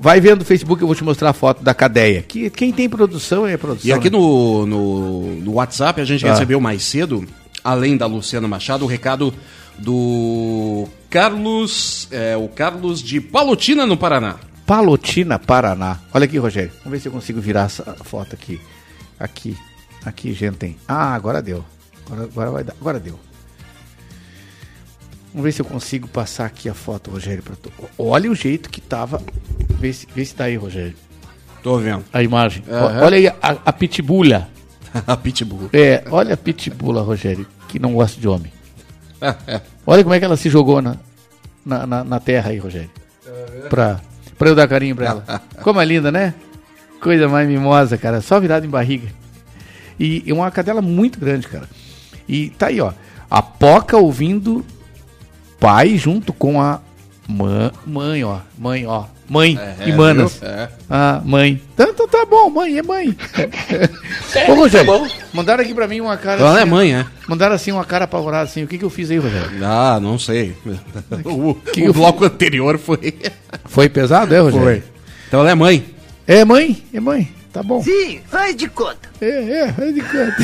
[0.00, 2.22] Vai vendo no Facebook, eu vou te mostrar a foto da cadeia.
[2.22, 3.88] Que, quem tem produção é produção.
[3.88, 4.18] E aqui né?
[4.18, 6.32] no, no, no WhatsApp a gente Ah.
[6.32, 7.26] recebeu mais cedo,
[7.62, 9.32] além da Luciana Machado, o recado
[9.78, 14.36] do Carlos, é, o Carlos de Palotina, no Paraná.
[14.66, 15.98] Palotina, Paraná.
[16.12, 16.70] Olha aqui, Rogério.
[16.84, 18.60] Vamos ver se eu consigo virar essa foto aqui.
[19.18, 19.56] Aqui.
[20.04, 20.56] Aqui, gente.
[20.56, 20.76] Tem.
[20.86, 21.64] Ah, agora deu.
[22.06, 22.74] Agora, agora vai dar.
[22.80, 23.18] Agora deu.
[25.38, 27.44] Vamos ver se eu consigo passar aqui a foto, Rogério.
[27.44, 27.70] Pra tu.
[27.96, 29.22] Olha o jeito que tava.
[29.78, 30.96] Vê se, vê se tá aí, Rogério.
[31.62, 32.04] Tô vendo.
[32.12, 32.64] A imagem.
[32.68, 33.04] Aham.
[33.04, 34.48] Olha aí a, a pitbulha.
[35.06, 35.70] a pitbull.
[35.72, 38.50] É, olha a pitbulla, Rogério, que não gosta de homem.
[39.86, 40.96] Olha como é que ela se jogou na,
[41.64, 42.90] na, na, na terra aí, Rogério.
[43.70, 44.00] Pra,
[44.36, 45.24] pra eu dar carinho pra ela.
[45.62, 46.34] Como é linda, né?
[47.00, 48.20] Coisa mais mimosa, cara.
[48.20, 49.08] Só virada em barriga.
[50.00, 51.68] E é uma cadela muito grande, cara.
[52.28, 52.92] E tá aí, ó.
[53.30, 54.64] A Poca ouvindo
[55.58, 56.80] pai junto com a
[57.28, 58.38] mãe, mãe ó.
[58.58, 59.04] Mãe, ó.
[59.30, 60.38] Mãe É, e manas.
[60.40, 60.48] viu?
[60.48, 60.70] É.
[60.88, 61.60] Ah, mãe.
[61.74, 63.14] Então, então tá bom, mãe, é mãe.
[64.48, 66.40] Ô, Rogério, mandaram aqui pra mim uma cara.
[66.40, 67.04] Ela é mãe, é?
[67.28, 68.62] Mandaram assim uma cara apavorada assim.
[68.64, 69.50] O que que eu fiz aí, Rogério?
[69.62, 70.56] Ah, não sei.
[71.26, 73.14] O, Que o bloco anterior foi.
[73.66, 74.64] Foi pesado, é, Rogério?
[74.64, 74.82] Foi.
[75.28, 75.84] Então ela é mãe.
[76.26, 76.82] É mãe?
[76.94, 77.30] É mãe.
[77.52, 77.82] Tá bom.
[77.82, 79.10] Sim, faz de conta.
[79.20, 80.36] É, é, faz de conta.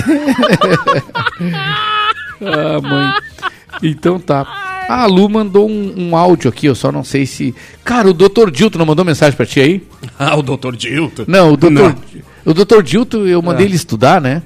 [2.42, 3.12] ah, mãe.
[3.82, 4.42] Então tá.
[4.88, 7.54] A Lu mandou um, um áudio aqui, eu só não sei se.
[7.84, 8.50] Cara, o Dr.
[8.50, 9.82] Dilton não mandou mensagem pra ti aí?
[10.18, 10.76] Ah, o Dr.
[10.76, 11.24] Dilton.
[11.26, 11.70] Não, o Dr.
[11.70, 11.94] Não.
[12.44, 12.82] O Dr.
[12.82, 13.68] Dilton, eu mandei Ah.
[13.68, 14.42] ele estudar, né?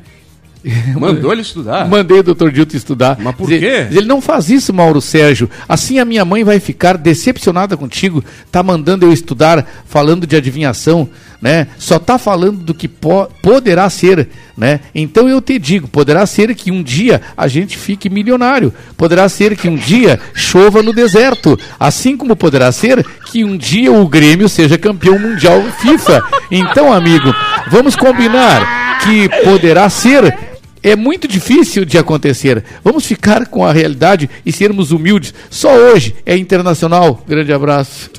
[0.99, 1.89] Mandou ele estudar?
[1.89, 2.51] Mandei o Dr.
[2.51, 3.17] Dilton estudar.
[3.21, 3.59] Mas por quê?
[3.59, 5.49] dizer, Ele não faz isso, Mauro Sérgio.
[5.69, 8.25] Assim a minha mãe vai ficar decepcionada contigo.
[8.51, 11.09] Tá mandando eu estudar, falando de adivinhação,
[11.41, 11.69] né?
[11.79, 14.81] Só tá falando do que po- poderá ser, né?
[14.95, 18.73] Então eu te digo, poderá ser que um dia a gente fique milionário.
[18.97, 21.59] Poderá ser que um dia chova no deserto.
[21.79, 26.23] Assim como poderá ser que um dia o Grêmio seja campeão mundial FIFA.
[26.51, 27.33] Então, amigo,
[27.71, 30.37] vamos combinar que poderá ser
[30.83, 32.65] é muito difícil de acontecer.
[32.83, 35.35] Vamos ficar com a realidade e sermos humildes.
[35.51, 37.23] Só hoje é internacional.
[37.27, 38.11] Grande abraço.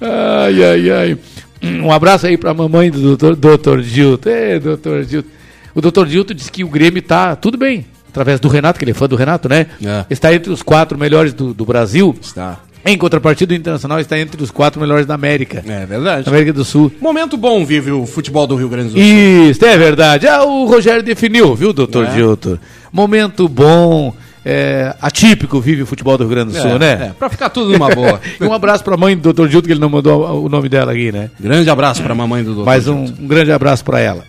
[0.00, 1.18] Ai, ai, ai.
[1.62, 3.82] Um abraço aí pra mamãe do doutor, doutor.
[4.26, 5.28] É, doutor Dilton.
[5.74, 7.86] O doutor Dilton disse que o Grêmio tá tudo bem.
[8.08, 9.66] Através do Renato, que ele é fã do Renato, né?
[9.84, 10.04] É.
[10.08, 12.14] Está entre os quatro melhores do, do Brasil.
[12.20, 12.60] Está.
[12.86, 15.62] Em contrapartida, o Internacional está entre os quatro melhores da América.
[15.66, 16.28] É verdade.
[16.28, 16.92] América do Sul.
[17.00, 19.00] Momento bom vive o futebol do Rio Grande do Sul.
[19.02, 20.26] Isso, é verdade.
[20.28, 22.12] Ah, o Rogério definiu, viu, doutor É.
[22.12, 22.60] Gilto?
[22.92, 26.92] Momento bom, é, atípico vive o futebol do Rio Grande do Sul, É, né?
[26.92, 28.20] é, pra ficar tudo numa boa.
[28.42, 31.10] um abraço pra mãe do doutor Gilto, que ele não mandou o nome dela aqui,
[31.10, 31.30] né?
[31.40, 32.66] Grande abraço pra mamãe do doutor.
[32.66, 34.24] Mas um, um grande abraço pra ela.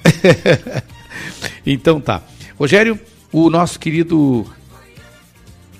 [1.65, 2.21] então tá.
[2.57, 2.97] Rogério,
[3.31, 4.45] o nosso querido.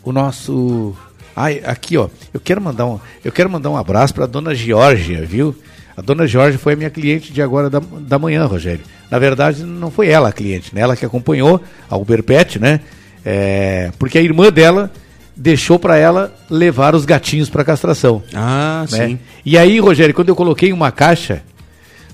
[0.04, 0.96] O nosso.
[1.36, 2.08] Ai, aqui, ó.
[2.34, 5.56] Eu quero mandar um, eu quero mandar um abraço pra dona Georgia, viu?
[5.98, 8.82] A dona Georgia foi a minha cliente de agora da, da manhã, Rogério.
[9.10, 10.82] Na verdade, não foi ela a cliente, né?
[10.82, 12.82] Ela que acompanhou a Uberpet, né?
[13.24, 14.92] É, porque a irmã dela
[15.36, 18.24] deixou pra ela levar os gatinhos pra castração.
[18.34, 19.08] Ah, né?
[19.08, 19.20] sim.
[19.46, 21.44] E aí, Rogério, quando eu coloquei uma caixa,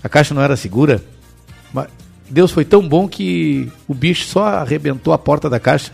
[0.03, 1.03] a caixa não era segura,
[1.73, 1.87] mas
[2.29, 5.91] Deus foi tão bom que o bicho só arrebentou a porta da caixa,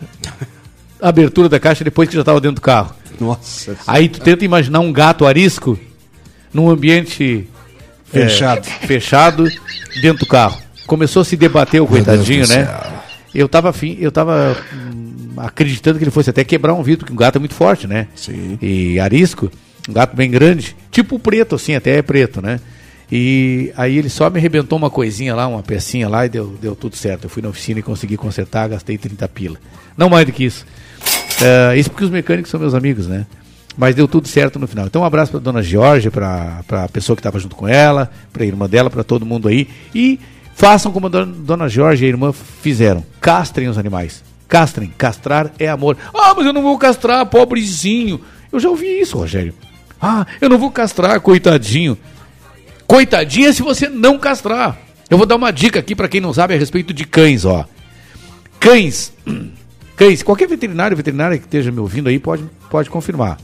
[1.00, 2.94] a abertura da caixa depois que já estava dentro do carro.
[3.24, 3.76] Nossa.
[3.86, 5.78] Aí tu tenta imaginar um gato arisco
[6.52, 7.48] num ambiente
[8.12, 8.64] é, Fechado.
[8.64, 9.48] fechado
[10.00, 10.60] dentro do carro.
[10.86, 12.64] Começou a se debater o coitadinho, né?
[12.64, 12.98] céu.
[13.34, 17.12] Eu tava afim, eu tava hum, acreditando que ele fosse até quebrar um vidro, porque
[17.12, 18.08] um gato é muito forte, né?
[18.14, 18.58] Sim.
[18.62, 19.50] E arisco,
[19.88, 22.58] um gato bem grande, tipo preto, assim, até é preto, né?
[23.10, 26.76] E aí ele só me arrebentou uma coisinha lá, uma pecinha lá e deu, deu
[26.76, 27.24] tudo certo.
[27.24, 29.58] Eu fui na oficina e consegui consertar, gastei 30 pila.
[29.96, 30.66] Não mais do que isso.
[31.40, 33.26] É, isso porque os mecânicos são meus amigos, né?
[33.76, 34.86] Mas deu tudo certo no final.
[34.86, 38.42] Então um abraço para dona Georgia, para a pessoa que estava junto com ela, para
[38.42, 39.68] a irmã dela, para todo mundo aí.
[39.94, 40.18] E
[40.54, 43.04] façam como a dona, dona Georgia e a irmã fizeram.
[43.20, 44.24] Castrem os animais.
[44.48, 44.92] Castrem.
[44.98, 45.96] Castrar é amor.
[46.12, 48.20] Ah, mas eu não vou castrar, pobrezinho.
[48.50, 49.54] Eu já ouvi isso, Rogério.
[50.00, 51.96] Ah, eu não vou castrar, coitadinho.
[52.86, 54.76] Coitadinha se você não castrar.
[55.10, 57.64] Eu vou dar uma dica aqui para quem não sabe a respeito de cães, ó.
[58.58, 59.12] Cães,
[59.98, 63.36] cães, qualquer veterinário, veterinária que esteja me ouvindo aí pode, pode confirmar.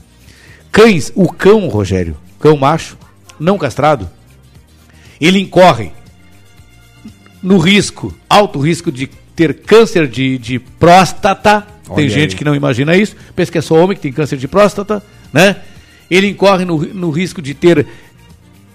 [0.71, 2.97] Cães, o cão, Rogério, cão macho,
[3.37, 4.09] não castrado,
[5.19, 5.91] ele incorre
[7.43, 11.67] no risco, alto risco de ter câncer de, de próstata.
[11.83, 12.37] Tem Olha gente aí.
[12.37, 15.03] que não imagina isso, pensa que é só homem que tem câncer de próstata,
[15.33, 15.57] né?
[16.09, 17.85] Ele incorre no, no risco de ter.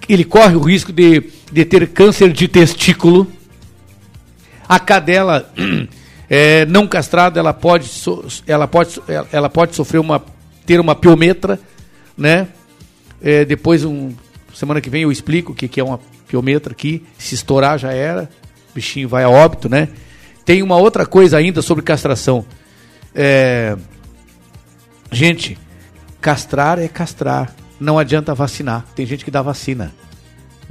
[0.09, 3.27] Ele corre o risco de, de ter câncer de testículo.
[4.69, 5.53] A cadela
[6.31, 9.03] é, não castrada, ela pode, so- ela pode,
[9.33, 10.23] ela pode sofrer uma.
[10.65, 11.59] ter uma piometra,
[12.17, 12.47] né?
[13.21, 14.13] É, depois, um,
[14.55, 15.99] semana que vem, eu explico o que, que é uma
[16.29, 17.05] piometra aqui.
[17.19, 18.31] Se estourar, já era.
[18.71, 19.89] O bichinho vai a óbito, né?
[20.45, 22.45] Tem uma outra coisa ainda sobre castração.
[23.13, 23.77] É,
[25.11, 25.59] gente,
[26.21, 27.53] castrar é castrar.
[27.81, 28.87] Não adianta vacinar.
[28.95, 29.93] Tem gente que dá vacina.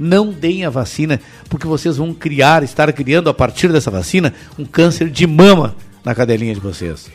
[0.02, 1.20] Não deem a vacina,
[1.50, 6.14] porque vocês vão criar, estar criando a partir dessa vacina, um câncer de mama na
[6.14, 7.10] cadelinha de vocês.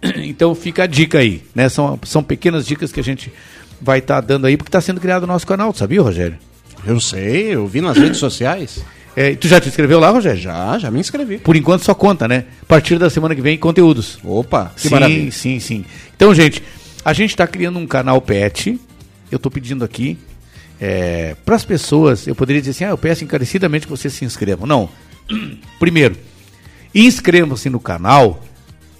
[0.16, 1.68] Então fica a dica aí, né?
[1.68, 3.30] São, são pequenas dicas que a gente
[3.78, 6.38] vai estar dando aí, porque está sendo criado o nosso canal, tu sabia, Rogério?
[6.86, 8.82] Eu sei, eu vi nas redes sociais.
[9.14, 10.40] É, tu já te inscreveu lá, Rogério?
[10.40, 11.36] Já, já me inscrevi.
[11.38, 12.44] Por enquanto só conta, né?
[12.62, 14.18] A partir da semana que vem, conteúdos.
[14.24, 15.32] Opa, que sim, maravilha.
[15.32, 15.84] sim, sim.
[16.16, 16.62] Então, gente,
[17.04, 18.80] a gente está criando um canal pet.
[19.30, 20.16] Eu estou pedindo aqui
[21.44, 22.26] para as pessoas.
[22.26, 24.66] Eu poderia dizer assim: ah, eu peço encarecidamente que vocês se inscrevam.
[24.66, 24.88] Não.
[25.78, 26.16] Primeiro,
[26.94, 28.42] inscrevam-se no canal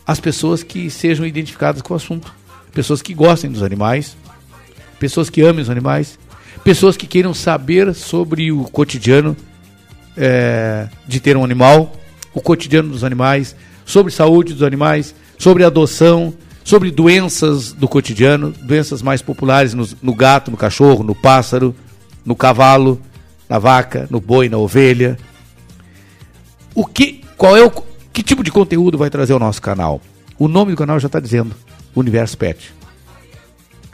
[0.07, 2.35] as pessoas que sejam identificadas com o assunto.
[2.73, 4.17] Pessoas que gostem dos animais,
[4.99, 6.19] pessoas que amem os animais,
[6.63, 9.37] pessoas que queiram saber sobre o cotidiano
[10.17, 11.93] é, de ter um animal,
[12.35, 16.35] o cotidiano dos animais, sobre saúde dos animais, sobre adoção,
[16.69, 21.75] sobre doenças do cotidiano, doenças mais populares no, no gato, no cachorro, no pássaro,
[22.27, 23.01] no cavalo,
[23.49, 25.17] na vaca, no boi, na ovelha.
[26.75, 27.71] O que, qual é o
[28.13, 29.99] que tipo de conteúdo vai trazer o nosso canal?
[30.39, 31.57] O nome do canal já está dizendo,
[31.97, 32.75] Universo Pet.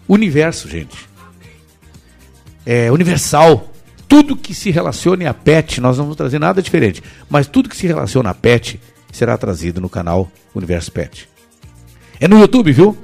[0.09, 1.09] Universo, gente.
[2.67, 3.71] É universal.
[4.09, 7.05] Tudo que se relacione a pet, nós não vamos trazer nada diferente.
[7.31, 8.81] Mas tudo que se relaciona a pet
[9.13, 11.34] será trazido no canal Universo Pet.
[12.21, 12.97] É no YouTube, viu?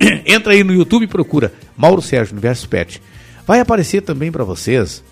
[0.26, 3.00] Entra aí no YouTube e procura Mauro Sérgio Universo Pet.
[3.46, 5.02] Vai aparecer também para vocês,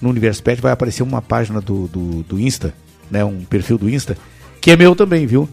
[0.00, 2.74] no Universo Pet, vai aparecer uma página do, do, do Insta,
[3.10, 3.24] né?
[3.24, 4.16] um perfil do Insta,
[4.60, 5.48] que é meu também, viu?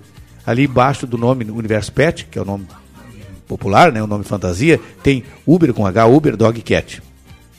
[0.46, 2.68] Ali embaixo do nome Universo Pet, que é o nome
[3.48, 4.02] popular, né?
[4.02, 7.02] o nome fantasia, tem Uber com H, Uber Dog Cat.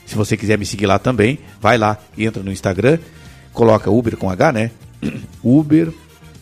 [0.06, 2.98] Se você quiser me seguir lá também, vai lá, entra no Instagram,
[3.52, 4.70] coloca Uber com H, né?
[5.42, 5.92] Uber,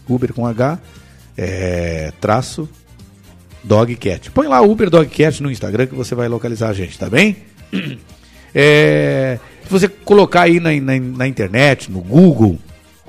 [0.09, 0.79] Uber com H,
[1.37, 2.69] é, traço,
[3.63, 4.31] Dog Cat.
[4.31, 7.37] Põe lá Uber Dog Cat no Instagram que você vai localizar a gente, tá bem?
[8.53, 12.59] É, se você colocar aí na, na, na internet, no Google,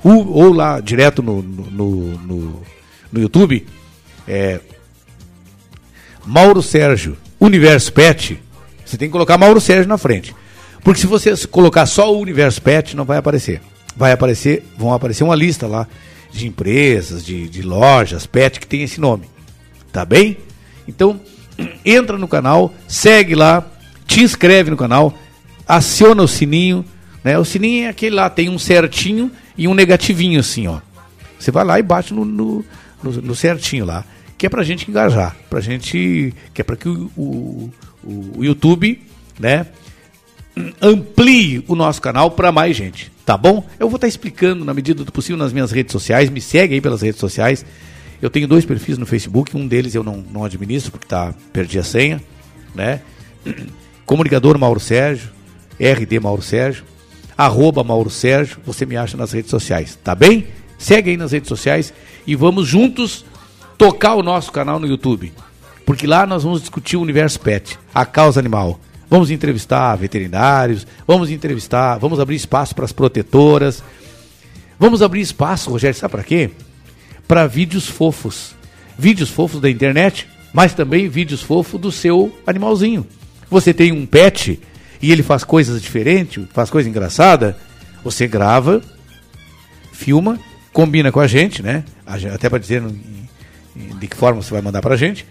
[0.04, 2.62] ou, ou lá direto no, no, no, no,
[3.10, 3.66] no YouTube,
[4.28, 4.60] é,
[6.24, 8.40] Mauro Sérgio, Universo Pet,
[8.84, 10.32] Você tem que colocar Mauro Sérgio na frente.
[10.84, 13.60] Porque se você colocar só o Universo Pet, não vai aparecer.
[13.96, 15.88] Vai aparecer, vão aparecer uma lista lá
[16.30, 19.24] de empresas, de, de lojas, pet que tem esse nome.
[19.92, 20.38] Tá bem?
[20.88, 21.20] Então,
[21.84, 23.64] entra no canal, segue lá,
[24.06, 25.14] te inscreve no canal,
[25.68, 26.84] aciona o sininho,
[27.22, 27.38] né?
[27.38, 30.80] O sininho é aquele lá, tem um certinho e um negativinho assim, ó.
[31.38, 32.64] Você vai lá e bate no, no,
[33.02, 34.04] no, no certinho lá,
[34.38, 37.72] que é pra gente engajar, pra gente, que é pra que o, o,
[38.38, 39.00] o, YouTube,
[39.38, 39.66] né,
[40.80, 43.66] amplie o nosso canal para mais gente, tá bom?
[43.78, 46.80] Eu vou estar explicando na medida do possível nas minhas redes sociais, me segue aí
[46.80, 47.64] pelas redes sociais.
[48.22, 51.76] Eu tenho dois perfis no Facebook, um deles eu não, não administro porque tá, perdi
[51.80, 52.22] a senha,
[52.72, 53.00] né?
[54.06, 55.30] Comunicador Mauro Sérgio,
[55.80, 56.84] RD Mauro Sérgio,
[57.36, 60.46] arroba Mauro Sérgio, você me acha nas redes sociais, tá bem?
[60.78, 61.92] Segue aí nas redes sociais
[62.24, 63.24] e vamos juntos
[63.76, 65.32] tocar o nosso canal no YouTube.
[65.84, 68.78] Porque lá nós vamos discutir o universo pet, a causa animal.
[69.10, 73.82] Vamos entrevistar veterinários, vamos entrevistar, vamos abrir espaço para as protetoras.
[74.78, 76.50] Vamos abrir espaço, Rogério, sabe para quê?
[77.26, 78.54] Para vídeos fofos.
[78.98, 83.06] Vídeos fofos da internet, mas também vídeos fofos do seu animalzinho.
[83.50, 84.60] Você tem um pet
[85.00, 87.56] e ele faz coisas diferentes, faz coisa engraçada,
[88.04, 88.82] você grava,
[89.92, 90.38] filma,
[90.72, 91.84] combina com a gente, né?
[92.06, 92.82] Até para dizer
[93.74, 95.26] de que forma você vai mandar para a gente.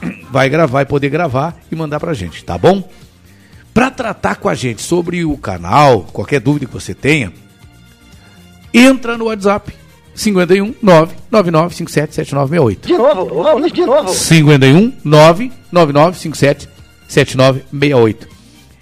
[0.30, 2.90] Vai gravar, vai poder gravar e mandar para a gente, tá bom?
[3.72, 7.32] Para tratar com a gente sobre o canal, qualquer dúvida que você tenha,
[8.72, 9.72] entra no WhatsApp
[10.14, 12.86] 51 99957 7968.
[12.86, 14.08] De novo, vamos de novo.
[14.08, 16.68] 51 99957
[17.08, 18.28] 7968.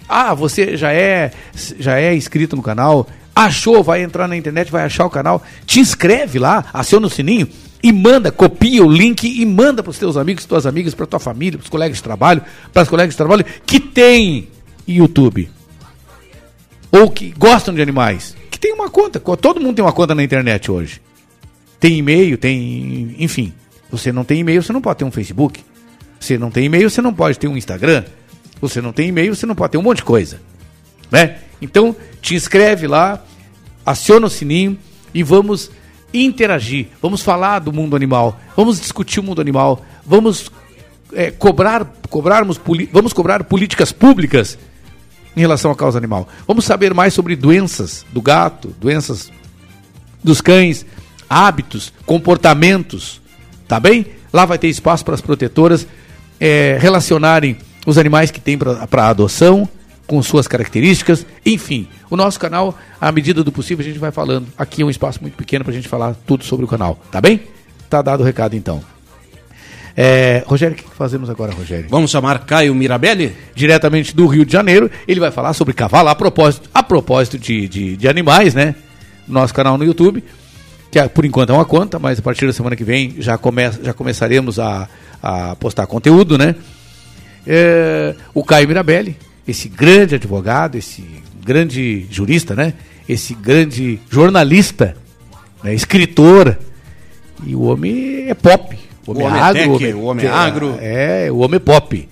[0.07, 1.31] Ah, você já é
[1.79, 5.79] já é inscrito no canal, achou, vai entrar na internet, vai achar o canal, te
[5.79, 7.47] inscreve lá, aciona o sininho
[7.81, 11.19] e manda, copia o link e manda para os teus amigos, tuas amigas, para tua
[11.19, 12.41] família, para os colegas de trabalho,
[12.71, 14.47] para as colegas de trabalho que tem
[14.87, 15.49] YouTube
[16.91, 20.23] ou que gostam de animais, que tem uma conta, todo mundo tem uma conta na
[20.23, 21.01] internet hoje.
[21.83, 23.51] Tem e-mail, tem, enfim.
[23.91, 25.59] Você não tem e-mail, você não pode ter um Facebook.
[26.17, 28.05] Você não tem e-mail, você não pode ter um Instagram.
[28.61, 30.39] Você não tem e-mail, você não pode ter um monte de coisa.
[31.11, 31.39] Né?
[31.61, 33.21] Então, te inscreve lá,
[33.85, 34.79] aciona o sininho
[35.13, 35.69] e vamos
[36.13, 36.87] interagir.
[37.01, 38.39] Vamos falar do mundo animal.
[38.55, 39.85] Vamos discutir o mundo animal.
[40.05, 40.49] Vamos
[41.11, 42.57] é, cobrar, cobrarmos,
[42.93, 44.57] vamos cobrar políticas públicas
[45.35, 46.29] em relação à causa animal.
[46.47, 49.29] Vamos saber mais sobre doenças do gato, doenças
[50.23, 50.85] dos cães,
[51.29, 53.21] hábitos, comportamentos,
[53.67, 54.07] tá bem?
[54.31, 55.87] Lá vai ter espaço para as protetoras
[56.39, 59.67] é, relacionarem os animais que tem para adoção
[60.05, 61.87] com suas características, enfim.
[62.09, 64.47] O nosso canal, à medida do possível, a gente vai falando.
[64.57, 67.21] Aqui é um espaço muito pequeno para a gente falar tudo sobre o canal, tá
[67.21, 67.41] bem?
[67.89, 68.83] Tá dado o recado então.
[69.95, 71.87] É, Rogério, o que fazemos agora, Rogério?
[71.89, 73.35] Vamos chamar Caio Mirabelli?
[73.53, 74.89] Diretamente do Rio de Janeiro.
[75.07, 78.75] Ele vai falar sobre cavalo a propósito, a propósito de, de, de animais, né?
[79.27, 80.23] Nosso canal no YouTube,
[80.93, 83.35] que é, por enquanto é uma conta, mas a partir da semana que vem já,
[83.35, 84.87] come, já começaremos a,
[85.23, 86.53] a postar conteúdo, né?
[87.47, 89.17] É, o Caio Mirabelli,
[89.47, 91.03] esse grande advogado, esse
[91.43, 92.75] grande jurista, né?
[93.09, 94.95] Esse grande jornalista,
[95.63, 95.73] né?
[95.73, 96.59] escritor.
[97.43, 98.77] E o homem é pop.
[99.07, 99.55] O homem, o homem é agro.
[99.55, 100.77] tech, o homem, o homem agro.
[100.79, 102.07] É, o homem pop.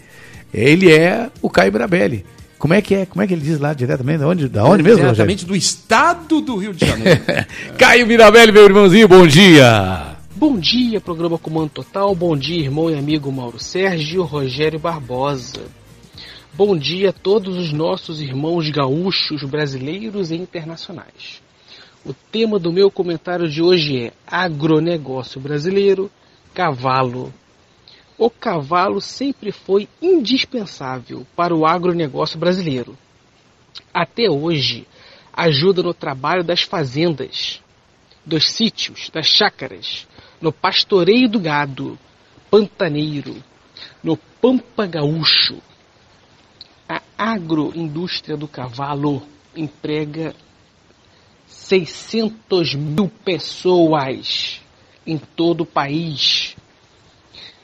[0.52, 2.26] Ele é o Caio Mirabelli.
[2.62, 3.06] Como é que é?
[3.08, 4.20] Como é que ele diz lá diretamente?
[4.20, 7.20] Da onde, da onde mesmo, Diretamente do estado do Rio de Janeiro.
[7.76, 10.16] Caio Mirabelli, meu irmãozinho, bom dia!
[10.36, 12.14] Bom dia, programa Comando Total.
[12.14, 15.64] Bom dia, irmão e amigo Mauro Sérgio Rogério Barbosa.
[16.54, 21.42] Bom dia a todos os nossos irmãos gaúchos, brasileiros e internacionais.
[22.06, 26.12] O tema do meu comentário de hoje é agronegócio brasileiro,
[26.54, 27.34] cavalo.
[28.18, 32.98] O cavalo sempre foi indispensável para o agronegócio brasileiro.
[33.94, 34.88] Até hoje,
[35.34, 37.62] ajuda no trabalho das fazendas,
[38.26, 40.08] dos sítios, das chácaras,
[40.40, 41.98] no pastoreio do gado,
[42.50, 43.36] pantaneiro,
[44.04, 45.62] no pampa gaúcho.
[46.88, 49.24] A agroindústria do cavalo
[49.56, 50.36] emprega
[51.48, 54.62] 600 mil pessoas
[55.06, 56.56] em todo o país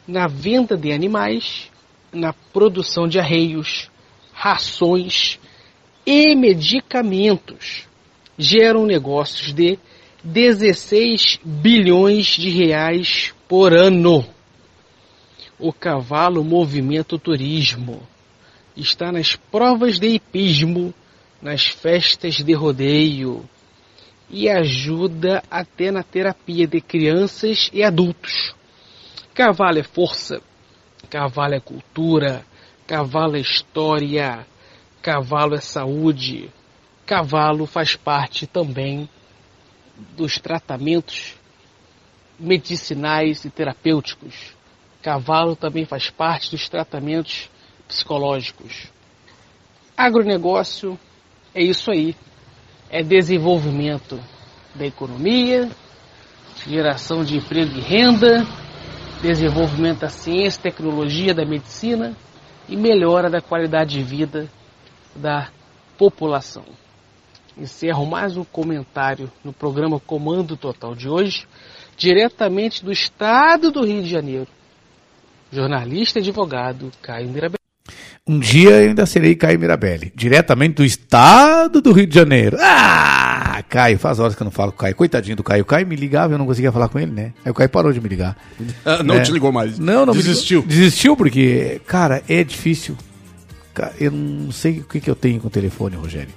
[0.08, 1.70] na venda de animais,
[2.12, 3.90] na produção de arreios,
[4.34, 5.40] rações
[6.06, 7.88] e medicamentos.
[8.38, 9.78] Geram negócios de
[10.24, 14.26] 16 bilhões de reais por ano.
[15.60, 18.02] O cavalo movimenta o turismo.
[18.76, 20.94] Está nas provas de hipismo,
[21.42, 23.44] nas festas de rodeio
[24.30, 28.57] e ajuda até na terapia de crianças e adultos.
[29.38, 30.42] Cavalo é força,
[31.10, 32.44] cavalo é cultura,
[32.88, 34.48] Cavalo é história,
[35.02, 36.50] cavalo é saúde,
[37.06, 39.10] cavalo faz parte também
[40.16, 41.36] dos tratamentos
[42.40, 44.56] medicinais e terapêuticos.
[45.02, 47.50] Cavalo também faz parte dos tratamentos
[47.90, 48.88] psicológicos.
[49.98, 50.98] Agronegócio
[51.54, 52.16] é isso aí.
[52.90, 54.18] É desenvolvimento
[54.74, 55.70] da economia,
[56.66, 58.48] geração de emprego e renda,
[59.22, 62.16] desenvolvimento da ciência, tecnologia, da medicina
[62.70, 64.48] e melhora da qualidade de vida
[65.16, 65.50] da
[65.98, 66.66] população.
[67.58, 71.48] Encerro mais um comentário no programa Comando Total de hoje,
[71.98, 74.48] diretamente do estado do Rio de Janeiro.
[75.52, 77.58] Jornalista e advogado Caio Mirabel.
[78.28, 82.58] Um dia eu ainda serei Caio Mirabelli, diretamente do estado do Rio de Janeiro.
[82.60, 83.27] Ah,
[83.64, 84.96] Caio, faz horas que eu não falo com o Caio.
[84.96, 85.64] Coitadinho do Caio.
[85.64, 87.34] O Caio me ligava e eu não conseguia falar com ele, né?
[87.46, 88.38] Aí o Caio parou de me ligar.
[88.86, 89.22] Ah, não É.
[89.22, 89.78] te ligou mais.
[89.80, 90.62] Não, não Desistiu.
[90.62, 92.96] Desistiu porque, cara, é difícil.
[94.00, 96.34] Eu não sei o que, que eu tenho com o telefone, Rogério.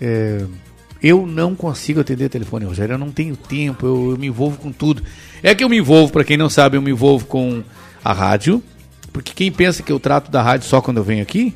[0.00, 0.44] É,
[1.02, 2.94] eu não consigo atender telefone, Rogério.
[2.94, 5.02] Eu não tenho tempo, eu, eu me envolvo com tudo.
[5.42, 7.62] É que eu me envolvo, para quem não sabe, eu me envolvo com
[8.04, 8.62] a rádio.
[9.12, 11.54] Porque quem pensa que eu trato da rádio só quando eu venho aqui?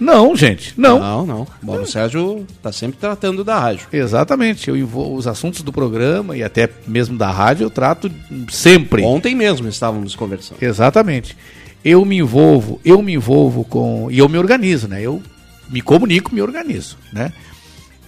[0.00, 0.98] Não, gente, não.
[0.98, 1.46] Não, não.
[1.62, 3.86] O Mauro Sérgio tá sempre tratando da rádio.
[3.92, 4.68] Exatamente.
[4.68, 8.10] Eu envolvo os assuntos do programa e até mesmo da rádio eu trato
[8.50, 9.02] sempre.
[9.02, 10.62] Ontem mesmo estávamos conversando.
[10.62, 11.36] Exatamente.
[11.84, 14.08] Eu me envolvo, eu me envolvo com.
[14.10, 15.02] E eu me organizo, né?
[15.02, 15.22] Eu
[15.68, 17.32] me comunico, me organizo, né?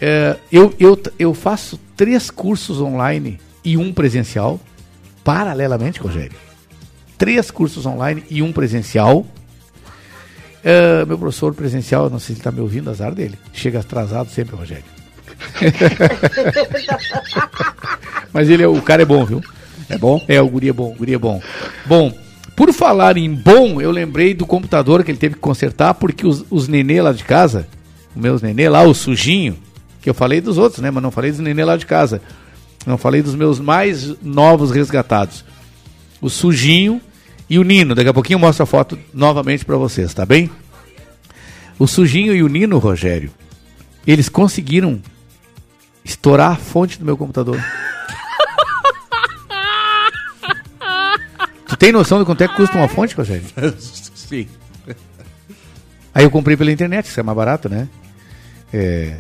[0.00, 4.60] É, eu, eu, eu faço três cursos online e um presencial,
[5.24, 6.36] paralelamente, Rogério.
[7.16, 9.26] Três cursos online e um presencial.
[10.64, 13.38] É, meu professor presencial, não sei se ele está me ouvindo, azar dele.
[13.52, 14.84] Chega atrasado sempre, Rogério.
[18.32, 19.42] Mas ele é, o cara é bom, viu?
[19.90, 20.24] É bom?
[20.26, 21.42] É, o guri é bom, o guri é bom.
[21.84, 22.10] Bom,
[22.56, 26.44] por falar em bom, eu lembrei do computador que ele teve que consertar, porque os,
[26.50, 27.68] os nenê lá de casa,
[28.14, 29.58] os meus nenê lá, o sujinho,
[30.00, 30.90] que eu falei dos outros, né?
[30.90, 32.22] Mas não falei dos nenê lá de casa.
[32.86, 35.44] Não falei dos meus mais novos resgatados.
[36.20, 37.00] O sujinho
[37.48, 37.94] e o Nino.
[37.94, 40.50] Daqui a pouquinho eu mostro a foto novamente para vocês, tá bem?
[41.78, 43.30] O sujinho e o Nino, Rogério,
[44.06, 45.00] eles conseguiram
[46.04, 47.62] estourar a fonte do meu computador.
[51.66, 53.44] Tu tem noção de quanto é que custa uma fonte, Rogério?
[53.78, 54.46] Sim.
[56.14, 57.88] Aí eu comprei pela internet, isso é mais barato, né?
[58.72, 59.16] É,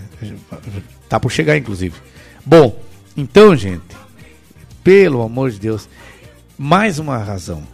[1.08, 1.96] tá por chegar, inclusive.
[2.46, 2.80] Bom,
[3.16, 3.82] então, gente,
[4.84, 5.88] pelo amor de Deus,
[6.56, 7.66] mais uma razão.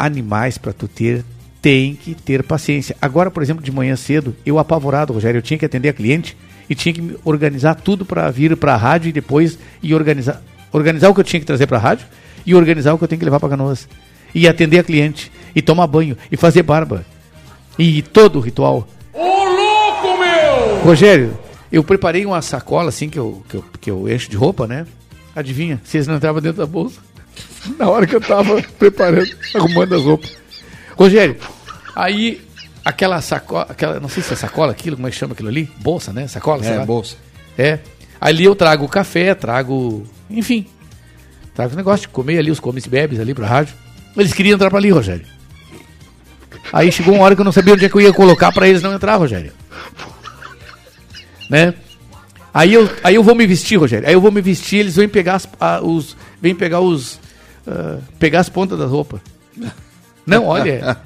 [0.00, 1.24] Animais para tu ter,
[1.60, 2.96] tem que ter paciência.
[3.02, 6.36] Agora, por exemplo, de manhã cedo, eu apavorado, Rogério, eu tinha que atender a cliente
[6.68, 11.10] e tinha que organizar tudo para vir para a rádio e depois e organizar, organizar
[11.10, 12.06] o que eu tinha que trazer para a rádio
[12.46, 13.86] e organizar o que eu tenho que levar para Canoas.
[14.34, 17.04] E atender a cliente, e tomar banho, e fazer barba.
[17.78, 18.88] E todo o ritual.
[19.12, 20.82] Ô louco, meu!
[20.84, 21.36] Rogério,
[21.70, 24.86] eu preparei uma sacola assim que eu, que eu, que eu encho de roupa, né?
[25.34, 25.80] Adivinha?
[25.84, 27.00] Se eles não entravam dentro da bolsa.
[27.78, 30.36] Na hora que eu tava preparando, arrumando as roupas.
[30.96, 31.36] Rogério,
[31.94, 32.40] aí
[32.84, 35.70] aquela sacola, aquela, não sei se é sacola aquilo, como é que chama aquilo ali?
[35.78, 36.26] Bolsa, né?
[36.26, 37.16] Sacola, É, bolsa.
[37.58, 37.78] É.
[38.20, 40.06] Ali eu trago café, trago.
[40.28, 40.66] Enfim.
[41.54, 43.74] Trago negócio de comer ali, os comes e bebes ali pra rádio.
[44.16, 45.24] Eles queriam entrar pra ali, Rogério.
[46.72, 48.66] Aí chegou uma hora que eu não sabia onde é que eu ia colocar pra
[48.68, 49.52] eles não entrar, Rogério.
[51.48, 51.74] Né?
[52.52, 54.06] Aí eu, aí eu vou me vestir, Rogério.
[54.08, 56.16] Aí eu vou me vestir, eles vêm pegar as, a- os.
[56.42, 57.19] Vêm pegar os.
[57.66, 59.20] Ah, pegar as pontas das roupas.
[60.26, 60.98] Não, olha.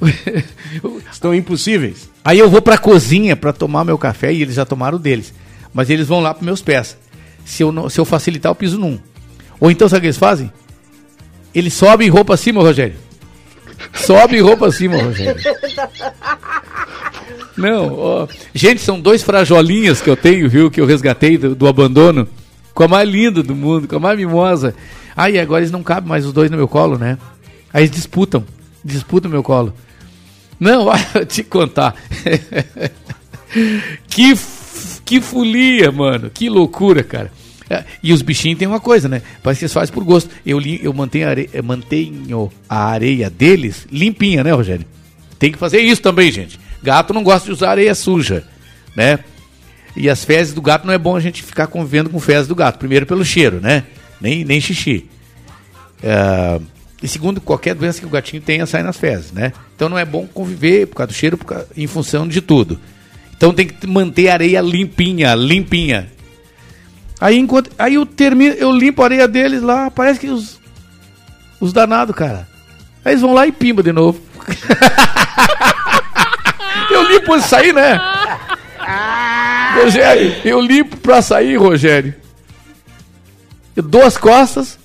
[1.10, 2.08] Estão impossíveis.
[2.24, 5.32] Aí eu vou pra cozinha pra tomar meu café e eles já tomaram deles.
[5.72, 6.96] Mas eles vão lá pros meus pés.
[7.44, 8.98] Se eu, não, se eu facilitar, eu piso num.
[9.60, 10.52] Ou então, sabe o que eles fazem?
[11.54, 12.96] Eles sobem roupa acima, Rogério.
[13.94, 15.40] Sobe roupa acima, Rogério.
[17.56, 18.28] Não, ó.
[18.54, 20.70] Gente, são dois frajolinhas que eu tenho, viu?
[20.70, 22.28] Que eu resgatei do, do abandono.
[22.76, 24.74] Com a mais linda do mundo, com a mais mimosa.
[25.16, 27.16] Aí agora eles não cabem mais os dois no meu colo, né?
[27.72, 28.44] Aí eles disputam.
[28.84, 29.72] Disputam meu colo.
[30.60, 31.94] Não, olha, eu te contar.
[34.06, 34.34] que,
[35.06, 36.28] que folia, mano.
[36.28, 37.32] Que loucura, cara.
[37.70, 39.22] É, E os bichinhos tem uma coisa, né?
[39.42, 40.28] Parece que eles fazem por gosto.
[40.44, 41.28] Eu, eu mantenho,
[41.64, 44.84] mantenho a areia deles limpinha, né, Rogério?
[45.38, 46.60] Tem que fazer isso também, gente.
[46.82, 48.44] Gato não gosta de usar areia suja,
[48.94, 49.18] né?
[49.96, 52.54] E as fezes do gato não é bom a gente ficar convivendo com fezes do
[52.54, 52.78] gato.
[52.78, 53.84] Primeiro pelo cheiro, né?
[54.20, 55.08] Nem, nem xixi.
[56.02, 56.60] É,
[57.02, 59.52] e segundo, qualquer doença que o gatinho tenha sai nas fezes, né?
[59.74, 62.78] Então não é bom conviver por causa do cheiro, causa- em função de tudo.
[63.36, 66.10] Então tem que manter a areia limpinha, limpinha.
[67.20, 70.60] Aí enquanto, aí eu termino, eu limpo a areia deles lá, parece que os
[71.58, 72.46] os danados, cara.
[73.02, 74.20] Aí eles vão lá e pimba de novo.
[76.90, 77.98] Eu limpo o açaí, né?
[79.82, 82.14] Rogério, eu limpo pro açaí, Rogério.
[83.74, 84.78] Eu dou as costas,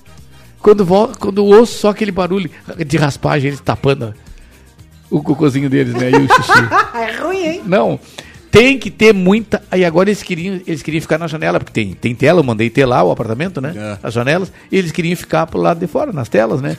[0.62, 2.50] quando, vol- quando eu ouço só aquele barulho
[2.86, 4.14] de raspagem, eles tapando
[5.10, 6.10] o cocôzinho deles, né?
[6.12, 6.52] E o xixi.
[6.96, 7.62] é ruim, hein?
[7.66, 8.00] Não,
[8.52, 9.64] tem que ter muita.
[9.72, 12.70] Aí agora eles queriam, eles queriam ficar na janela, porque tem, tem tela, eu mandei
[12.70, 13.74] ter lá o apartamento, né?
[13.76, 13.98] É.
[14.04, 16.76] As janelas, e eles queriam ficar pro lado de fora, nas telas, né?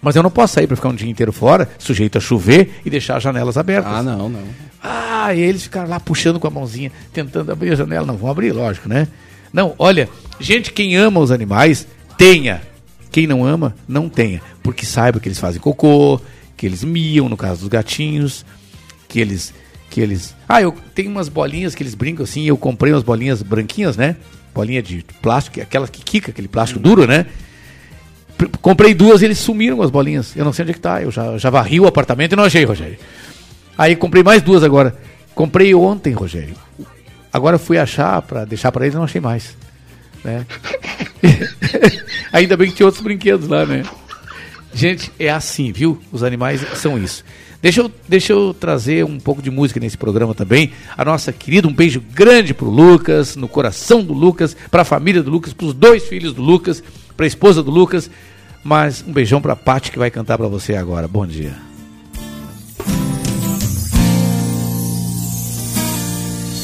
[0.00, 2.90] Mas eu não posso sair pra ficar um dia inteiro fora, sujeito a chover e
[2.90, 3.92] deixar as janelas abertas.
[3.92, 4.42] Ah, não, não.
[4.82, 8.06] Ah, e eles ficaram lá puxando com a mãozinha, tentando abrir a janela.
[8.06, 9.08] Não, vão abrir, lógico, né?
[9.52, 10.08] Não, olha,
[10.38, 11.86] gente, quem ama os animais,
[12.16, 12.62] tenha.
[13.10, 14.42] Quem não ama, não tenha.
[14.62, 16.20] Porque saiba que eles fazem cocô,
[16.56, 18.44] que eles miam, no caso dos gatinhos,
[19.08, 19.52] que eles.
[19.90, 20.34] que eles.
[20.48, 24.16] Ah, eu tenho umas bolinhas que eles brincam assim, eu comprei umas bolinhas branquinhas, né?
[24.54, 27.26] Bolinha de plástico, aquela que quica, aquele plástico duro, né?
[28.60, 30.36] Comprei duas e eles sumiram as bolinhas.
[30.36, 31.02] Eu não sei onde é que tá.
[31.02, 32.98] Eu já, já varri o apartamento e não achei, Rogério.
[33.76, 34.96] Aí comprei mais duas agora.
[35.34, 36.54] Comprei ontem, Rogério.
[37.32, 39.56] Agora fui achar para deixar para eles não achei mais.
[40.24, 40.46] Né?
[42.32, 43.82] Ainda bem que tinha outros brinquedos lá, né?
[44.72, 46.00] Gente, é assim, viu?
[46.12, 47.24] Os animais são isso.
[47.62, 50.72] Deixa eu, deixa eu trazer um pouco de música nesse programa também.
[50.96, 55.30] A nossa querida, um beijo grande pro Lucas, no coração do Lucas, pra família do
[55.30, 56.82] Lucas, pros dois filhos do Lucas,
[57.16, 58.10] pra esposa do Lucas.
[58.62, 61.06] Mas um beijão pra Paty que vai cantar pra você agora.
[61.06, 61.54] Bom dia.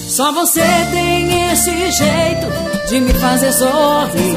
[0.08, 0.60] Só você
[0.90, 2.46] tem esse jeito
[2.88, 4.36] de me fazer sorrir.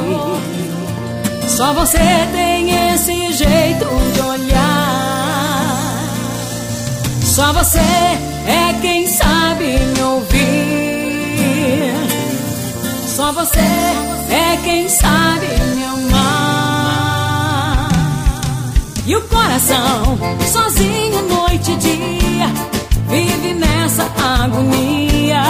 [1.49, 1.97] Só você
[2.31, 4.95] tem esse jeito de olhar.
[7.23, 11.93] Só você é quem sabe me ouvir.
[13.05, 15.94] Só você é quem sabe me amar.
[19.07, 20.18] E o coração,
[20.52, 22.48] sozinho noite e dia,
[23.07, 24.03] vive nessa
[24.44, 25.44] agonia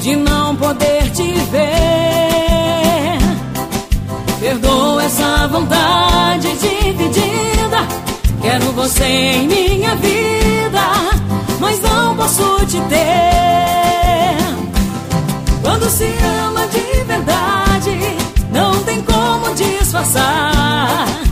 [0.00, 3.18] de não poder te ver.
[4.38, 7.84] Perdoa essa vontade dividida.
[8.40, 10.80] Quero você em minha vida,
[11.58, 14.38] mas não posso te ter.
[15.62, 16.04] Quando se
[16.46, 17.98] ama de verdade,
[18.52, 21.27] não tem como disfarçar.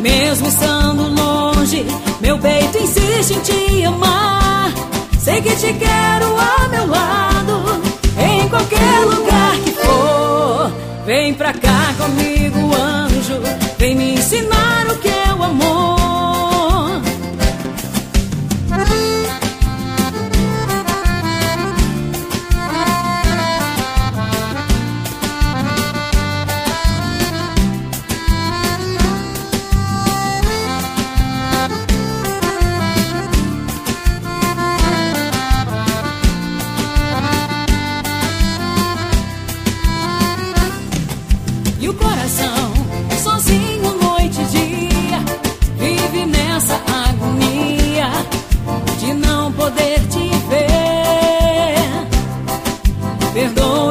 [0.00, 1.84] Mesmo estando longe,
[2.20, 4.72] meu peito insiste em te amar.
[5.18, 7.82] Sei que te quero a meu lado,
[8.18, 10.72] em qualquer lugar que for.
[11.04, 13.40] Vem pra cá comigo, anjo.
[13.78, 15.97] Vem me ensinar o que é o amor.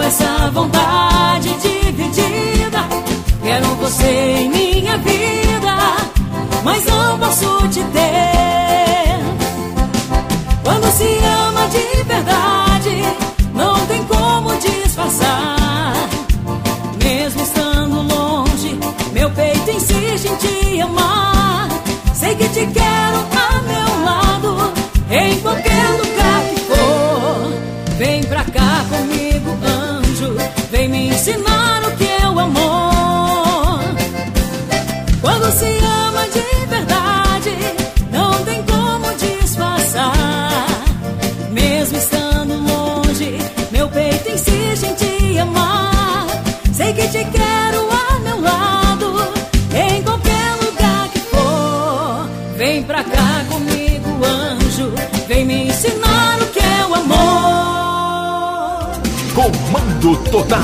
[0.08, 2.88] Essa vontade dividida.
[3.44, 5.76] Quero você em minha vida,
[6.64, 9.20] mas não posso te ter.
[10.64, 13.04] Quando se ama de verdade,
[13.54, 15.94] não tem como disfarçar.
[17.04, 18.80] Mesmo estando longe,
[19.12, 21.68] meu peito insiste em te amar.
[22.14, 22.87] Sei que te quero
[60.08, 60.62] Comando Total.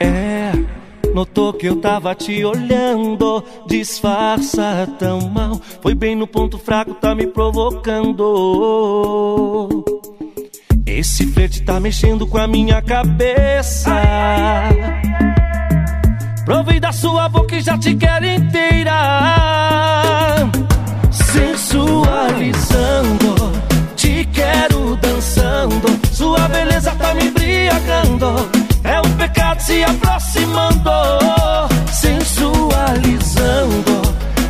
[0.00, 0.52] É,
[1.12, 5.60] notou que eu tava te olhando, disfarça tão mal.
[5.82, 8.24] Foi bem no ponto fraco, tá me provocando.
[10.86, 13.90] Esse flerte tá mexendo com a minha cabeça.
[16.50, 18.90] Provei da sua boca e já te quero inteira.
[21.12, 23.52] Sensualizando,
[23.94, 25.86] te quero dançando.
[26.12, 28.50] Sua beleza tá me embriagando.
[28.82, 30.90] É o pecado se aproximando,
[31.92, 34.02] sensualizando.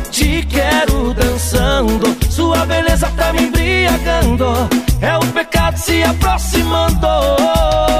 [0.09, 4.67] Te quero dançando, sua beleza tá me embriagando.
[5.01, 7.90] É o pecado se aproximando.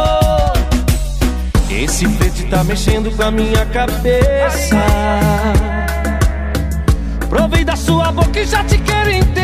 [1.82, 4.76] Esse flete tá mexendo com a minha cabeça.
[7.28, 9.41] Provei da sua boca e já te quero inteira.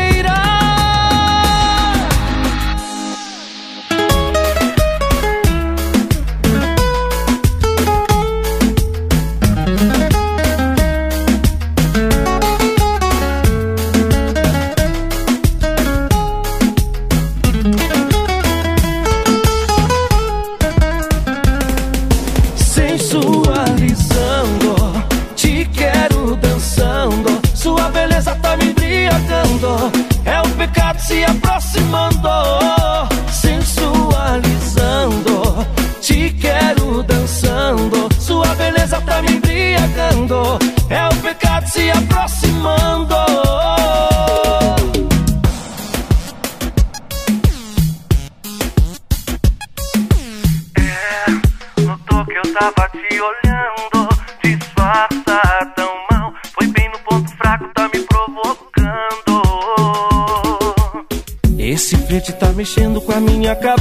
[63.55, 63.76] Minha.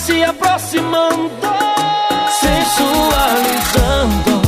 [0.00, 1.30] Se aproximando.
[2.40, 4.40] Sensualizando,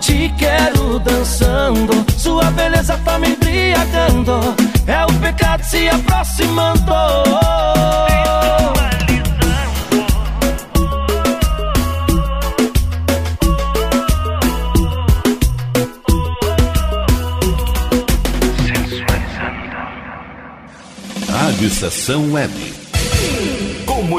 [0.00, 2.04] te quero dançando.
[2.16, 4.40] Sua beleza tá me embriagando.
[4.86, 6.92] É o pecado se aproximando.
[21.30, 22.67] Rádio Estação Web.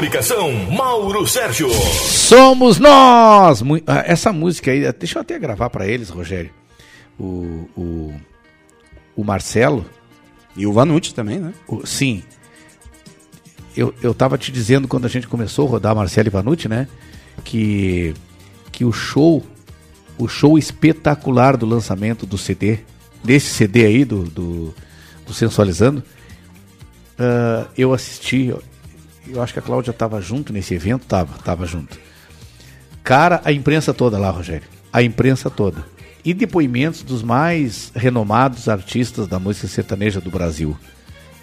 [0.10, 1.69] Comunicação, Mauro Sérgio.
[1.69, 3.61] Somos nós!
[3.86, 6.49] Ah, Essa música aí, deixa eu até gravar pra eles, Rogério.
[7.19, 8.14] O, o,
[9.15, 9.86] o Marcelo.
[10.57, 11.53] E o Vanucci também, né?
[11.68, 12.23] O- sim.
[13.77, 16.88] Eu, eu tava te dizendo quando a gente começou a rodar Marcelo e Vanucci, né?
[17.44, 18.15] Que,
[18.72, 19.45] que o show,
[20.18, 22.80] o show espetacular do lançamento do CD,
[23.23, 24.73] desse CD aí, do, do,
[25.27, 26.02] do Sensualizando,
[27.19, 28.52] ah, eu assisti,
[29.32, 31.98] eu, acho que a Cláudia tava junto nesse evento, tava, tava junto.
[33.04, 34.68] Cara, a imprensa toda lá, Rogério.
[34.92, 35.84] A imprensa toda.
[36.24, 40.78] E depoimentos dos mais renomados artistas da música sertaneja do Brasil.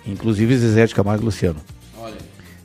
[0.06, 1.60] Inclusive Zezé de Camargo e Luciano.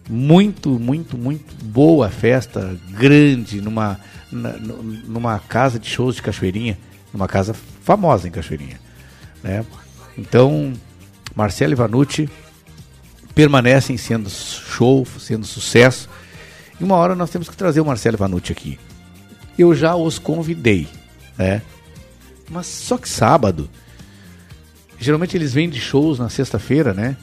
[0.09, 3.99] Muito, muito, muito boa festa, grande, numa,
[4.31, 6.77] na- nu- numa casa de shows de Cachoeirinha.
[7.13, 7.53] Numa casa
[7.83, 8.79] famosa em Cachoeirinha.
[9.43, 9.65] Né?
[10.17, 10.73] Então,
[11.35, 12.29] Marcelo Ivanucci
[13.33, 16.09] permanecem sendo show, sendo sucesso.
[16.79, 18.79] E uma hora nós temos que trazer o Marcelo Vanucci aqui.
[19.57, 20.87] Eu já os convidei,
[21.37, 21.61] né?
[22.49, 23.69] Mas só que sábado,
[24.99, 27.15] geralmente eles vêm de shows na sexta-feira, né?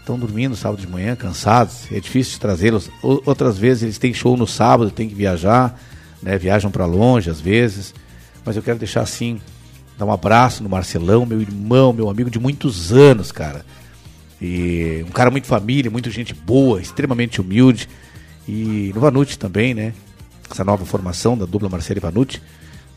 [0.00, 2.90] Estão dormindo sábado de manhã, cansados, é difícil trazê-los.
[3.02, 5.80] Outras vezes eles têm show no sábado, tem que viajar,
[6.22, 6.36] né?
[6.36, 7.94] Viajam para longe às vezes.
[8.44, 9.40] Mas eu quero deixar assim,
[9.98, 13.64] dar um abraço no Marcelão, meu irmão, meu amigo de muitos anos, cara.
[14.40, 17.88] E um cara muito família, muito gente boa, extremamente humilde.
[18.48, 19.92] E no Vanucci também, né?
[20.50, 22.42] Essa nova formação da dupla Marcelo e Vanucci.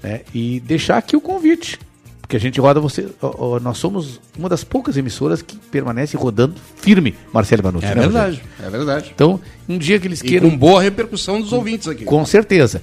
[0.04, 0.22] Né?
[0.34, 1.80] E deixar aqui o convite.
[2.22, 3.08] Porque a gente roda você.
[3.22, 7.86] ó, ó, nós somos uma das poucas emissoras que permanece rodando firme Marcelo e Vanucci.
[7.86, 8.52] É né, verdade, Rogério?
[8.60, 9.12] é verdade.
[9.16, 9.40] Então,
[9.70, 10.50] um dia que eles E queiram.
[10.50, 12.04] com boa repercussão dos ouvintes aqui.
[12.04, 12.82] Com certeza.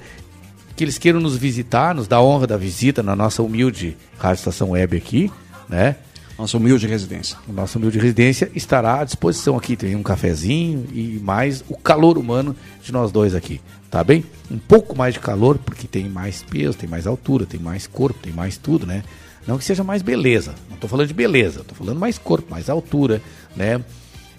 [0.75, 4.71] Que eles queiram nos visitar, nos dar honra da visita na nossa humilde Rádio Estação
[4.71, 5.31] Web aqui,
[5.69, 5.97] né?
[6.39, 7.37] Nossa humilde residência.
[7.47, 9.77] Nossa humilde residência estará à disposição aqui.
[9.77, 13.61] Tem um cafezinho e mais o calor humano de nós dois aqui.
[13.91, 14.25] Tá bem?
[14.51, 18.19] Um pouco mais de calor, porque tem mais peso, tem mais altura, tem mais corpo,
[18.21, 19.05] tem mais tudo, né?
[19.47, 20.55] Não que seja mais beleza.
[20.69, 23.23] Não tô falando de beleza, tô falando mais corpo, mais altura,
[23.55, 23.81] né?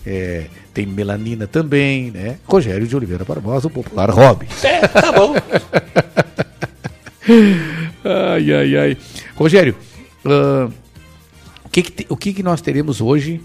[0.06, 2.38] É, tem melanina também, né?
[2.46, 4.48] Rogério de Oliveira Barbosa, o popular hobby.
[4.62, 5.34] É, tá bom.
[8.04, 8.98] ai, ai, ai.
[9.36, 9.76] Rogério,
[10.26, 10.85] O
[11.82, 13.42] que, que, o que, que nós teremos hoje?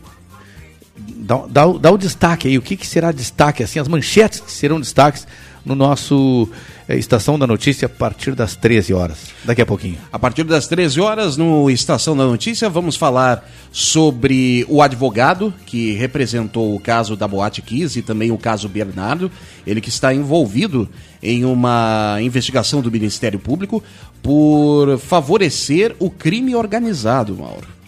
[0.98, 4.40] Dá, dá, o- dá o destaque aí, o que, que será destaque, assim, as manchetes
[4.40, 5.26] que serão destaques
[5.64, 6.48] no nosso
[6.88, 9.96] eh, Estação da Notícia a partir das 13 horas, daqui a pouquinho.
[10.12, 15.92] A partir das 13 horas, no Estação da Notícia, vamos falar sobre o advogado que
[15.92, 19.30] representou o caso da Boate Kiss e também o caso Bernardo.
[19.66, 20.88] Ele que está envolvido
[21.22, 23.82] em uma investigação do Ministério Público
[24.22, 27.79] por favorecer o crime organizado, Mauro.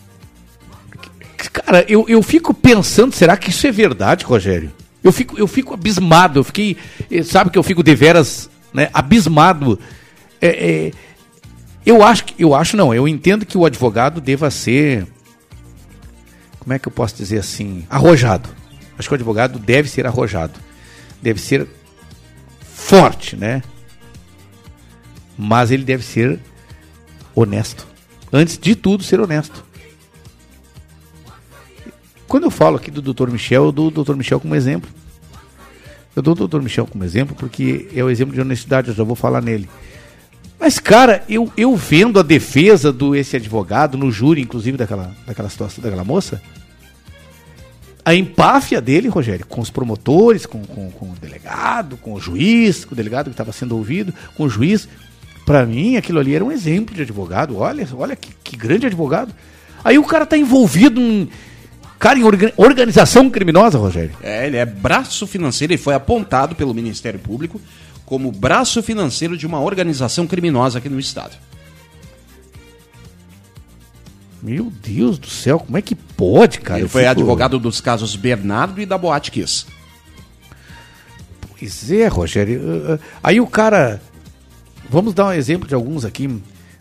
[1.53, 4.73] Cara, eu, eu fico pensando, será que isso é verdade, Rogério?
[5.05, 6.77] Eu fico, eu fico abismado, eu fiquei.
[7.11, 9.79] eh, Sabe que eu fico deveras né, abismado.
[10.41, 10.91] É, é,
[11.85, 12.43] eu acho que.
[12.43, 15.07] Eu acho não, eu entendo que o advogado deva ser.
[16.61, 17.85] Como é que eu posso dizer assim?
[17.91, 18.49] Arrojado.
[18.97, 20.59] Acho que o advogado deve ser arrojado.
[21.21, 21.67] Deve ser
[22.63, 23.63] forte, né?
[25.37, 26.39] Mas ele deve ser
[27.35, 27.87] honesto.
[28.33, 29.65] Antes de tudo, ser honesto.
[32.33, 33.29] Quando eu falo aqui do Dr.
[33.29, 34.15] Michel, eu dou o Dr.
[34.15, 34.89] Michel como exemplo.
[36.17, 36.63] Eu dou o Dr.
[36.63, 39.69] Michel como exemplo porque é o exemplo de honestidade, eu já vou falar nele.
[40.59, 45.51] Mas, cara, eu, eu vendo a defesa do esse advogado, no júri, inclusive, daquela, daquela
[45.51, 46.41] situação, daquela moça,
[48.03, 52.87] a empáfia dele, Rogério, com os promotores, com, com, com o delegado, com o juiz,
[52.87, 54.89] com o delegado que estava sendo ouvido, com o juiz,
[55.45, 57.59] pra mim aquilo ali era um exemplo de advogado.
[57.59, 59.35] Olha, olha que, que grande advogado.
[59.85, 61.29] Aí o cara tá envolvido em.
[62.03, 64.11] Cara, em orga- organização criminosa, Rogério.
[64.21, 67.61] É, ele é braço financeiro e foi apontado pelo Ministério Público
[68.05, 71.37] como braço financeiro de uma organização criminosa aqui no estado.
[74.43, 76.81] Meu Deus do céu, como é que pode, cara?
[76.81, 79.67] ele Eu foi fico- advogado dos casos Bernardo e da Boate Kiss.
[81.57, 82.61] Pois é, Rogério.
[82.61, 84.03] Uh, uh, Aí o cara.
[84.91, 86.29] Vamos dar um exemplo de alguns aqui.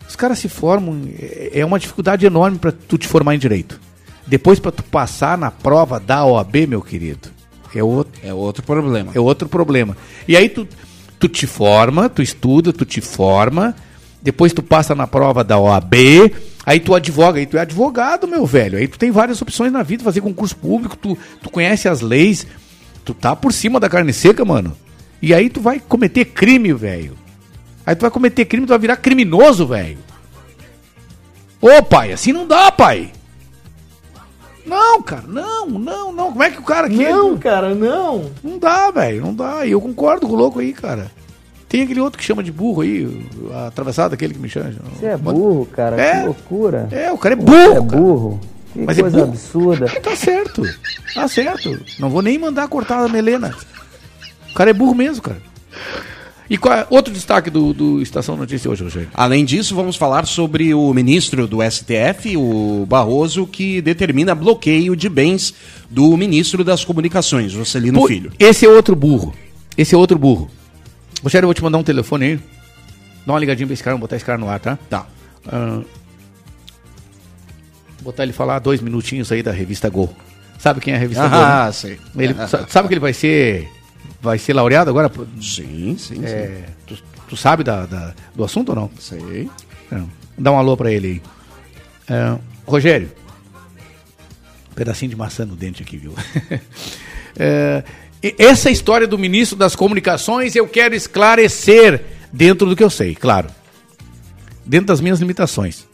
[0.08, 1.02] Os caras se formam.
[1.16, 3.80] é- É uma dificuldade enorme para tu te formar em direito.
[4.26, 7.28] Depois, para tu passar na prova da OAB, meu querido,
[7.74, 9.12] é outro, é outro problema.
[9.14, 9.96] É outro problema.
[10.26, 10.66] E aí tu,
[11.18, 13.74] tu te forma, tu estuda, tu te forma.
[14.22, 15.94] Depois tu passa na prova da OAB.
[16.64, 18.78] Aí tu advoga, aí tu é advogado, meu velho.
[18.78, 22.46] Aí tu tem várias opções na vida, fazer concurso público, tu, tu conhece as leis,
[23.04, 24.76] tu tá por cima da carne seca, mano.
[25.20, 27.16] E aí tu vai cometer crime, velho.
[27.84, 29.98] Aí tu vai cometer crime, tu vai virar criminoso, velho.
[31.60, 33.10] Ô, pai, assim não dá, pai.
[34.64, 36.28] Não, cara, não, não, não.
[36.32, 37.10] Como é que o cara quer?
[37.12, 38.30] Não, cara, não.
[38.42, 39.66] Não dá, velho, não dá.
[39.66, 41.10] E eu concordo com o louco aí, cara.
[41.68, 44.72] Tem aquele outro que chama de burro aí, o- a atravessada aquele que me chama.
[44.94, 46.00] Você é burro, cara.
[46.00, 46.20] É.
[46.20, 46.88] Que loucura.
[46.92, 47.72] É, o cara é burro.
[47.76, 48.40] é burro.
[48.72, 49.28] Que Mas é coisa burro.
[49.30, 49.86] absurda.
[50.00, 50.62] Tá certo.
[51.14, 51.78] Tá certo.
[51.98, 53.54] Não vou nem mandar cortar a melena.
[54.50, 55.38] O cara é burro mesmo, cara.
[56.50, 59.08] E qual é outro destaque do, do Estação Notícia hoje, Rogério?
[59.14, 65.08] Além disso, vamos falar sobre o ministro do STF, o Barroso, que determina bloqueio de
[65.08, 65.54] bens
[65.88, 68.32] do ministro das Comunicações, Juscelino Pô, Filho.
[68.38, 69.32] Esse é outro burro.
[69.78, 70.50] Esse é outro burro.
[71.22, 72.40] Rogério, eu vou te mandar um telefone aí.
[73.26, 74.76] Dá uma ligadinha pra esse cara, vamos botar esse cara no ar, tá?
[74.90, 75.06] Tá.
[75.46, 75.80] Ah,
[78.02, 80.12] botar ele falar dois minutinhos aí da revista Gol.
[80.58, 81.40] Sabe quem é a revista Ah, Gol?
[81.66, 81.72] né?
[81.72, 81.98] sei.
[82.18, 83.68] Ele, sa- sabe que ele vai ser.
[84.22, 85.10] Vai ser laureado agora?
[85.40, 86.96] Sim, sim, É, tu,
[87.28, 88.90] tu sabe da, da- do assunto ou não?
[88.98, 89.50] Sei.
[89.90, 90.00] É,
[90.38, 91.20] dá um alô pra ele
[92.08, 92.16] aí.
[92.16, 93.10] É, Rogério.
[94.70, 96.14] Um pedacinho de maçã no dente aqui, viu?
[97.34, 97.82] É,
[98.38, 103.48] essa história do ministro das comunicações eu quero esclarecer dentro do que eu sei, claro.
[104.66, 105.86] Dentro das minhas limitações.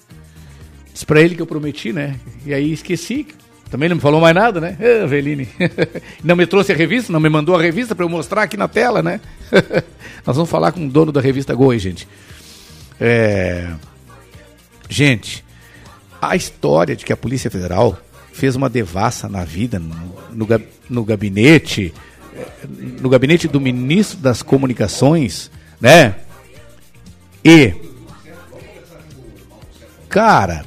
[0.93, 2.19] Disse pra ele que eu prometi, né?
[2.45, 3.25] E aí esqueci.
[3.71, 4.77] Também não me falou mais nada, né?
[4.81, 5.49] Ah, Veline.
[6.25, 8.67] não me trouxe a revista, não me mandou a revista pra eu mostrar aqui na
[8.67, 9.21] tela, né?
[10.25, 12.09] Nós vamos falar com o dono da revista aí, gente.
[13.01, 13.69] É...
[14.89, 15.45] Gente,
[16.21, 17.99] a história de que a Polícia Federal
[18.33, 19.95] fez uma devassa na vida no,
[20.33, 20.47] no,
[20.89, 21.93] no gabinete
[22.35, 22.47] eh,
[23.01, 25.51] no gabinete do ministro das comunicações,
[25.81, 26.15] né?
[27.45, 27.75] E
[30.09, 30.65] cara,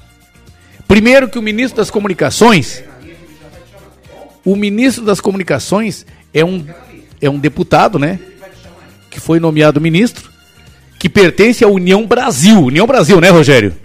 [0.88, 2.84] primeiro que o ministro das comunicações
[4.46, 6.66] o ministro das comunicações é um
[7.22, 8.20] é um deputado, né?
[9.10, 10.30] Que foi nomeado ministro
[10.98, 12.60] que pertence à União Brasil.
[12.62, 13.76] União Brasil, né, Rogério?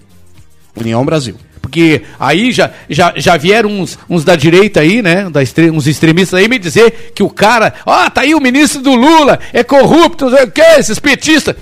[0.75, 1.35] União Brasil.
[1.63, 5.29] Porque aí já, já, já vieram uns, uns da direita aí, né?
[5.29, 8.81] Da extre- uns extremistas aí me dizer que o cara, ó, tá aí o ministro
[8.83, 11.57] do Lula, é corrupto, não sei o que, esses petistas.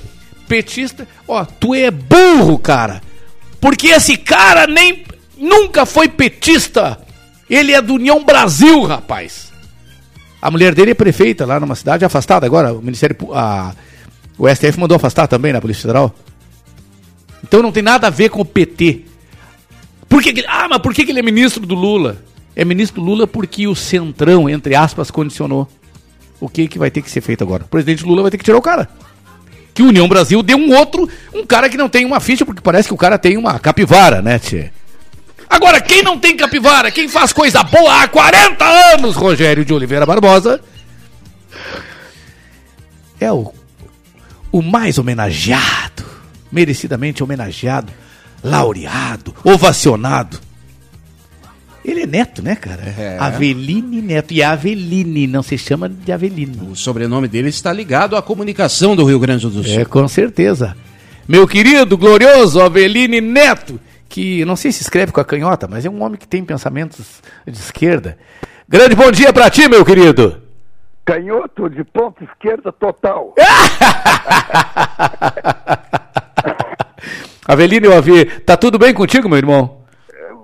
[0.47, 3.01] Petista, ó, tu é burro, cara.
[3.61, 5.05] Porque esse cara nem
[5.39, 6.99] nunca foi petista.
[7.49, 9.53] Ele é do União Brasil, rapaz.
[10.41, 12.73] A mulher dele é prefeita lá numa cidade afastada agora.
[12.73, 13.75] O Ministério, a,
[14.39, 16.15] o STF mandou afastar também na Polícia Federal.
[17.43, 19.03] Então não tem nada a ver com o PT.
[20.09, 22.19] Por que ah, mas por que, que ele é ministro do Lula?
[22.57, 25.69] É ministro do Lula porque o Centrão, entre aspas, condicionou.
[26.41, 27.65] O que, que vai ter que ser feito agora?
[27.65, 28.89] O presidente Lula vai ter que tirar o cara.
[29.73, 32.61] Que o União Brasil deu um outro, um cara que não tem uma ficha, porque
[32.61, 34.71] parece que o cara tem uma capivara, né, tchê?
[35.55, 38.65] Agora, quem não tem capivara, quem faz coisa boa há 40
[38.95, 40.61] anos, Rogério de Oliveira Barbosa,
[43.21, 43.55] é o,
[44.51, 46.05] o mais homenageado,
[46.51, 47.93] merecidamente homenageado,
[48.43, 50.41] laureado, ovacionado.
[51.85, 52.83] Ele é neto, né, cara?
[52.83, 53.17] É.
[53.21, 54.35] Aveline Neto.
[54.35, 56.69] E Aveline, não se chama de Aveline.
[56.69, 59.81] O sobrenome dele está ligado à comunicação do Rio Grande do Sul.
[59.81, 60.77] É, com certeza.
[61.29, 63.79] Meu querido, glorioso Aveline Neto,
[64.15, 67.21] que não sei se escreve com a canhota, mas é um homem que tem pensamentos
[67.45, 68.17] de esquerda.
[68.69, 70.41] Grande bom dia pra ti, meu querido.
[71.05, 73.35] Canhoto de ponta esquerda total.
[77.49, 79.83] Aveline, eu Ave, tá tudo bem contigo, meu irmão?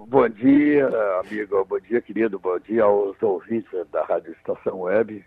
[0.08, 0.90] Bom dia,
[1.20, 1.64] amigo.
[1.64, 2.40] Bom dia, querido.
[2.40, 5.24] Bom dia aos ouvintes da Rádio Estação Web.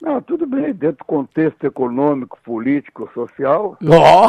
[0.00, 3.76] Não, tudo bem, dentro do contexto econômico, político, social.
[3.80, 4.28] Bom.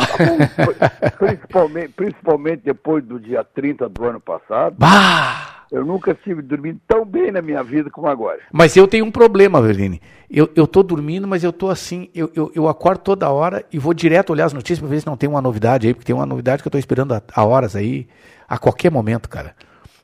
[1.19, 4.75] principalmente, principalmente depois do dia 30 do ano passado.
[4.77, 5.65] Bah!
[5.71, 8.39] Eu nunca estive dormindo tão bem na minha vida como agora.
[8.51, 10.01] Mas eu tenho um problema, Aveline.
[10.27, 13.77] Eu, eu tô dormindo, mas eu tô assim, eu, eu, eu acordo toda hora e
[13.77, 16.15] vou direto olhar as notícias pra ver se não tem uma novidade aí, porque tem
[16.15, 18.07] uma novidade que eu tô esperando há horas aí,
[18.47, 19.53] a qualquer momento, cara.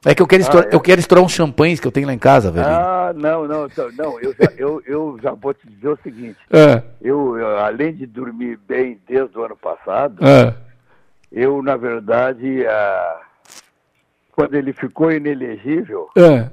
[0.05, 0.75] É que eu quero, estourar, Ah, é?
[0.75, 2.71] eu quero estourar uns champanhes que eu tenho lá em casa, Aveline.
[2.73, 3.67] Ah, não, não,
[3.97, 6.37] não, eu já, eu, eu já vou te dizer o seguinte.
[6.51, 6.81] É.
[7.01, 10.53] Eu, eu, além de dormir bem desde o ano passado, É.
[11.31, 13.17] eu, na verdade, ah,
[14.31, 16.49] quando ele ficou inelegível, É.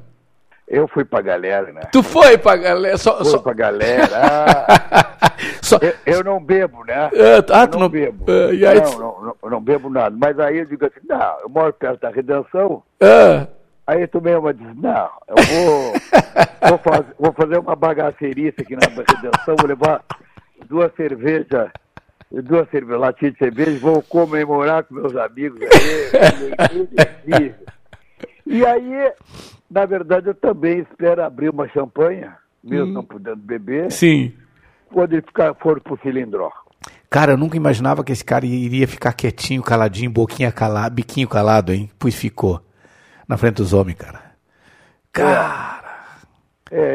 [0.73, 1.83] eu fui pra galera, né?
[1.93, 3.39] Tu foi pra galera, só, Fui só...
[3.39, 4.09] pra galera.
[4.91, 5.31] ah,
[5.83, 7.11] eu, eu não bebo, né?
[7.13, 8.25] É, ah, eu tu não, não- bebo.
[8.53, 10.17] e aí não, tu- não, não, eu não bebo nada.
[10.19, 12.83] Mas aí eu digo assim, não, eu moro perto da redenção.
[12.99, 13.47] É.
[13.87, 15.93] Aí tomei uma diz, não, eu vou,
[16.71, 20.03] vou, faz, vou fazer uma bagaceirice aqui na redenção, vou levar
[20.67, 21.69] duas cervejas,
[22.31, 27.55] duas cervejas, latinhas de cerveja, vou comemorar com meus amigos aí.
[28.47, 29.13] e aí,
[29.73, 32.93] na verdade, eu também espero abrir uma champanha, mesmo Hum.
[32.93, 34.33] não podendo beber, Sim.
[34.93, 36.51] quando ele ficar, for pro cilindró.
[37.09, 41.73] Cara, eu nunca imaginava que esse cara iria ficar quietinho, caladinho, boquinha calada, biquinho calado,
[41.73, 41.91] hein?
[41.99, 42.61] Pois ficou.
[43.29, 44.33] Na frente dos homens, cara.
[45.17, 45.23] É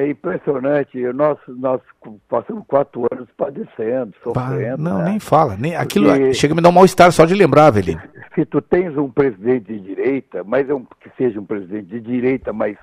[0.10, 0.98] impressionante.
[1.14, 1.82] Nós, nós
[2.28, 4.82] passamos quatro anos padecendo, sofrendo.
[4.82, 5.12] não, né?
[5.12, 5.56] nem fala.
[5.56, 8.02] Nem, aquilo Porque- chega a me dar um mal-estar só de lembrar, Avelino.
[8.34, 12.00] Se tu tens um presidente de direita, mas é um, que seja um presidente de
[12.00, 12.78] direita, mas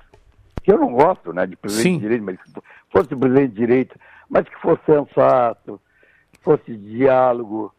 [0.63, 1.93] que eu não gosto, né, de presidente Sim.
[1.95, 2.61] de direita, mas que
[2.91, 3.95] fosse um presidente de direita,
[4.29, 5.79] mas que fosse sensato,
[6.41, 7.73] fosse diálogo,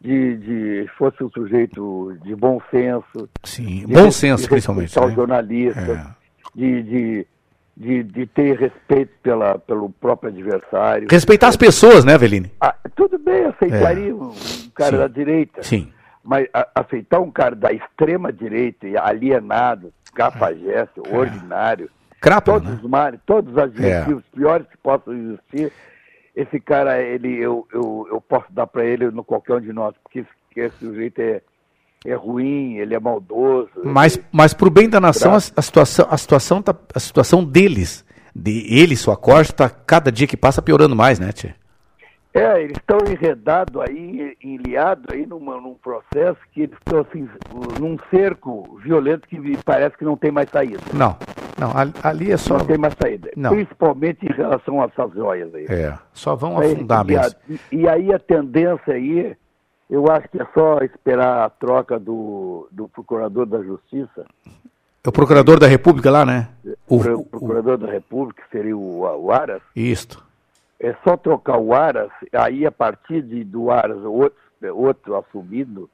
[0.00, 3.28] de, de fosse um sujeito de bom senso.
[3.42, 5.10] Sim, de bom senso, de principalmente, né?
[5.14, 6.16] jornalista,
[6.54, 7.26] de, de,
[7.76, 11.08] de, de ter respeito pela, pelo próprio adversário.
[11.10, 12.52] Respeitar as pessoas, né, Aveline?
[12.60, 14.32] Ah, tudo bem, aceitaria um
[14.74, 14.98] cara Sim.
[14.98, 15.62] da direita.
[15.62, 15.92] Sim.
[16.22, 21.90] Mas a- aceitar um cara da extrema direita, e alienado, cafajeste, ordinário,
[22.20, 22.80] Crápula, todos né?
[22.82, 25.72] os males, todos os adjetivos piores que possam existir,
[26.34, 29.94] esse cara, ele, eu, eu, eu posso dar para ele no qualquer um de nós,
[30.02, 31.42] porque esse, esse sujeito é,
[32.04, 33.70] é ruim, ele é maldoso.
[33.82, 38.04] Mas, mas pro bem da nação, a, a situação, a, situação tá, a situação deles,
[38.34, 41.54] de ele e sua corte, tá cada dia que passa piorando mais, né, Tia?
[42.36, 47.28] É, eles estão enredados aí, enliados aí numa, num processo que eles estão assim,
[47.80, 50.80] num cerco violento que me parece que não tem mais saída.
[50.92, 51.16] Não,
[51.56, 51.70] não,
[52.02, 52.58] ali, é só.
[52.58, 53.30] Não tem mais saída.
[53.36, 53.50] Não.
[53.50, 55.66] Principalmente em relação a essas joias aí.
[55.68, 57.38] É, só vão Aí, afundar e, a- mesmo.
[57.70, 59.36] e- e aí a tendência aí,
[59.90, 64.24] eu acho que é só esperar a troca do, do procurador da Justiça,
[65.04, 66.48] É o procurador da República lá, né?
[66.88, 70.22] O, pro- procurador da República, que seria o, o Aras, isto.
[70.80, 74.38] é só trocar o Aras, aí a partir de, do Aras, outro,
[74.72, 75.88] outro assumido,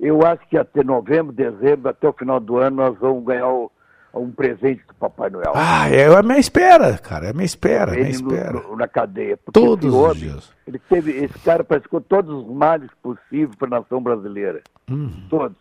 [0.00, 3.70] eu acho que até novembro, dezembro, até o final do ano, nós vamos ganhar o-
[4.14, 5.52] um presente do Papai Noel.
[5.54, 8.52] Ah, é a minha espera, cara, é a minha espera, é minha ele no- espera.
[8.60, 9.36] no- na cadeia.
[9.36, 10.52] Porque Todos esse os homem, dias.
[10.66, 14.62] Ele teve, esse cara praticou todos os males possíveis para a nação brasileira.
[14.90, 15.10] Uhum.
[15.30, 15.56] Todos.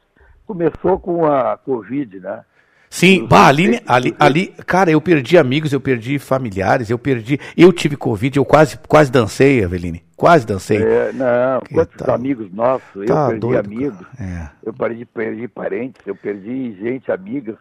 [0.45, 2.41] Começou com a Covid, né?
[2.89, 7.37] Sim, bah, ali, ali, ali, cara, eu perdi amigos, eu perdi familiares, eu perdi.
[7.55, 10.05] Eu tive Covid, eu quase, quase dancei, Aveline.
[10.15, 10.77] Quase dancei.
[10.81, 14.49] É, não, Que quantos tá- amigos nossos, eu tá perdi doido, amigos, É.
[14.65, 17.57] eu perdi, perdi parentes, eu perdi gente, amigas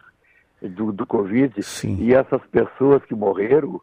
[0.61, 1.61] do, do Covid.
[1.63, 1.97] Sim.
[2.01, 3.79] E essas pessoas que morreram,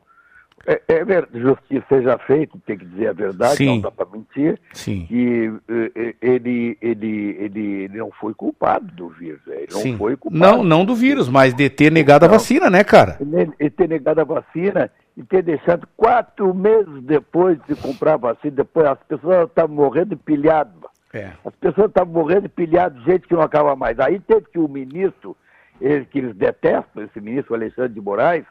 [0.66, 1.04] É, é
[1.38, 3.66] justiça seja feita, tem que dizer a verdade, Sim.
[3.66, 5.04] não dá para mentir, Sim.
[5.06, 9.56] que eh, eh, ele, ele, ele, ele não foi culpado do vírus, né?
[9.56, 9.98] ele não Sim.
[9.98, 10.40] foi culpado.
[10.42, 12.34] Não, não do vírus, mas de ter negado a Não.
[12.34, 13.18] vacina, né, cara?
[13.20, 18.16] Ele, ele ter negado a vacina e ter deixado quatro meses depois de comprar a
[18.32, 20.72] vacina, depois as pessoas estavam morrendo pilhadas.
[21.12, 21.32] É.
[21.44, 24.00] As pessoas estavam morrendo pilhadas de jeito que não acaba mais.
[24.00, 25.36] Aí teve que o ministro,
[25.84, 28.46] ele, que eles detestam, esse ministro Alexandre de Moraes,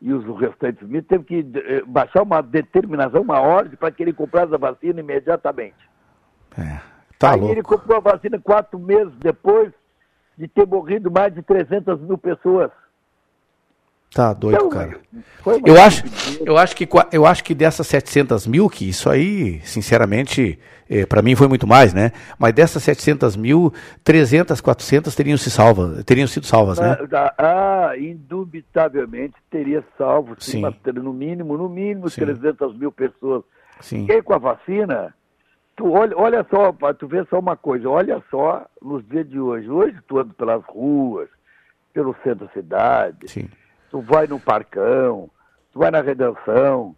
[0.00, 4.12] e os restantes ministros, teve que eh, baixar uma determinação, uma ordem para que ele
[4.12, 5.88] comprasse a vacina imediatamente.
[7.18, 7.54] Tá Aí louco.
[7.54, 9.72] ele comprou a vacina quatro meses depois
[10.36, 12.70] de ter morrido mais de 300 mil pessoas.
[14.14, 14.96] Tá doido, Então, cara.
[15.66, 16.04] Eu acho,
[16.46, 20.56] eu, acho que, eu acho que dessas 700 mil, que isso aí, sinceramente,
[20.88, 22.12] eh, para mim foi muito mais, né?
[22.38, 23.72] Mas dessas 700 mil,
[24.04, 26.96] 300, 400 teriam, se salva, teriam sido salvas, né?
[27.12, 30.92] Ah, ah, indubitavelmente teria salvo, sim, Sim.
[30.94, 32.20] no mínimo, no mínimo Sim.
[32.20, 33.42] 300 mil pessoas.
[33.80, 34.06] Sim.
[34.08, 35.12] E com a vacina,
[35.76, 39.68] tu olha, olha só, tu ver só uma coisa, olha só nos dias de hoje.
[39.68, 41.28] Hoje tu anda pelas ruas,
[41.92, 43.48] pelo centro da cidade, Sim.
[43.94, 45.30] Tu vai no Parcão,
[45.72, 46.96] tu vai na Redenção,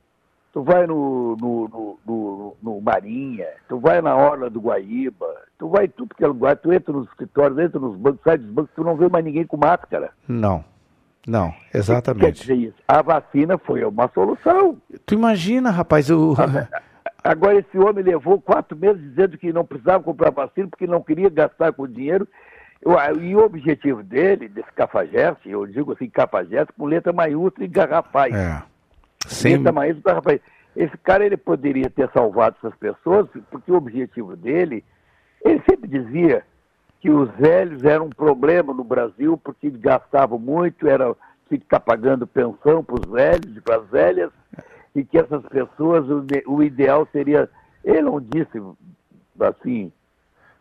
[0.50, 5.26] tu vai no, no, no, no- Marinha, tu vai na Orla do Guaíba,
[5.58, 8.38] tu vai em tudo que é lugar, tu entra nos escritórios, entra nos bancos, sai
[8.38, 10.10] dos bancos, tu não vê mais ninguém com máscara.
[10.26, 10.64] Não.
[11.26, 12.40] Não, Quer exatamente.
[12.40, 12.76] dizer isso.
[12.88, 14.78] A vacina foi uma solução.
[15.04, 16.34] Tu imagina, rapaz, eu...
[17.22, 21.28] Agora, esse homem levou quatro meses dizendo que não precisava comprar vacina porque não queria
[21.28, 22.26] gastar com dinheiro.
[22.86, 27.68] Eu- E o objetivo dele, desse cafajeste, eu digo assim, cafajeste, com letra maiúscula e
[27.68, 28.34] garrafais.
[28.34, 28.62] É.
[29.26, 29.56] Sem...
[29.56, 30.40] Letra maiúscula e garrafais.
[30.76, 34.84] Esse cara, ele poderia ter salvado essas pessoas, porque o objetivo dele,
[35.44, 36.44] ele sempre dizia
[37.00, 41.14] que os velhos eram um problema no Brasil, porque gastavam muito, era
[41.48, 44.30] tinha que estar pagando pensão para os velhos e para as velhas,
[44.94, 47.48] e que essas pessoas, o, o ideal seria.
[47.84, 48.60] Ele não disse
[49.40, 49.92] assim.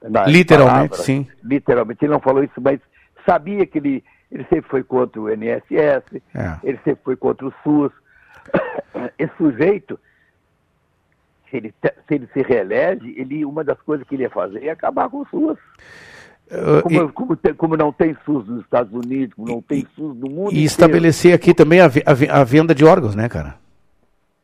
[0.09, 1.27] Nas Literalmente, palavras, sim.
[1.43, 2.79] Literalmente, ele não falou isso, mas
[3.25, 6.57] sabia que ele, ele sempre foi contra o NSS, É.
[6.63, 7.91] ele sempre foi contra o SUS.
[9.17, 9.99] Esse sujeito,
[11.49, 14.69] se ele, se ele se reelege, ele, uma das coisas que ele ia fazer é
[14.71, 15.57] acabar com o SUS.
[16.47, 20.15] Uh, Como, como tem- como não tem SUS nos Estados Unidos, como não tem SUS
[20.15, 20.65] no mundo E inteiro.
[20.67, 23.55] estabelecer aqui também a, a a venda de órgãos, né, cara?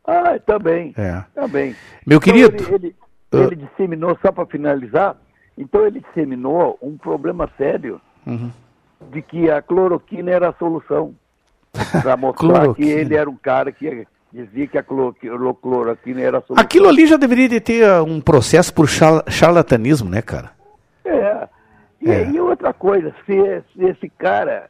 [0.03, 0.95] Ah, também.
[0.98, 1.24] É.
[1.35, 1.76] Também.
[2.08, 2.95] Meu Então, querido, Ele, ele,
[3.32, 3.38] ah.
[3.38, 5.16] ele disseminou, só para finalizar,
[5.58, 8.52] então ele disseminou um problema sério Uhum.
[9.12, 11.14] de que a cloroquina era a solução.
[12.04, 16.64] Para mostrar que ele era um cara que dizia que a cloroquina era a solução.
[16.64, 20.52] Aquilo ali já deveria de ter uh, um processo por char- charlatanismo, né, cara?
[21.06, 21.48] É.
[22.02, 22.30] E, É.
[22.30, 24.70] e outra coisa, se, se esse cara,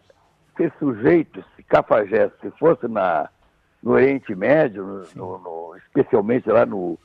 [0.56, 3.30] se esse sujeito, esse cafajeste, se fosse na,
[3.82, 6.98] no Oriente Médio, no- no- especialmente lá no,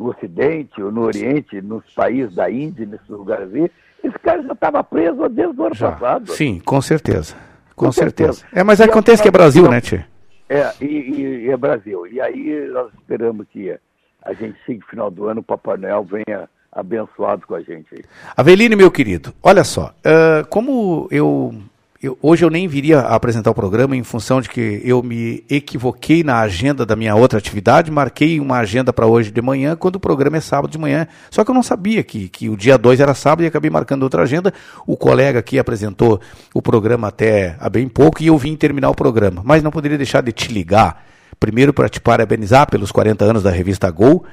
[0.00, 3.70] no Ocidente, ou no Oriente, nos países da Índia, nesses lugares aí,
[4.02, 5.92] esse cara já estava preso desde o ano Já.
[5.92, 6.32] passado.
[6.32, 7.34] Sim, com certeza.
[7.76, 8.32] Com, Com certeza.
[8.32, 8.58] certeza.
[8.58, 10.00] É, mas E acontece a- que é Brasil, não- né, Tchê?
[10.48, 12.06] É, e, e- e é Brasil.
[12.06, 13.76] E aí nós esperamos que
[14.24, 17.86] a gente chegue no final do ano, o Papai Noel venha abençoado com a gente
[17.94, 18.02] aí.
[18.36, 21.54] Aveline, meu querido, olha só, ah, como eu,
[22.02, 26.24] eu- hoje eu nem viria apresentar o programa em função de que eu me equivoquei
[26.24, 30.00] na agenda da minha outra atividade, marquei uma agenda para hoje de manhã, quando o
[30.00, 33.00] programa é sábado de manhã, só que eu não sabia que, que o dia 2
[33.00, 34.52] era sábado e acabei marcando outra agenda.
[34.86, 36.18] O colega aqui apresentou
[36.54, 39.98] o programa até há bem pouco e eu vim terminar o programa, mas não poderia
[39.98, 41.04] deixar de te ligar,
[41.38, 44.24] primeiro para te parabenizar pelos 40 anos da revista Gol,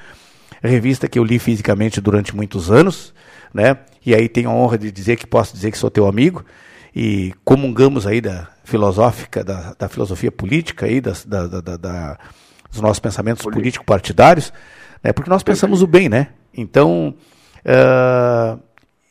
[0.64, 3.14] revista que eu li fisicamente durante muitos anos,
[3.54, 3.78] né?
[4.06, 6.46] E aí tenho a honra de dizer que posso dizer que sou teu amigo
[7.00, 12.17] e comungamos aí da filosófica, da, da filosofia política aí, das, da, da- da-
[12.72, 14.51] dos nossos pensamentos político-partidários,
[15.03, 15.14] né?
[15.14, 16.30] Porque nós pensamos o bem, né?
[16.51, 17.14] Então,
[17.64, 18.58] ah,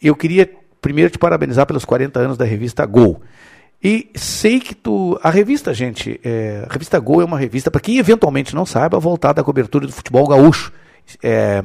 [0.02, 0.50] eu queria
[0.80, 3.22] primeiro te parabenizar pelos 40 anos da revista Gol.
[3.82, 5.16] E sei que tu.
[5.22, 8.98] A revista, gente, é, a revista Gol é uma revista, para quem eventualmente não saiba,
[8.98, 10.72] voltada à cobertura do futebol gaúcho.
[11.22, 11.62] É,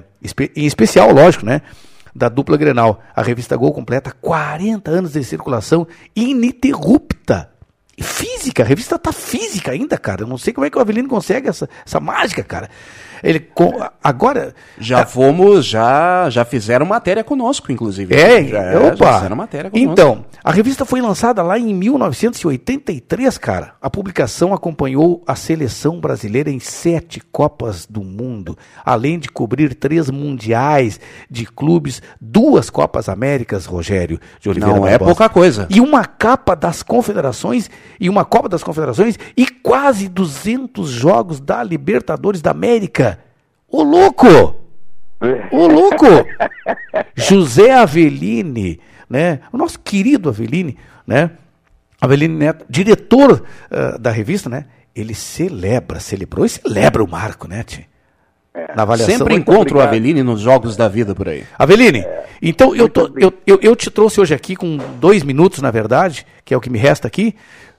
[0.56, 1.64] em especial, lógico, né?
[2.16, 3.02] Da dupla Grenal.
[3.16, 7.52] A revista Gol completa 40 anos de circulação ininterrupta.
[8.02, 10.24] Física, a revista tá física ainda, cara.
[10.24, 12.70] Eu não sei como é que o Avelino consegue essa, essa mágica, cara.
[13.24, 13.48] Ele
[14.04, 18.14] agora Já fomos, já, já fizeram matéria conosco, inclusive.
[18.16, 18.96] é, já, opa.
[18.96, 19.92] já fizeram matéria conosco.
[19.92, 23.74] Então, a revista foi lançada lá em 1983, cara.
[23.82, 30.10] A publicação acompanhou a seleção brasileira em sete Copas do Mundo, além de cobrir três
[30.10, 35.68] mundiais de clubes, duas Copas Américas, Rogério de Oliveira Não é pouca coisa.
[35.70, 37.70] E uma capa das confederações
[38.00, 43.11] e uma Copa das Confederações e quase 200 jogos da Libertadores da América.
[43.72, 44.28] Ô louco!
[45.52, 46.06] Ô louco!
[47.16, 49.40] José Aveline, né?
[49.52, 50.78] O nosso querido Aveline,
[51.08, 51.32] né?
[52.02, 54.66] Aveline Neto, diretor uh, da revista, né?
[54.94, 57.86] Ele celebra, celebrou e celebra o marco, né, Tchê?
[58.54, 58.76] É.
[58.76, 59.20] Na avaliação.
[59.20, 61.46] Sempre encontro o Aveline nos jogos da vida por aí.
[61.58, 62.26] Aveline, é.
[62.42, 66.26] então eu, tô, eu, eu, eu, te trouxe hoje aqui com dois minutos, na verdade,
[66.44, 67.36] que é o que me resta aqui,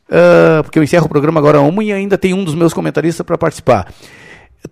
[0.08, 2.72] uh, porque eu encerro o programa agora a uma e ainda tem um dos meus
[2.72, 3.92] comentaristas para participar.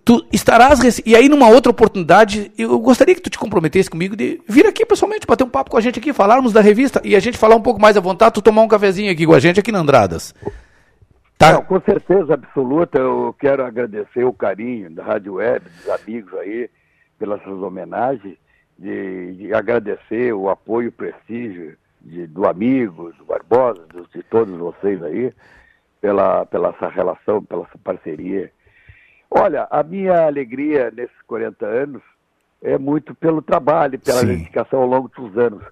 [0.05, 1.01] Tu estarás.
[1.05, 4.85] E aí, numa outra oportunidade, eu gostaria que tu te comprometesse comigo de vir aqui
[4.85, 7.55] pessoalmente, bater um papo com a gente aqui, falarmos da revista e a gente falar
[7.55, 9.79] um pouco mais à vontade, tu tomar um cafezinho aqui com a gente aqui na
[9.79, 10.33] Andradas.
[11.37, 11.53] Tá.
[11.53, 16.69] Não, com certeza absoluta, eu quero agradecer o carinho da Rádio Web, dos amigos aí,
[17.17, 18.37] pelas suas homenagens,
[18.77, 24.55] de, de agradecer o apoio e prestígio de, do amigo, do Barbosa, de, de todos
[24.57, 25.33] vocês aí,
[25.99, 28.51] pela, pela essa relação, pela essa parceria.
[29.31, 32.01] Olha, a minha alegria nesses 40 anos
[32.61, 34.27] é muito pelo trabalho, pela Sim.
[34.27, 35.63] dedicação ao longo dos anos.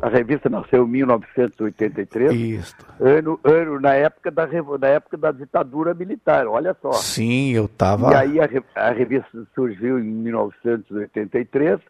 [0.00, 2.32] A revista nasceu em 1983.
[2.32, 2.76] Isso.
[3.00, 6.92] Ano, ano na, época da, na época da ditadura militar, olha só.
[6.92, 8.12] Sim, eu estava.
[8.12, 11.80] E aí a, a, revista surgiu em 1983.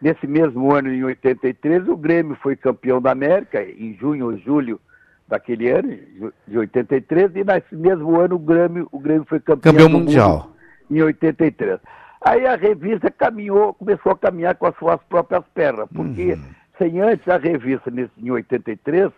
[0.00, 4.78] Nesse mesmo ano, em 83, o Grêmio foi campeão da América, em junho ou julho
[5.26, 5.98] daquele ano,
[6.46, 10.52] de 83, e nesse mesmo ano o Grêmio, o Grêmio foi campeão, campeão mundial.
[10.90, 11.78] Em 83.
[12.20, 17.00] Aí a revista caminhou, começou a caminhar com as suas próprias pernas, porque uhum sem
[17.00, 19.10] antes a revista, nesse, em 83,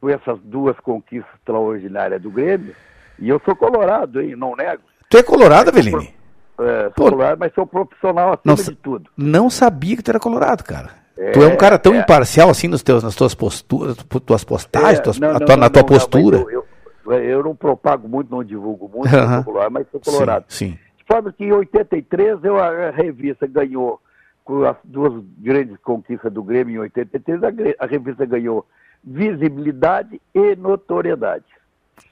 [0.00, 2.74] com essas duas conquistas extraordinárias do Grêmio,
[3.18, 4.82] e eu sou colorado, hein, não nego.
[5.08, 6.14] Tu é colorado, Avelini?
[6.58, 9.10] É, sou Pô, colorado, mas sou profissional acima não, de tudo.
[9.16, 10.90] Não sabia que tu era colorado, cara.
[11.16, 14.44] É, tu é um cara tão é, imparcial assim nos teus, nas tuas posturas, tuas
[14.44, 16.38] postagens, é, tuas, não, não, na tua postura.
[16.38, 16.66] Eu,
[17.06, 19.44] eu, eu, não propago muito, não divulgo muito, -huh.
[19.44, 20.44] colorado, mas sou colorado.
[20.48, 20.78] Sim, sim.
[21.06, 24.00] Forma que em 83 eu, a revista ganhou
[24.44, 27.48] com as duas grandes conquistas do Grêmio em 83, a,
[27.80, 28.66] a revista ganhou
[29.04, 31.44] visibilidade e notoriedade.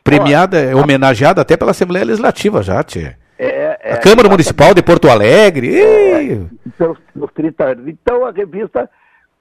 [0.02, 3.16] Premiada, Olha, homenageada até pela Assembleia Legislativa já, Tchê.
[3.38, 5.80] É, é, a Câmara Municipal de Porto Alegre.
[5.80, 6.46] É,
[6.78, 7.88] pelos, pelos 30 anos.
[7.88, 8.88] Então a revista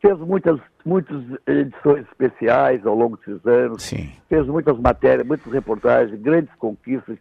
[0.01, 3.83] fez muitas, muitas edições especiais ao longo desses anos.
[3.83, 4.11] Sim.
[4.27, 7.17] Fez muitas matérias, muitas reportagens, grandes conquistas,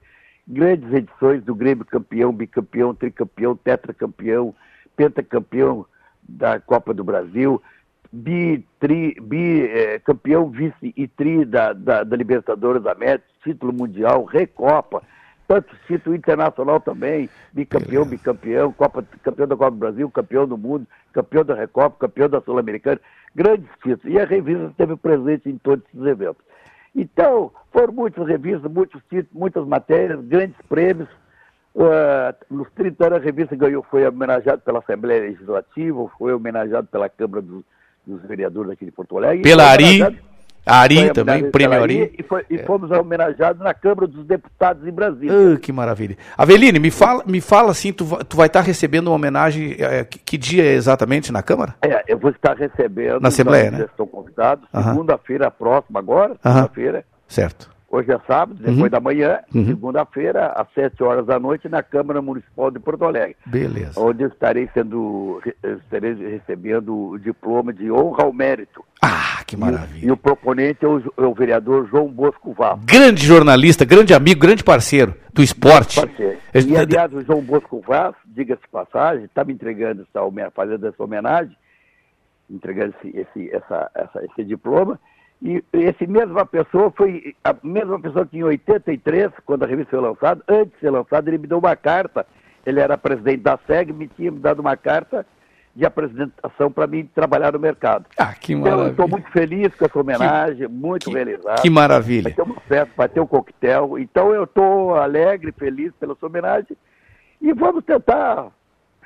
[0.47, 4.55] grandes edições do Grêmio campeão, bicampeão, tricampeão, tetracampeão,
[4.97, 5.87] pentacampeão
[6.23, 7.61] da Copa do Brasil,
[8.13, 13.73] bi, tri, bi é, campeão vice e tri da, da, da Libertadores da América, título
[13.73, 15.03] mundial, Recopa,
[15.49, 20.87] tanto título internacional também, bicampeão, bicampeão, Copa, campeão da Copa do Brasil, campeão do mundo,
[21.13, 23.01] campeão da Recopa, campeão da Sul-Americana,
[23.35, 24.05] grandes títulos.
[24.05, 26.43] E a revista esteve presente em todos esses eventos.
[26.95, 31.09] Então, foram muitas revistas, muitos títulos, muitas matérias, grandes prêmios,
[31.75, 37.09] Uh, nos 30 anos a revista ganhou, foi homenageada pela Assembleia Legislativa, foi homenageado pela
[37.09, 37.65] Câmara do,
[38.07, 39.43] dos Vereadores aqui de Porto Alegre.
[39.43, 40.01] Pela Ari,
[40.65, 42.15] Ari também, prêmio Ari.
[42.19, 42.65] E, foi, e é.
[42.65, 45.55] fomos homenageados na Câmara dos Deputados em Brasília.
[45.55, 46.17] Uh, que maravilha.
[46.39, 50.19] Aveline, me fala, me fala assim, tu, tu vai estar recebendo uma homenagem, é, que,
[50.19, 51.75] que, dia exatamente na Câmara?
[51.83, 53.21] É, eu vou estar recebendo.
[53.21, 53.85] Na Assembleia, né?
[53.85, 57.05] Estou convidado, segunda-feira próxima agora, segunda-feira.
[57.27, 58.89] Certo Hoje é sábado, depois uhum.
[58.89, 59.67] da manhã, uhum.
[59.67, 63.37] segunda-feira, às 7 horas da noite, na Câmara Municipal de Porto Alegre.
[63.45, 64.01] Beleza.
[64.01, 68.83] Onde eu estarei sendo, estarei recebendo o diploma de honra ao mérito.
[69.03, 70.07] Ah, que maravilha.
[70.07, 72.81] E, e o proponente é o, é o, vereador João Bosco Val.
[72.83, 76.01] Grande jornalista, grande amigo, grande parceiro do esporte.
[76.01, 76.39] Parceiro.
[76.55, 81.55] E, aliás, o João Bosco Vaz, diga-se passagem, está me entregando essa, fazendo essa homenagem,
[82.49, 84.99] entregando esse, esse, essa, essa, esse diploma,
[85.43, 90.01] e esse mesma pessoa foi a mesma pessoa que em 83, quando a revista foi
[90.01, 92.25] lançada, antes de ser lançada, ele me deu uma carta.
[92.65, 95.27] Ele era presidente da SEG, me tinha me dado uma carta
[95.75, 98.05] de apresentação para mim trabalhar no mercado.
[98.17, 98.83] Ah, que maravilha.
[98.83, 101.63] Então, estou muito feliz com essa homenagem, que, muito que, realizado.
[101.63, 102.23] Que maravilha.
[102.25, 103.99] Vai ter uma festa, vai ter um coquetel.
[103.99, 106.77] Então eu estou alegre, feliz pela sua homenagem.
[107.41, 108.49] E vamos tentar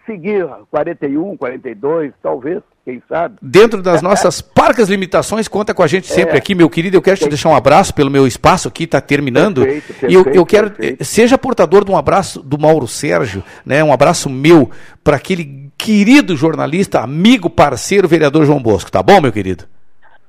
[0.07, 3.36] seguir 41, 42, talvez, quem sabe.
[3.43, 6.97] Dentro das nossas parcas limitações, conta com a gente sempre é, aqui, meu querido.
[6.97, 9.62] Eu quero te deixar um abraço pelo meu espaço aqui, está terminando.
[9.62, 11.05] Perfeito, perfeito, e eu, eu quero, perfeito.
[11.05, 14.70] seja portador de um abraço do Mauro Sérgio, né, um abraço meu
[15.02, 18.91] para aquele querido jornalista, amigo, parceiro, vereador João Bosco.
[18.91, 19.65] Tá bom, meu querido?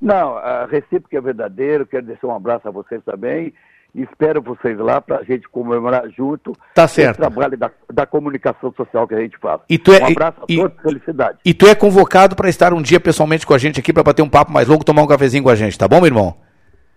[0.02, 1.86] Não, a recíproca é verdadeiro.
[1.86, 3.54] Quero deixar um abraço a vocês também
[3.96, 7.16] espero vocês lá para a gente comemorar junto tá certo.
[7.16, 9.62] o trabalho da, da, comunicação social que a gente faz.
[9.70, 11.38] E tu é, um abraço e, a todos, felicidade.
[11.44, 14.22] E tu é convocado para estar um dia pessoalmente com a gente aqui para bater
[14.22, 16.47] um papo mais longo, tomar um cafezinho com a gente, tá bom, meu irmão?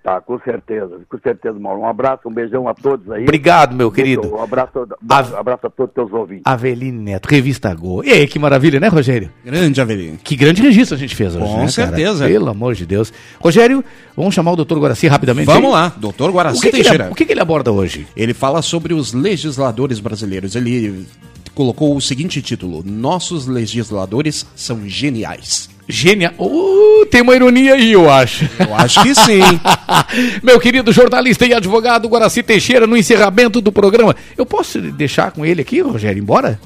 [0.02, 1.82] Tá, com certeza, com certeza, Mauro.
[1.82, 3.22] Um abraço, um beijão a todos aí.
[3.24, 4.34] Obrigado, meu querido.
[4.34, 6.42] Um abraço, um abraço a todos os teus ouvintes.
[6.46, 8.02] Aveline Neto, Revista Go.
[8.02, 9.30] E aí, que maravilha, né, Rogério?
[9.44, 10.16] Grande Aveline.
[10.16, 11.68] Que grande registro a gente fez hoje, Com né, cara?
[11.70, 12.26] certeza.
[12.26, 13.12] Pelo amor de Deus.
[13.38, 13.84] Rogério,
[14.16, 15.44] vamos chamar o doutor Guaraci rapidamente?
[15.44, 15.72] Vamos aí?
[15.72, 17.10] lá, doutor Guaraci o que que ele- Teixeira.
[17.10, 18.06] o que, que ele aborda hoje?
[18.16, 20.56] Ele fala sobre os legisladores brasileiros.
[20.56, 21.06] Ele
[21.54, 25.68] colocou o seguinte título: Nossos legisladores são geniais.
[25.90, 26.32] Genial.
[26.38, 28.48] Uh, tem uma ironia aí, eu acho.
[28.58, 29.40] Eu acho que sim.
[30.42, 34.14] Meu querido jornalista e advogado Guaraci Teixeira, no encerramento do programa.
[34.36, 36.58] Eu posso deixar com ele aqui, Rogério, embora?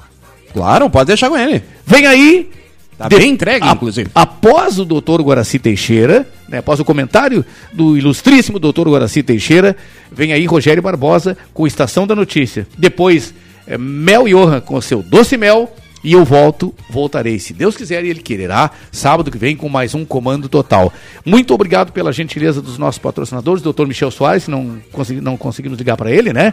[0.53, 1.63] Claro, pode deixar com ele.
[1.87, 2.51] Vem aí.
[2.97, 4.09] Tá bem entregue, a- inclusive.
[4.15, 9.77] Após o doutor Guaraci Teixeira, né, após o comentário do ilustríssimo doutor Guaraci Teixeira,
[10.13, 12.69] vem aí Rogério Barbosa com Estação da Notícia.
[12.79, 13.35] Depois,
[13.67, 15.75] eh, Mel Johan com seu Doce Mel.
[16.05, 19.95] E eu volto, voltarei, se Deus quiser e Ele quererá, sábado que vem com mais
[19.95, 20.93] um Comando Total.
[21.25, 25.97] Muito obrigado pela gentileza dos nossos patrocinadores, doutor Michel Soares, não, consegui, não conseguimos ligar
[25.97, 26.53] para ele, né?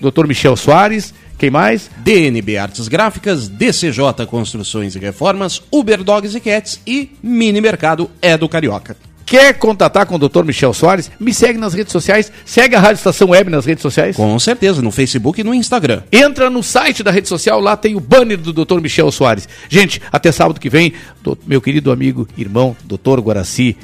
[0.00, 1.90] Doutor Michel Soares, quem mais?
[1.98, 8.38] DNB Artes Gráficas, DCJ Construções e Reformas, Uber Dogs e Cats e Mini Mercado é
[8.38, 8.96] do Carioca.
[9.26, 10.44] Quer contatar com o Dr.
[10.44, 11.10] Michel Soares?
[11.18, 12.30] Me segue nas redes sociais.
[12.44, 14.16] Segue a Rádio Estação Web nas redes sociais.
[14.16, 16.02] Com certeza, no Facebook e no Instagram.
[16.12, 18.80] Entra no site da rede social, lá tem o banner do Dr.
[18.80, 19.48] Michel Soares.
[19.68, 23.20] Gente, até sábado que vem, do- meu querido amigo, irmão, Dr.
[23.20, 23.76] Guaraci.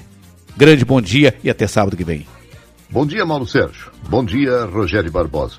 [0.56, 2.26] Grande bom dia e até sábado que vem.
[2.90, 3.90] Bom dia, Mauro Sérgio.
[4.08, 5.56] Bom dia, Rogério Barbosa.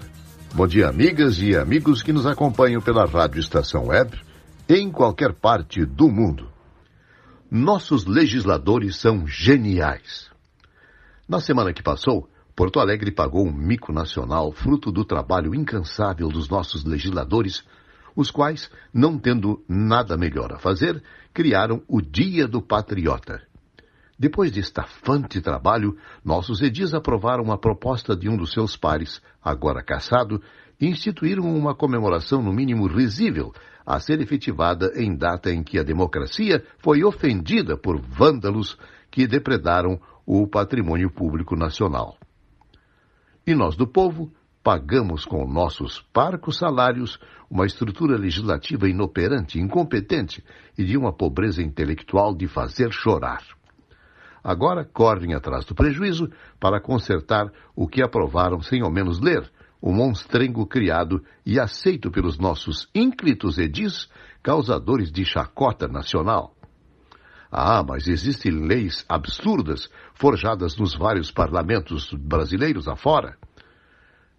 [0.54, 4.12] Bom dia, amigas e amigos que nos acompanham pela Rádio Estação Web
[4.70, 6.51] em qualquer parte do mundo.
[7.54, 10.32] Nossos legisladores são geniais.
[11.28, 16.48] Na semana que passou, Porto Alegre pagou um mico nacional fruto do trabalho incansável dos
[16.48, 17.62] nossos legisladores,
[18.16, 23.42] os quais, não tendo nada melhor a fazer, criaram o Dia do Patriota.
[24.18, 29.84] Depois de estafante trabalho, nossos edis aprovaram a proposta de um dos seus pares, agora
[29.84, 30.42] cassado,
[30.80, 33.54] e instituíram uma comemoração no mínimo risível,
[33.86, 38.78] a ser efetivada em data em que a democracia foi ofendida por vândalos
[39.10, 42.18] que depredaram o patrimônio público nacional.
[43.46, 44.32] E nós do povo
[44.64, 47.20] pagamos com nossos parcos salários
[47.50, 50.44] uma estrutura legislativa inoperante, incompetente
[50.78, 53.44] e de uma pobreza intelectual de fazer chorar.
[54.44, 59.52] Agora correm atrás do prejuízo para consertar o que aprovaram sem ao menos ler,
[59.82, 64.08] o monstrengo criado e aceito pelos nossos ínclitos edis,
[64.44, 66.56] causadores de chacota nacional.
[67.52, 73.38] Ah, mas existem leis absurdas forjadas nos vários parlamentos brasileiros afora.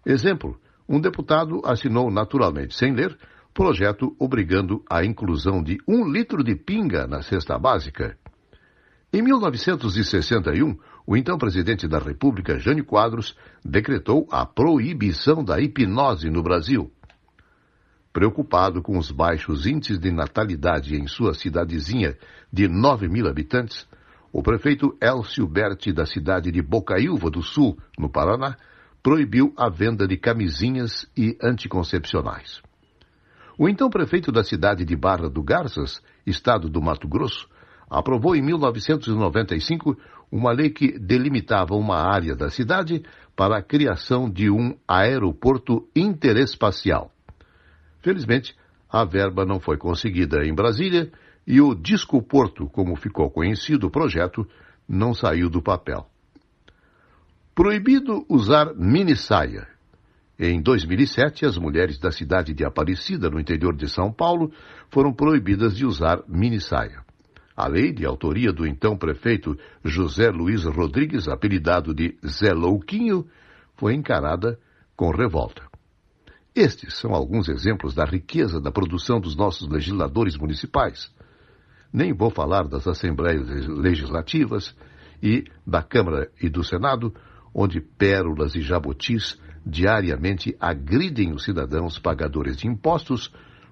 [0.05, 3.17] Exemplo, um deputado assinou naturalmente, sem ler,
[3.53, 8.17] projeto obrigando a inclusão de um litro de pinga na cesta básica.
[9.13, 10.75] Em 1961,
[11.05, 16.91] o então presidente da República, Jânio Quadros, decretou a proibição da hipnose no Brasil.
[18.13, 22.15] Preocupado com os baixos índices de natalidade em sua cidadezinha
[22.51, 23.87] de 9 mil habitantes,
[24.31, 28.55] o prefeito Elcio Berti, da cidade de Bocaiúva do Sul, no Paraná,
[29.01, 32.61] proibiu a venda de camisinhas e anticoncepcionais.
[33.57, 37.47] O então prefeito da cidade de Barra do Garças, estado do Mato Grosso,
[37.89, 39.97] aprovou em 1995
[40.31, 43.03] uma lei que delimitava uma área da cidade
[43.35, 47.11] para a criação de um aeroporto interespacial.
[48.01, 48.55] Felizmente,
[48.89, 51.11] a verba não foi conseguida em Brasília
[51.45, 54.47] e o Discoporto, como ficou conhecido o projeto,
[54.87, 56.07] não saiu do papel.
[57.55, 59.67] Proibido usar mini-saia.
[60.39, 64.51] Em 2007, as mulheres da cidade de Aparecida, no interior de São Paulo,
[64.89, 67.03] foram proibidas de usar mini-saia.
[67.55, 73.27] A lei, de autoria do então prefeito José Luiz Rodrigues, apelidado de Zé Louquinho,
[73.75, 74.59] foi encarada
[74.95, 75.63] com revolta.
[76.55, 81.11] Estes são alguns exemplos da riqueza da produção dos nossos legisladores municipais.
[81.91, 84.75] Nem vou falar das assembleias legislativas
[85.21, 87.13] e da Câmara e do Senado,
[87.53, 93.31] onde pérolas e jabutis diariamente agridem os cidadãos pagadores de impostos,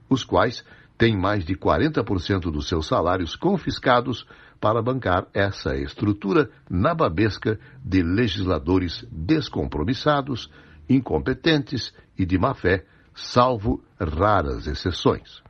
[0.09, 0.63] os quais
[1.01, 4.23] têm mais de 40% dos seus salários confiscados
[4.59, 10.47] para bancar essa estrutura nababesca de legisladores descompromissados,
[10.87, 15.41] incompetentes e de má fé, salvo raras exceções.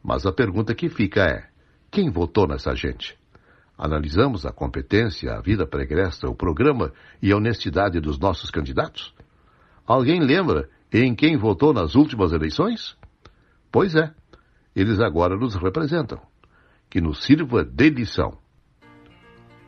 [0.00, 1.48] Mas a pergunta que fica é:
[1.90, 3.18] quem votou nessa gente?
[3.76, 9.12] Analisamos a competência, a vida pregressa, o programa e a honestidade dos nossos candidatos?
[9.84, 12.96] Alguém lembra em quem votou nas últimas eleições?
[13.72, 14.12] Pois é,
[14.80, 16.20] eles agora nos representam.
[16.88, 18.38] Que nos sirva de lição.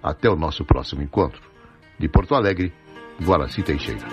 [0.03, 1.41] Até o nosso próximo encontro.
[1.99, 2.73] De Porto Alegre,
[3.23, 4.07] Guaraci Teixeira.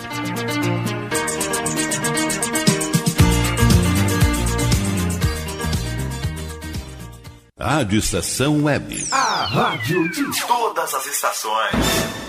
[7.57, 9.07] Rádio Estação Web.
[9.11, 12.28] A rádio de todas as estações.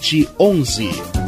[0.00, 1.27] 11.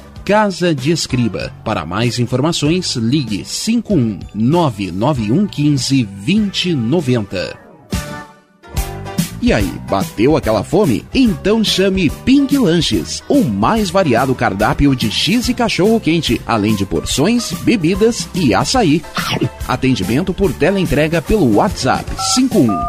[0.23, 1.51] Casa de Escriba.
[1.63, 7.61] Para mais informações, ligue 5199115 2090.
[9.41, 11.03] E aí, bateu aquela fome?
[11.11, 16.85] Então chame Pink Lanches, o mais variado cardápio de X e cachorro quente, além de
[16.85, 19.01] porções, bebidas e açaí.
[19.67, 22.05] Atendimento por teleentrega pelo WhatsApp